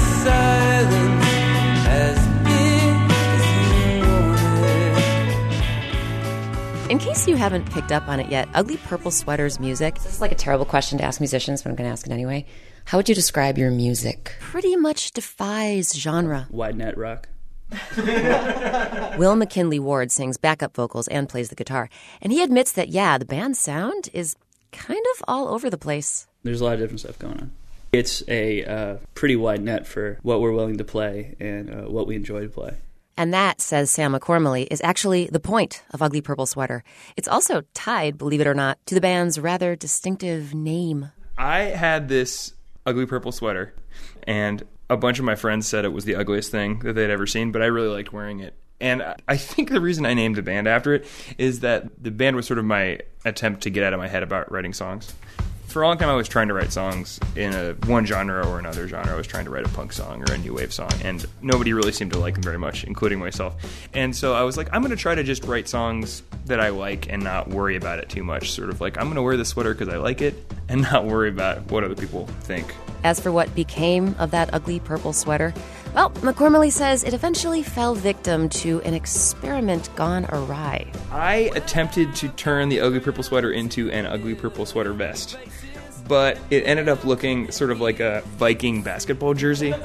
case 7.06 7.28
you 7.28 7.36
haven't 7.36 7.72
picked 7.72 7.92
up 7.92 8.08
on 8.08 8.20
it 8.20 8.30
yet, 8.30 8.48
Ugly 8.54 8.78
Purple 8.78 9.10
Sweater's 9.10 9.60
music. 9.60 9.96
This 9.96 10.14
is 10.14 10.22
like 10.22 10.32
a 10.32 10.36
terrible 10.36 10.66
question 10.66 11.00
to 11.00 11.04
ask 11.04 11.20
musicians, 11.20 11.64
but 11.64 11.70
I'm 11.70 11.76
going 11.76 11.88
to 11.88 11.92
ask 11.92 12.06
it 12.06 12.12
anyway. 12.12 12.46
How 12.86 12.98
would 13.00 13.10
you 13.10 13.16
describe 13.16 13.58
your 13.58 13.72
music? 13.72 14.36
Pretty 14.40 14.76
much 14.76 15.12
defies 15.12 15.94
genre. 15.94 16.48
Wide 16.52 16.78
net 16.78 16.98
rock. 16.98 17.28
Will 19.18 19.36
McKinley 19.36 19.80
Ward 19.80 20.12
sings 20.12 20.38
backup 20.38 20.76
vocals 20.76 21.08
and 21.08 21.28
plays 21.28 21.50
the 21.50 21.56
guitar. 21.56 21.90
And 22.22 22.32
he 22.32 22.44
admits 22.44 22.72
that, 22.74 22.90
yeah, 22.90 23.18
the 23.18 23.26
band's 23.26 23.58
sound 23.58 24.10
is 24.14 24.36
kind 24.72 25.04
of 25.16 25.24
all 25.28 25.48
over 25.48 25.72
the 25.72 25.80
place. 25.80 26.28
There's 26.44 26.62
a 26.62 26.66
lot 26.66 26.76
of 26.76 26.82
different 26.82 27.00
stuff 27.00 27.18
going 27.18 27.40
on. 27.40 27.52
It's 27.94 28.22
a 28.28 28.64
uh, 28.64 28.98
pretty 29.16 29.36
wide 29.36 29.64
net 29.64 29.88
for 29.88 30.20
what 30.22 30.40
we're 30.40 30.52
willing 30.52 30.78
to 30.78 30.84
play 30.84 31.36
and 31.40 31.70
uh, 31.70 31.90
what 31.90 32.06
we 32.06 32.16
enjoy 32.16 32.42
to 32.42 32.50
play. 32.50 32.76
And 33.18 33.34
that, 33.34 33.62
says 33.62 33.90
Sam 33.92 34.14
McCormally, 34.14 34.68
is 34.70 34.82
actually 34.84 35.28
the 35.28 35.40
point 35.40 35.84
of 35.92 36.02
Ugly 36.02 36.22
Purple 36.22 36.46
Sweater. 36.46 36.84
It's 37.16 37.28
also 37.28 37.64
tied, 37.74 38.18
believe 38.18 38.42
it 38.42 38.48
or 38.48 38.54
not, 38.54 38.78
to 38.88 38.96
the 38.96 39.02
band's 39.02 39.40
rather 39.40 39.76
distinctive 39.76 40.54
name. 40.54 41.12
I 41.38 41.60
had 41.60 42.10
this 42.10 42.54
ugly 42.86 43.06
purple 43.06 43.32
sweater, 43.32 43.74
and 44.24 44.64
a 44.90 44.98
bunch 44.98 45.20
of 45.20 45.26
my 45.26 45.36
friends 45.36 45.68
said 45.68 45.86
it 45.86 45.90
was 45.90 46.06
the 46.06 46.16
ugliest 46.16 46.52
thing 46.52 46.80
that 46.80 46.94
they'd 46.94 47.10
ever 47.10 47.26
seen, 47.26 47.52
but 47.52 47.62
I 47.62 47.66
really 47.66 47.88
liked 47.88 48.14
wearing 48.14 48.40
it. 48.40 48.54
And 48.82 49.04
I 49.28 49.38
think 49.38 49.70
the 49.70 49.80
reason 49.80 50.06
I 50.06 50.14
named 50.14 50.36
the 50.36 50.42
band 50.42 50.68
after 50.68 50.94
it 50.94 51.08
is 51.38 51.62
that 51.62 52.04
the 52.04 52.12
band 52.12 52.36
was 52.36 52.46
sort 52.46 52.60
of 52.60 52.66
my 52.66 53.00
attempt 53.24 53.64
to 53.64 53.70
get 53.70 53.84
out 53.84 53.94
of 53.94 54.00
my 54.00 54.10
head 54.10 54.22
about 54.22 54.52
writing 54.52 54.74
songs. 54.74 55.14
For 55.76 55.84
a 55.84 55.88
long 55.90 55.98
time, 55.98 56.08
I 56.08 56.16
was 56.16 56.30
trying 56.30 56.48
to 56.48 56.54
write 56.54 56.72
songs 56.72 57.20
in 57.36 57.54
a 57.54 57.74
one 57.88 58.06
genre 58.06 58.48
or 58.48 58.60
another 58.60 58.88
genre. 58.88 59.12
I 59.12 59.18
was 59.18 59.28
trying 59.28 59.44
to 59.44 59.52
write 59.52 59.66
a 59.66 59.70
punk 59.72 59.92
song 59.92 60.22
or 60.22 60.34
a 60.34 60.38
new 60.38 60.54
wave 60.54 60.72
song, 60.72 60.90
and 61.04 61.26
nobody 61.42 61.74
really 61.74 61.92
seemed 61.92 62.14
to 62.14 62.18
like 62.18 62.36
them 62.36 62.44
very 62.44 62.58
much, 62.58 62.86
including 62.86 63.20
myself. 63.20 63.58
And 63.94 64.16
so 64.16 64.34
I 64.34 64.44
was 64.44 64.56
like, 64.56 64.70
I'm 64.72 64.82
going 64.82 64.92
to 64.92 64.96
try 64.96 65.16
to 65.16 65.24
just 65.24 65.44
write 65.44 65.68
songs 65.68 66.24
that 66.46 66.62
I 66.62 66.70
like 66.70 67.12
and 67.12 67.22
not 67.22 67.50
worry 67.50 67.76
about 67.76 68.00
it 68.00 68.08
too 68.08 68.24
much. 68.24 68.54
Sort 68.54 68.70
of 68.70 68.80
like 68.80 68.98
I'm 68.98 69.04
going 69.08 69.18
to 69.18 69.22
wear 69.22 69.36
the 69.36 69.44
sweater 69.44 69.74
because 69.74 69.94
I 69.94 69.98
like 69.98 70.22
it, 70.22 70.50
and 70.70 70.82
not 70.94 71.08
worry 71.08 71.28
about 71.28 71.70
what 71.70 71.84
other 71.84 71.94
people 71.94 72.26
think. 72.44 72.74
As 73.04 73.20
for 73.20 73.34
what 73.34 73.54
became 73.54 74.16
of 74.18 74.32
that 74.32 74.54
ugly 74.54 74.80
purple 74.80 75.12
sweater, 75.12 75.54
well, 75.94 76.10
McCormally 76.10 76.72
says 76.72 77.04
it 77.04 77.14
eventually 77.14 77.64
fell 77.64 77.96
victim 77.96 78.50
to 78.50 78.82
an 78.82 78.94
experiment 78.94 79.90
gone 79.96 80.26
awry. 80.30 80.92
I 81.12 81.52
attempted 81.56 82.16
to 82.16 82.30
turn 82.30 82.68
the 82.68 82.82
ugly 82.82 83.00
purple 83.00 83.24
sweater 83.24 83.52
into 83.52 83.90
an 83.92 84.06
ugly 84.06 84.36
purple 84.36 84.66
sweater 84.66 84.92
vest, 84.92 85.38
but 86.08 86.38
it 86.50 86.64
ended 86.66 86.88
up 86.90 87.04
looking 87.04 87.52
sort 87.52 87.72
of 87.72 87.82
like 87.82 88.00
a 88.00 88.22
Viking 88.38 88.82
basketball 88.82 89.34
jersey. 89.34 89.74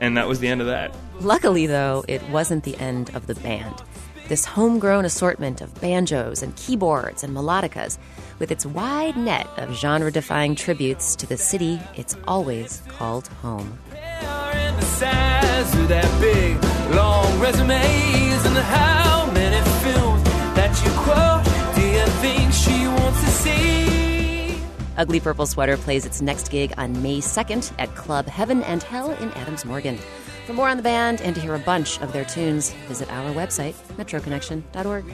and 0.00 0.16
that 0.16 0.26
was 0.28 0.40
the 0.40 0.48
end 0.48 0.60
of 0.60 0.66
that. 0.66 0.94
Luckily, 1.20 1.66
though, 1.66 2.04
it 2.08 2.22
wasn't 2.30 2.64
the 2.64 2.76
end 2.78 3.14
of 3.14 3.26
the 3.26 3.34
band. 3.36 3.82
This 4.28 4.44
homegrown 4.44 5.04
assortment 5.04 5.60
of 5.60 5.78
banjos 5.80 6.42
and 6.42 6.56
keyboards 6.56 7.22
and 7.22 7.36
melodicas, 7.36 7.98
with 8.38 8.50
its 8.50 8.64
wide 8.64 9.16
net 9.16 9.46
of 9.56 9.74
genre 9.74 10.10
defying 10.10 10.54
tributes 10.54 11.14
to 11.16 11.26
the 11.26 11.36
city 11.36 11.80
it's 11.96 12.16
always 12.26 12.82
called 12.88 13.28
home. 13.28 13.78
the 13.90 14.80
size 14.82 15.74
of 15.76 15.88
that 15.88 16.20
big, 16.20 16.56
long 16.94 17.38
resumes 17.40 18.46
and 18.46 18.56
how 18.56 19.30
many 19.32 19.60
films 19.82 20.22
that 20.56 20.72
you 20.84 20.90
quote 21.02 21.44
do 21.76 21.82
you 21.86 22.06
think 22.20 22.52
she 22.52 22.86
wants 22.88 22.96
to 22.96 22.98
see? 22.98 23.01
Ugly 24.96 25.20
Purple 25.20 25.46
Sweater 25.46 25.76
plays 25.76 26.04
its 26.06 26.20
next 26.20 26.50
gig 26.50 26.72
on 26.76 27.02
May 27.02 27.18
2nd 27.18 27.72
at 27.78 27.94
Club 27.94 28.26
Heaven 28.26 28.62
and 28.64 28.82
Hell 28.82 29.10
in 29.12 29.30
Adams 29.32 29.64
Morgan. 29.64 29.98
For 30.46 30.52
more 30.54 30.68
on 30.68 30.76
the 30.76 30.82
band 30.82 31.20
and 31.20 31.34
to 31.36 31.40
hear 31.40 31.54
a 31.54 31.58
bunch 31.60 32.00
of 32.00 32.12
their 32.12 32.24
tunes, 32.24 32.72
visit 32.88 33.08
our 33.12 33.32
website, 33.32 33.74
metroconnection.org. 33.96 35.04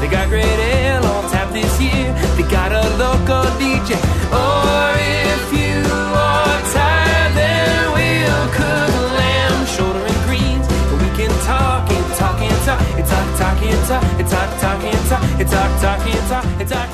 They 0.00 0.08
got 0.08 0.28
great 0.28 0.44
ale 0.44 1.04
on 1.04 1.30
tap 1.30 1.52
this 1.52 1.80
year. 1.80 2.14
They 2.36 2.48
got 2.50 2.72
a 2.72 2.80
local 2.96 3.44
DJ. 3.60 3.92
Or 4.32 4.96
if 4.96 5.52
you 5.52 5.84
are 6.16 6.60
tired, 6.72 7.36
then 7.36 7.92
we'll 7.92 8.48
cook 8.56 9.12
lamb, 9.20 9.66
shoulder 9.66 10.00
and 10.00 10.24
greens. 10.24 10.66
But 10.66 10.98
we 11.02 11.08
can 11.14 11.30
talk 11.44 11.90
and 11.90 12.14
talk 12.16 12.40
and 12.40 12.64
talk, 12.64 12.80
and 12.80 13.06
talk, 13.06 13.28
and 13.36 13.86
talk, 13.86 14.08
and 14.16 14.28
talk, 14.30 14.48
and 14.56 14.64
talk, 14.64 14.82
and 14.82 15.48
talk, 15.50 16.06
and 16.08 16.28
talk, 16.28 16.44
and 16.60 16.68
talk, 16.70 16.88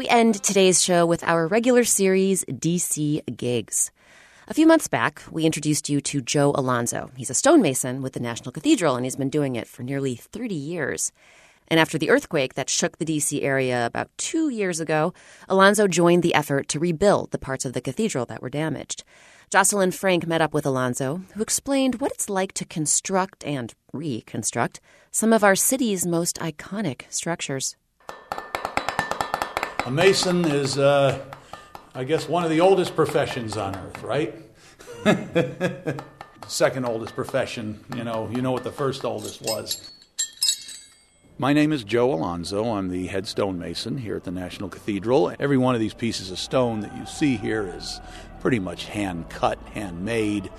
We 0.00 0.08
end 0.08 0.42
today's 0.42 0.82
show 0.82 1.04
with 1.04 1.22
our 1.24 1.46
regular 1.46 1.84
series, 1.84 2.42
DC 2.46 3.36
Gigs. 3.36 3.90
A 4.48 4.54
few 4.54 4.66
months 4.66 4.88
back, 4.88 5.22
we 5.30 5.44
introduced 5.44 5.90
you 5.90 6.00
to 6.00 6.22
Joe 6.22 6.52
Alonzo. 6.54 7.10
He's 7.18 7.28
a 7.28 7.34
stonemason 7.34 8.00
with 8.00 8.14
the 8.14 8.20
National 8.20 8.50
Cathedral, 8.50 8.96
and 8.96 9.04
he's 9.04 9.16
been 9.16 9.28
doing 9.28 9.56
it 9.56 9.68
for 9.68 9.82
nearly 9.82 10.14
30 10.14 10.54
years. 10.54 11.12
And 11.68 11.78
after 11.78 11.98
the 11.98 12.08
earthquake 12.08 12.54
that 12.54 12.70
shook 12.70 12.96
the 12.96 13.04
DC 13.04 13.42
area 13.42 13.84
about 13.84 14.08
two 14.16 14.48
years 14.48 14.80
ago, 14.80 15.12
Alonzo 15.50 15.86
joined 15.86 16.22
the 16.22 16.34
effort 16.34 16.66
to 16.68 16.80
rebuild 16.80 17.30
the 17.30 17.36
parts 17.36 17.66
of 17.66 17.74
the 17.74 17.82
cathedral 17.82 18.24
that 18.24 18.40
were 18.40 18.48
damaged. 18.48 19.04
Jocelyn 19.50 19.90
Frank 19.90 20.26
met 20.26 20.40
up 20.40 20.54
with 20.54 20.64
Alonzo, 20.64 21.20
who 21.34 21.42
explained 21.42 22.00
what 22.00 22.12
it's 22.12 22.30
like 22.30 22.54
to 22.54 22.64
construct 22.64 23.44
and 23.44 23.74
reconstruct 23.92 24.80
some 25.10 25.34
of 25.34 25.44
our 25.44 25.54
city's 25.54 26.06
most 26.06 26.36
iconic 26.36 27.02
structures. 27.10 27.76
A 29.86 29.90
mason 29.90 30.44
is, 30.44 30.76
uh, 30.76 31.18
I 31.94 32.04
guess, 32.04 32.28
one 32.28 32.44
of 32.44 32.50
the 32.50 32.60
oldest 32.60 32.94
professions 32.94 33.56
on 33.56 33.74
earth, 33.74 34.02
right? 34.02 34.34
Second 36.46 36.84
oldest 36.84 37.14
profession, 37.14 37.82
you 37.96 38.04
know, 38.04 38.28
you 38.30 38.42
know 38.42 38.52
what 38.52 38.62
the 38.62 38.72
first 38.72 39.04
oldest 39.04 39.40
was. 39.40 39.90
My 41.38 41.54
name 41.54 41.72
is 41.72 41.82
Joe 41.82 42.12
Alonzo. 42.12 42.72
I'm 42.72 42.90
the 42.90 43.06
head 43.06 43.26
stonemason 43.26 43.96
here 43.96 44.16
at 44.16 44.24
the 44.24 44.30
National 44.30 44.68
Cathedral. 44.68 45.32
Every 45.40 45.56
one 45.56 45.74
of 45.74 45.80
these 45.80 45.94
pieces 45.94 46.30
of 46.30 46.38
stone 46.38 46.80
that 46.80 46.94
you 46.94 47.06
see 47.06 47.36
here 47.36 47.72
is 47.74 48.00
pretty 48.40 48.58
much 48.58 48.84
hand 48.84 49.30
cut, 49.30 49.58
handmade, 49.72 50.50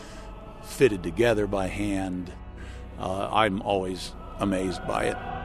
fitted 0.63 1.03
together 1.03 1.45
by 1.45 1.67
hand. 1.67 2.31
Uh, 2.97 3.29
I'm 3.31 3.61
always 3.61 4.13
amazed 4.39 4.85
by 4.87 5.03
it. 5.05 5.40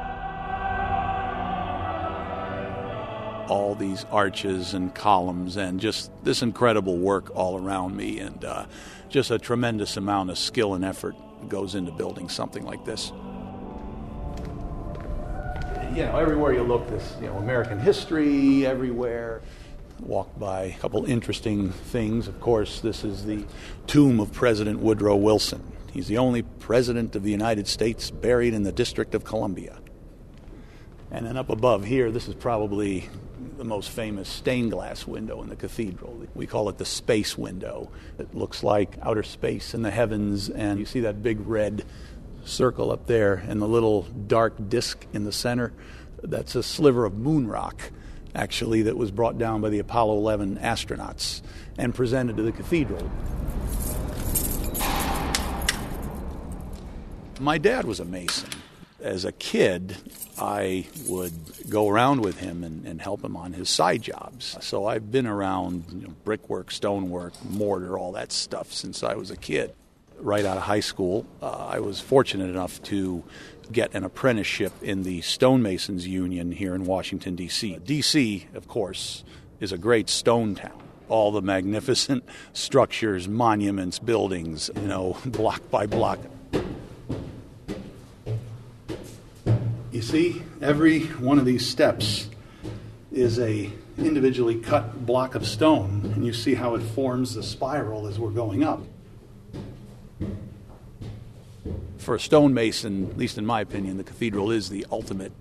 All 3.49 3.75
these 3.75 4.05
arches 4.11 4.75
and 4.75 4.95
columns 4.95 5.57
and 5.57 5.81
just 5.81 6.11
this 6.25 6.43
incredible 6.43 6.97
work 6.97 7.35
all 7.35 7.59
around 7.59 7.97
me 7.97 8.19
and 8.19 8.45
uh, 8.45 8.67
just 9.09 9.31
a 9.31 9.39
tremendous 9.39 9.97
amount 9.97 10.31
of 10.31 10.39
skill 10.39 10.75
and 10.75 10.85
effort 10.85 11.15
goes 11.49 11.75
into 11.75 11.93
building 11.93 12.29
something 12.29 12.65
like 12.65 12.85
this. 12.85 13.13
You 15.95 16.03
know, 16.03 16.19
everywhere 16.19 16.53
you 16.53 16.63
look, 16.63 16.89
this, 16.89 17.17
you 17.21 17.27
know, 17.27 17.37
American 17.37 17.79
history 17.79 18.67
everywhere. 18.67 19.41
Walked 20.01 20.39
by 20.39 20.65
a 20.65 20.79
couple 20.79 21.05
interesting 21.07 21.71
things. 21.71 22.29
Of 22.29 22.39
course, 22.41 22.81
this 22.81 23.03
is 23.03 23.25
the 23.25 23.47
tomb 23.87 24.21
of 24.21 24.33
President 24.33 24.81
Woodrow 24.81 25.17
Wilson. 25.17 25.63
He's 25.91 26.09
the 26.09 26.19
only 26.19 26.43
president 26.43 27.17
of 27.17 27.23
the 27.23 27.31
United 27.31 27.67
States 27.67 28.11
buried 28.11 28.53
in 28.53 28.63
the 28.63 28.73
District 28.73 29.15
of 29.15 29.25
Columbia. 29.25 29.79
And 31.11 31.25
then 31.25 31.39
up 31.39 31.49
above 31.49 31.87
here, 31.87 32.11
this 32.11 32.29
is 32.29 32.35
probably 32.35 33.09
the 33.57 33.65
most 33.65 33.91
famous 33.91 34.29
stained 34.29 34.71
glass 34.71 35.07
window 35.07 35.43
in 35.43 35.49
the 35.49 35.57
cathedral. 35.57 36.27
We 36.35 36.47
call 36.47 36.69
it 36.69 36.79
the 36.79 36.85
space 36.85 37.37
window. 37.39 37.91
It 38.19 38.35
looks 38.35 38.63
like 38.63 38.97
outer 39.03 39.23
space 39.23 39.75
in 39.75 39.83
the 39.83 39.91
heavens, 39.91 40.49
and 40.49 40.79
you 40.79 40.85
see 40.85 41.01
that 41.01 41.23
big 41.23 41.41
red 41.47 41.85
circle 42.45 42.93
up 42.93 43.07
there 43.07 43.35
and 43.35 43.61
the 43.61 43.67
little 43.67 44.03
dark 44.03 44.69
disk 44.69 45.07
in 45.13 45.25
the 45.25 45.33
center. 45.33 45.73
That's 46.23 46.55
a 46.55 46.63
sliver 46.63 47.05
of 47.05 47.15
moon 47.15 47.49
rock, 47.49 47.91
actually, 48.35 48.83
that 48.83 48.97
was 48.97 49.11
brought 49.11 49.39
down 49.39 49.61
by 49.61 49.71
the 49.71 49.79
Apollo 49.79 50.17
11 50.19 50.59
astronauts 50.59 51.43
and 51.79 51.95
presented 51.95 52.37
to 52.37 52.43
the 52.43 52.53
cathedral. 52.53 53.11
My 57.39 57.59
dad 57.59 57.85
was 57.85 58.01
a 58.01 58.05
mason. 58.05 58.49
As 59.07 59.25
a 59.25 59.31
kid, 59.31 59.97
I 60.37 60.87
would 61.09 61.33
go 61.71 61.89
around 61.89 62.23
with 62.23 62.41
him 62.41 62.65
and, 62.65 62.85
and 62.85 63.01
help 63.01 63.23
him 63.23 63.37
on 63.37 63.53
his 63.53 63.71
side 63.71 64.03
jobs. 64.03 64.57
So 64.61 64.87
I've 64.87 65.13
been 65.13 65.29
around 65.29 65.85
you 65.93 66.09
know, 66.09 66.15
brickwork, 66.25 66.73
stonework, 66.73 67.33
mortar, 67.45 67.97
all 67.97 68.11
that 68.13 68.33
stuff 68.33 68.73
since 68.73 69.05
I 69.05 69.15
was 69.15 69.31
a 69.31 69.37
kid. 69.37 69.73
Right 70.19 70.45
out 70.45 70.57
of 70.57 70.65
high 70.65 70.81
school, 70.81 71.25
uh, 71.41 71.69
I 71.69 71.79
was 71.79 72.01
fortunate 72.01 72.51
enough 72.51 72.83
to 72.85 73.23
get 73.71 73.95
an 73.95 74.03
apprenticeship 74.03 74.73
in 74.83 75.05
the 75.05 75.21
Stonemasons 75.21 76.07
Union 76.07 76.51
here 76.51 76.75
in 76.75 76.85
Washington, 76.85 77.37
D.C. 77.37 77.79
D.C., 77.85 78.49
of 78.55 78.67
course, 78.67 79.23
is 79.61 79.71
a 79.71 79.79
great 79.79 80.09
stone 80.09 80.55
town 80.57 80.83
all 81.09 81.31
the 81.31 81.41
magnificent 81.41 82.25
structures, 82.53 83.29
monuments, 83.29 84.01
buildings, 84.01 84.71
you 84.75 84.89
know, 84.89 85.17
block 85.27 85.63
by 85.71 85.87
block. 85.87 86.19
You 89.97 90.03
see, 90.03 90.43
every 90.61 91.05
one 91.05 91.39
of 91.39 91.47
these 91.47 91.67
steps 91.67 92.29
is 93.11 93.39
a 93.39 93.71
individually 93.97 94.57
cut 94.57 95.07
block 95.07 95.35
of 95.35 95.47
stone, 95.47 96.13
and 96.15 96.27
you 96.27 96.35
see 96.35 96.55
how 96.55 96.75
it 96.75 96.83
forms 96.83 97.35
the 97.35 97.43
spiral 97.43 98.07
as 98.07 98.19
we're 98.19 98.29
going 98.29 98.63
up. 98.63 98.83
For 101.97 102.15
a 102.15 102.21
stonemason, 102.21 103.09
at 103.09 103.17
least 103.17 103.39
in 103.39 103.47
my 103.47 103.63
opinion, 103.63 103.97
the 103.97 104.05
cathedral 104.05 104.51
is 104.51 104.69
the 104.69 104.85
ultimate. 104.93 105.33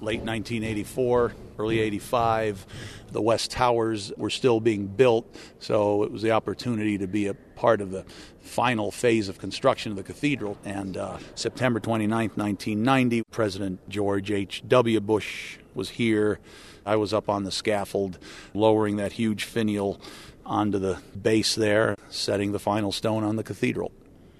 Late 0.00 0.22
1984, 0.22 1.34
early 1.60 1.80
85, 1.80 2.66
the 3.12 3.20
West 3.20 3.50
Towers 3.50 4.12
were 4.16 4.30
still 4.30 4.60
being 4.60 4.86
built, 4.86 5.36
so 5.58 6.04
it 6.04 6.10
was 6.10 6.22
the 6.22 6.30
opportunity 6.30 6.96
to 6.96 7.06
be 7.06 7.26
a 7.26 7.34
part 7.34 7.82
of 7.82 7.90
the 7.90 8.04
final 8.40 8.90
phase 8.90 9.28
of 9.28 9.38
construction 9.38 9.92
of 9.92 9.96
the 9.98 10.02
cathedral. 10.02 10.56
And 10.64 10.96
uh, 10.96 11.18
September 11.34 11.78
29, 11.78 12.30
1990, 12.34 13.22
President 13.30 13.88
George 13.90 14.30
H.W. 14.30 15.00
Bush 15.00 15.58
was 15.74 15.90
here. 15.90 16.40
I 16.86 16.96
was 16.96 17.12
up 17.12 17.28
on 17.28 17.44
the 17.44 17.50
scaffold, 17.50 18.18
lowering 18.54 18.96
that 18.96 19.12
huge 19.12 19.44
finial 19.44 20.00
onto 20.46 20.78
the 20.78 20.98
base 21.20 21.54
there, 21.54 21.94
setting 22.08 22.52
the 22.52 22.58
final 22.58 22.90
stone 22.90 23.22
on 23.22 23.36
the 23.36 23.44
cathedral. 23.44 23.92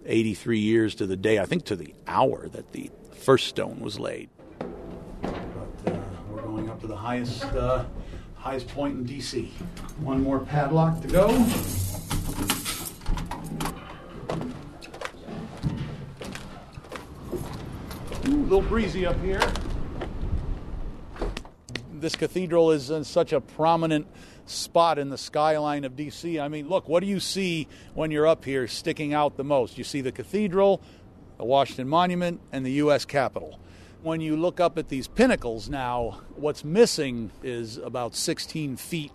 83 0.07 0.59
years 0.59 0.95
to 0.95 1.07
the 1.07 1.17
day, 1.17 1.39
I 1.39 1.45
think 1.45 1.67
to 1.67 1.77
the 1.77 1.95
hour 2.07 2.49
that 2.49 2.73
the 2.73 2.91
first 3.13 3.49
stone 3.49 3.81
was 3.81 4.01
laid. 4.01 4.31
But 5.21 5.93
uh, 5.93 5.99
we're 6.31 6.43
going 6.43 6.71
up 6.71 6.80
to 6.80 6.80
the 6.91 6.97
highest, 6.97 7.45
uh, 7.45 7.85
highest 8.35 8.67
point 8.69 8.99
in 8.99 9.05
D.C. 9.05 9.45
One 10.01 10.21
more 10.23 10.41
padlock 10.41 11.01
to 11.03 11.09
go. 11.09 11.29
Ooh, 18.29 18.35
a 18.35 18.43
little 18.43 18.61
breezy 18.63 19.07
up 19.07 19.21
here. 19.23 19.41
This 21.93 22.17
cathedral 22.17 22.73
is 22.73 22.91
in 22.91 23.05
such 23.05 23.33
a 23.33 23.41
prominent 23.41 24.09
spot 24.47 24.99
in 24.99 25.11
the 25.11 25.19
skyline 25.19 25.85
of 25.85 25.93
DC. 25.93 26.43
I 26.43 26.49
mean, 26.49 26.69
look, 26.69 26.89
what 26.89 27.01
do 27.01 27.07
you 27.07 27.21
see 27.21 27.69
when 27.95 28.11
you're 28.11 28.27
up 28.27 28.45
here 28.45 28.67
sticking 28.67 29.15
out 29.15 29.37
the 29.37 29.45
most? 29.45 29.79
You 29.79 29.85
see 29.85 30.01
the 30.01 30.11
cathedral, 30.11 30.83
the 31.39 31.45
Washington 31.45 31.89
Monument, 31.89 32.41
and 32.51 32.67
the 32.67 32.73
U.S. 32.73 33.05
Capitol. 33.05 33.60
When 34.03 34.23
you 34.23 34.35
look 34.35 34.61
up 34.61 34.79
at 34.79 34.89
these 34.89 35.09
pinnacles 35.09 35.69
now, 35.69 36.23
what's 36.35 36.65
missing 36.65 37.33
is 37.43 37.77
about 37.77 38.15
16 38.15 38.77
feet 38.77 39.13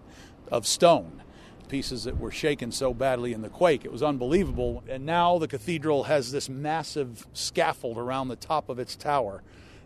of 0.51 0.67
stone. 0.67 1.23
Pieces 1.69 2.03
that 2.03 2.19
were 2.19 2.29
shaken 2.29 2.71
so 2.71 2.93
badly 2.93 3.33
in 3.33 3.41
the 3.41 3.49
quake. 3.49 3.83
It 3.83 3.91
was 3.91 4.03
unbelievable. 4.03 4.83
And 4.87 5.03
now 5.03 5.39
the 5.39 5.47
cathedral 5.47 6.03
has 6.03 6.31
this 6.31 6.49
massive 6.49 7.25
scaffold 7.33 7.97
around 7.97 8.27
the 8.27 8.35
top 8.35 8.69
of 8.69 8.77
its 8.77 8.95
tower. 8.95 9.41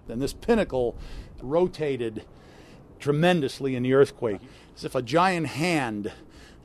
Then 0.07 0.19
this 0.19 0.33
pinnacle 0.33 0.97
rotated 1.41 2.25
tremendously 2.99 3.77
in 3.77 3.83
the 3.83 3.93
earthquake, 3.93 4.41
as 4.75 4.83
if 4.83 4.95
a 4.95 5.01
giant 5.01 5.47
hand 5.47 6.11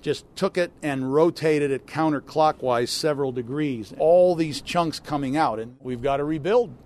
just 0.02 0.24
took 0.34 0.58
it 0.58 0.72
and 0.82 1.14
rotated 1.14 1.70
it 1.70 1.86
counterclockwise 1.86 2.88
several 2.88 3.30
degrees. 3.30 3.94
All 3.98 4.34
these 4.34 4.60
chunks 4.60 4.98
coming 4.98 5.36
out, 5.36 5.60
and 5.60 5.76
we've 5.80 6.02
got 6.02 6.16
to 6.16 6.24
rebuild. 6.24 6.76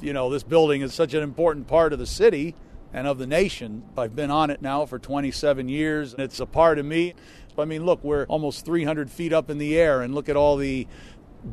You 0.00 0.12
know, 0.12 0.30
this 0.30 0.42
building 0.42 0.82
is 0.82 0.92
such 0.92 1.14
an 1.14 1.22
important 1.22 1.66
part 1.66 1.92
of 1.92 1.98
the 1.98 2.06
city 2.06 2.54
and 2.92 3.06
of 3.06 3.18
the 3.18 3.26
nation. 3.26 3.82
I've 3.96 4.14
been 4.14 4.30
on 4.30 4.50
it 4.50 4.62
now 4.62 4.86
for 4.86 4.98
27 4.98 5.68
years, 5.68 6.12
and 6.12 6.22
it's 6.22 6.40
a 6.40 6.46
part 6.46 6.78
of 6.78 6.86
me. 6.86 7.14
I 7.58 7.64
mean, 7.64 7.84
look, 7.84 8.02
we're 8.02 8.24
almost 8.26 8.64
300 8.64 9.10
feet 9.10 9.32
up 9.32 9.50
in 9.50 9.58
the 9.58 9.78
air, 9.78 10.02
and 10.02 10.14
look 10.14 10.28
at 10.28 10.36
all 10.36 10.56
the 10.56 10.86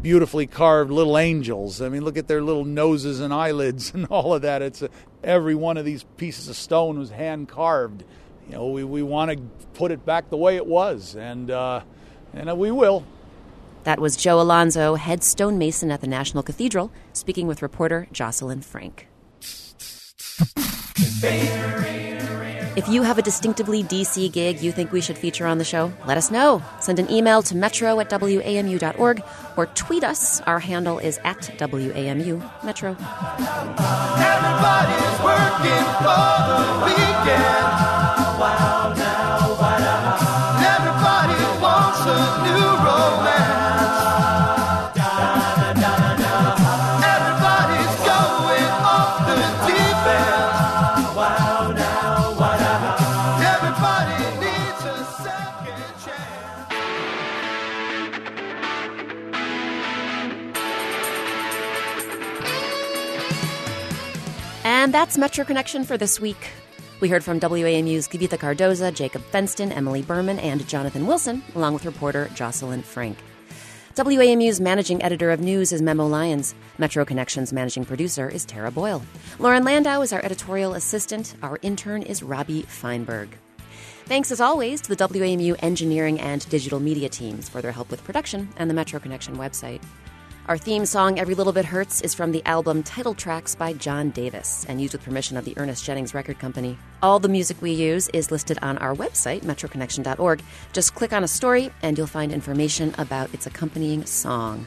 beautifully 0.02 0.48
carved 0.48 0.92
little 0.92 1.18
angels. 1.18 1.82
I 1.82 1.89
mean, 1.89 2.04
look 2.04 2.18
at 2.18 2.28
their 2.28 2.42
little 2.42 2.66
noses 2.66 3.20
and 3.20 3.34
eyelids 3.34 3.92
and 3.94 4.06
all 4.08 4.34
of 4.34 4.42
that. 4.44 4.62
It's 4.62 4.82
a, 4.82 4.89
every 5.24 5.56
one 5.56 5.78
of 5.78 5.86
these 5.86 6.04
pieces 6.18 6.48
of 6.48 6.56
stone 6.56 7.00
was 7.00 7.10
hand 7.10 7.50
carved. 7.50 8.04
You 8.48 8.56
know, 8.56 8.68
we, 8.68 8.84
we 8.84 9.04
want 9.04 9.32
to 9.32 9.38
put 9.74 9.92
it 9.92 10.06
back 10.06 10.30
the 10.30 10.38
way 10.38 10.56
it 10.56 10.66
was, 10.66 11.16
and 11.16 11.50
uh, 11.50 11.82
and 12.34 12.58
we 12.58 12.72
will. 12.72 13.06
That 13.84 14.00
was 14.00 14.16
Joe 14.16 14.40
Alonzo, 14.40 14.96
head 14.96 15.24
stonemason 15.24 15.92
at 15.92 16.02
the 16.02 16.08
National 16.08 16.44
Cathedral, 16.44 16.92
speaking 17.14 17.48
with 17.48 17.62
reporter 17.62 18.08
Jocelyn 18.12 18.62
Frank. 18.62 19.08
If 22.74 22.88
you 22.88 23.02
have 23.04 23.18
a 23.18 23.22
distinctively 23.22 23.84
DC 23.84 24.32
gig 24.32 24.62
you 24.62 24.72
think 24.72 24.94
we 24.94 25.02
should 25.02 25.18
feature 25.18 25.46
on 25.46 25.58
the 25.58 25.66
show, 25.66 25.92
let 26.08 26.18
us 26.18 26.32
know. 26.32 26.64
Send 26.80 27.00
an 27.00 27.12
email 27.12 27.42
to 27.44 27.56
metro 27.56 28.00
at 28.00 28.10
wamu.org 28.10 29.24
or 29.58 29.66
tweet 29.66 30.04
us. 30.06 30.40
Our 30.42 30.60
handle 30.60 30.98
is 30.98 31.20
at 31.26 31.40
WAMU 31.58 32.64
Metro. 32.64 32.94
Wow, 32.94 33.36
wow. 42.48 42.71
And 64.82 64.92
that's 64.92 65.16
Metro 65.16 65.46
Connection 65.46 65.84
for 65.84 65.96
this 65.96 66.20
week. 66.20 66.50
We 67.02 67.08
heard 67.08 67.24
from 67.24 67.40
WAMU's 67.40 68.08
Kavitha 68.08 68.40
Cardoza, 68.40 68.92
Jacob 68.92 69.22
Fenston, 69.32 69.72
Emily 69.72 70.02
Berman, 70.02 70.40
and 70.40 70.68
Jonathan 70.68 71.06
Wilson, 71.06 71.44
along 71.54 71.76
with 71.76 71.86
reporter 71.86 72.32
Jocelyn 72.34 72.82
Frank. 72.82 73.20
WAMU's 73.94 74.60
managing 74.60 75.04
editor 75.04 75.30
of 75.30 75.40
news 75.40 75.72
is 75.72 75.84
Memo 75.84 76.08
Lyons. 76.08 76.56
Metro 76.80 77.06
Connection's 77.06 77.54
managing 77.54 77.86
producer 77.86 78.28
is 78.28 78.44
Tara 78.44 78.72
Boyle. 78.72 79.04
Lauren 79.38 79.64
Landau 79.64 80.02
is 80.02 80.12
our 80.12 80.26
editorial 80.26 80.74
assistant. 80.74 81.36
Our 81.44 81.60
intern 81.62 82.02
is 82.02 82.24
Robbie 82.24 82.64
Feinberg. 82.64 83.30
Thanks 84.06 84.32
as 84.32 84.42
always 84.42 84.82
to 84.82 84.96
the 84.96 85.08
WAMU 85.08 85.58
engineering 85.60 86.20
and 86.20 86.50
digital 86.50 86.80
media 86.80 87.08
teams 87.08 87.48
for 87.48 87.62
their 87.62 87.72
help 87.72 87.92
with 87.92 88.04
production 88.04 88.50
and 88.58 88.68
the 88.68 88.74
Metro 88.74 89.00
Connection 89.00 89.38
website. 89.38 89.84
Our 90.48 90.58
theme 90.58 90.88
song, 90.88 91.20
Every 91.20 91.36
Little 91.36 91.54
Bit 91.54 91.66
Hurts, 91.66 92.02
is 92.02 92.16
from 92.16 92.32
the 92.32 92.44
album 92.46 92.82
Title 92.82 93.14
Tracks 93.14 93.54
by 93.54 93.74
John 93.74 94.10
Davis 94.10 94.66
and 94.68 94.82
used 94.82 94.94
with 94.94 95.04
permission 95.04 95.38
of 95.38 95.46
the 95.46 95.54
Ernest 95.56 95.86
Jennings 95.86 96.16
Record 96.16 96.39
Company. 96.39 96.80
All 97.04 97.20
the 97.20 97.30
music 97.30 97.62
we 97.62 97.72
use 97.72 98.10
is 98.10 98.32
listed 98.32 98.58
on 98.64 98.80
our 98.80 98.96
website, 98.96 99.42
metroconnection.org. 99.42 100.42
Just 100.74 100.96
click 100.96 101.14
on 101.14 101.24
a 101.24 101.28
story 101.28 101.72
and 101.84 101.96
you'll 101.96 102.08
find 102.08 102.34
information 102.34 102.96
about 102.98 103.32
its 103.36 103.46
accompanying 103.46 104.04
song. 104.08 104.66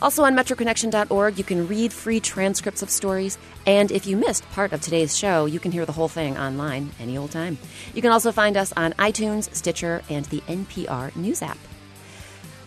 Also 0.00 0.22
on 0.22 0.36
metroconnection.org, 0.36 1.36
you 1.36 1.44
can 1.44 1.66
read 1.66 1.92
free 1.92 2.20
transcripts 2.20 2.82
of 2.82 2.88
stories. 2.88 3.38
And 3.66 3.90
if 3.90 4.06
you 4.06 4.16
missed 4.16 4.48
part 4.50 4.72
of 4.72 4.80
today's 4.80 5.18
show, 5.18 5.46
you 5.46 5.58
can 5.58 5.72
hear 5.72 5.84
the 5.84 5.92
whole 5.92 6.08
thing 6.08 6.38
online 6.38 6.92
any 7.00 7.18
old 7.18 7.32
time. 7.32 7.58
You 7.92 8.02
can 8.02 8.12
also 8.12 8.30
find 8.30 8.56
us 8.56 8.72
on 8.76 8.92
iTunes, 8.92 9.52
Stitcher, 9.52 10.02
and 10.08 10.26
the 10.26 10.42
NPR 10.42 11.14
News 11.16 11.42
app. 11.42 11.58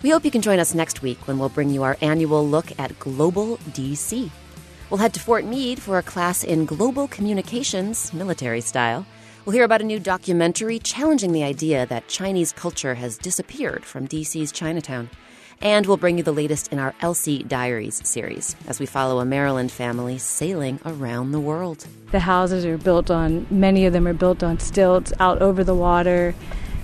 We 0.04 0.10
hope 0.10 0.26
you 0.26 0.32
can 0.32 0.42
join 0.42 0.58
us 0.58 0.74
next 0.74 1.04
week 1.04 1.28
when 1.28 1.38
we'll 1.38 1.50
bring 1.50 1.70
you 1.70 1.84
our 1.84 1.96
annual 2.02 2.48
look 2.48 2.72
at 2.80 2.98
Global 2.98 3.58
DC. 3.70 4.32
We'll 4.90 4.98
head 4.98 5.14
to 5.14 5.20
Fort 5.20 5.46
Meade 5.46 5.80
for 5.80 6.00
a 6.00 6.04
class 6.04 6.44
in 6.44 6.66
global 6.66 7.08
communications, 7.08 8.12
military 8.12 8.62
style. 8.62 9.06
We'll 9.46 9.54
hear 9.54 9.64
about 9.64 9.82
a 9.82 9.86
new 9.86 10.00
documentary 10.00 10.80
challenging 10.80 11.34
the 11.34 11.44
idea 11.44 11.86
that 11.86 12.08
Chinese 12.08 12.52
culture 12.52 12.96
has 12.96 13.16
disappeared 13.16 13.86
from 13.86 14.08
DC's 14.08 14.52
Chinatown. 14.52 15.12
And 15.62 15.86
we'll 15.86 15.98
bring 15.98 16.18
you 16.18 16.24
the 16.24 16.32
latest 16.32 16.70
in 16.74 16.80
our 16.80 16.96
Elsie 17.02 17.44
Diaries 17.44 18.02
series 18.04 18.56
as 18.68 18.80
we 18.80 18.88
follow 18.88 19.20
a 19.20 19.26
Maryland 19.26 19.72
family 19.72 20.18
sailing 20.18 20.80
around 20.84 21.32
the 21.32 21.40
world. 21.40 21.86
The 22.12 22.22
houses 22.22 22.66
are 22.66 22.80
built 22.80 23.12
on, 23.12 23.46
many 23.52 23.86
of 23.86 23.94
them 23.94 24.08
are 24.08 24.14
built 24.14 24.42
on 24.42 24.58
stilts 24.58 25.14
out 25.20 25.44
over 25.44 25.64
the 25.64 25.76
water. 25.76 26.34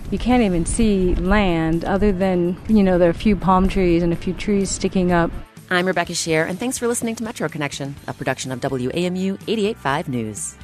You 0.10 0.18
can't 0.18 0.42
even 0.42 0.66
see 0.66 1.16
land 1.16 1.84
other 1.84 2.14
than, 2.14 2.56
you 2.70 2.82
know, 2.82 2.98
there 2.98 3.10
are 3.10 3.12
a 3.12 3.14
few 3.14 3.36
palm 3.36 3.68
trees 3.68 4.02
and 4.04 4.14
a 4.14 4.16
few 4.16 4.34
trees 4.34 4.72
sticking 4.72 5.12
up. 5.12 5.32
I'm 5.70 5.86
Rebecca 5.86 6.14
Sheir, 6.14 6.48
and 6.48 6.58
thanks 6.58 6.78
for 6.78 6.88
listening 6.88 7.16
to 7.16 7.26
Metro 7.26 7.50
Connection, 7.50 7.94
a 8.08 8.14
production 8.14 8.54
of 8.54 8.62
WAMU 8.62 8.94
885 8.94 10.08
News. 10.08 10.56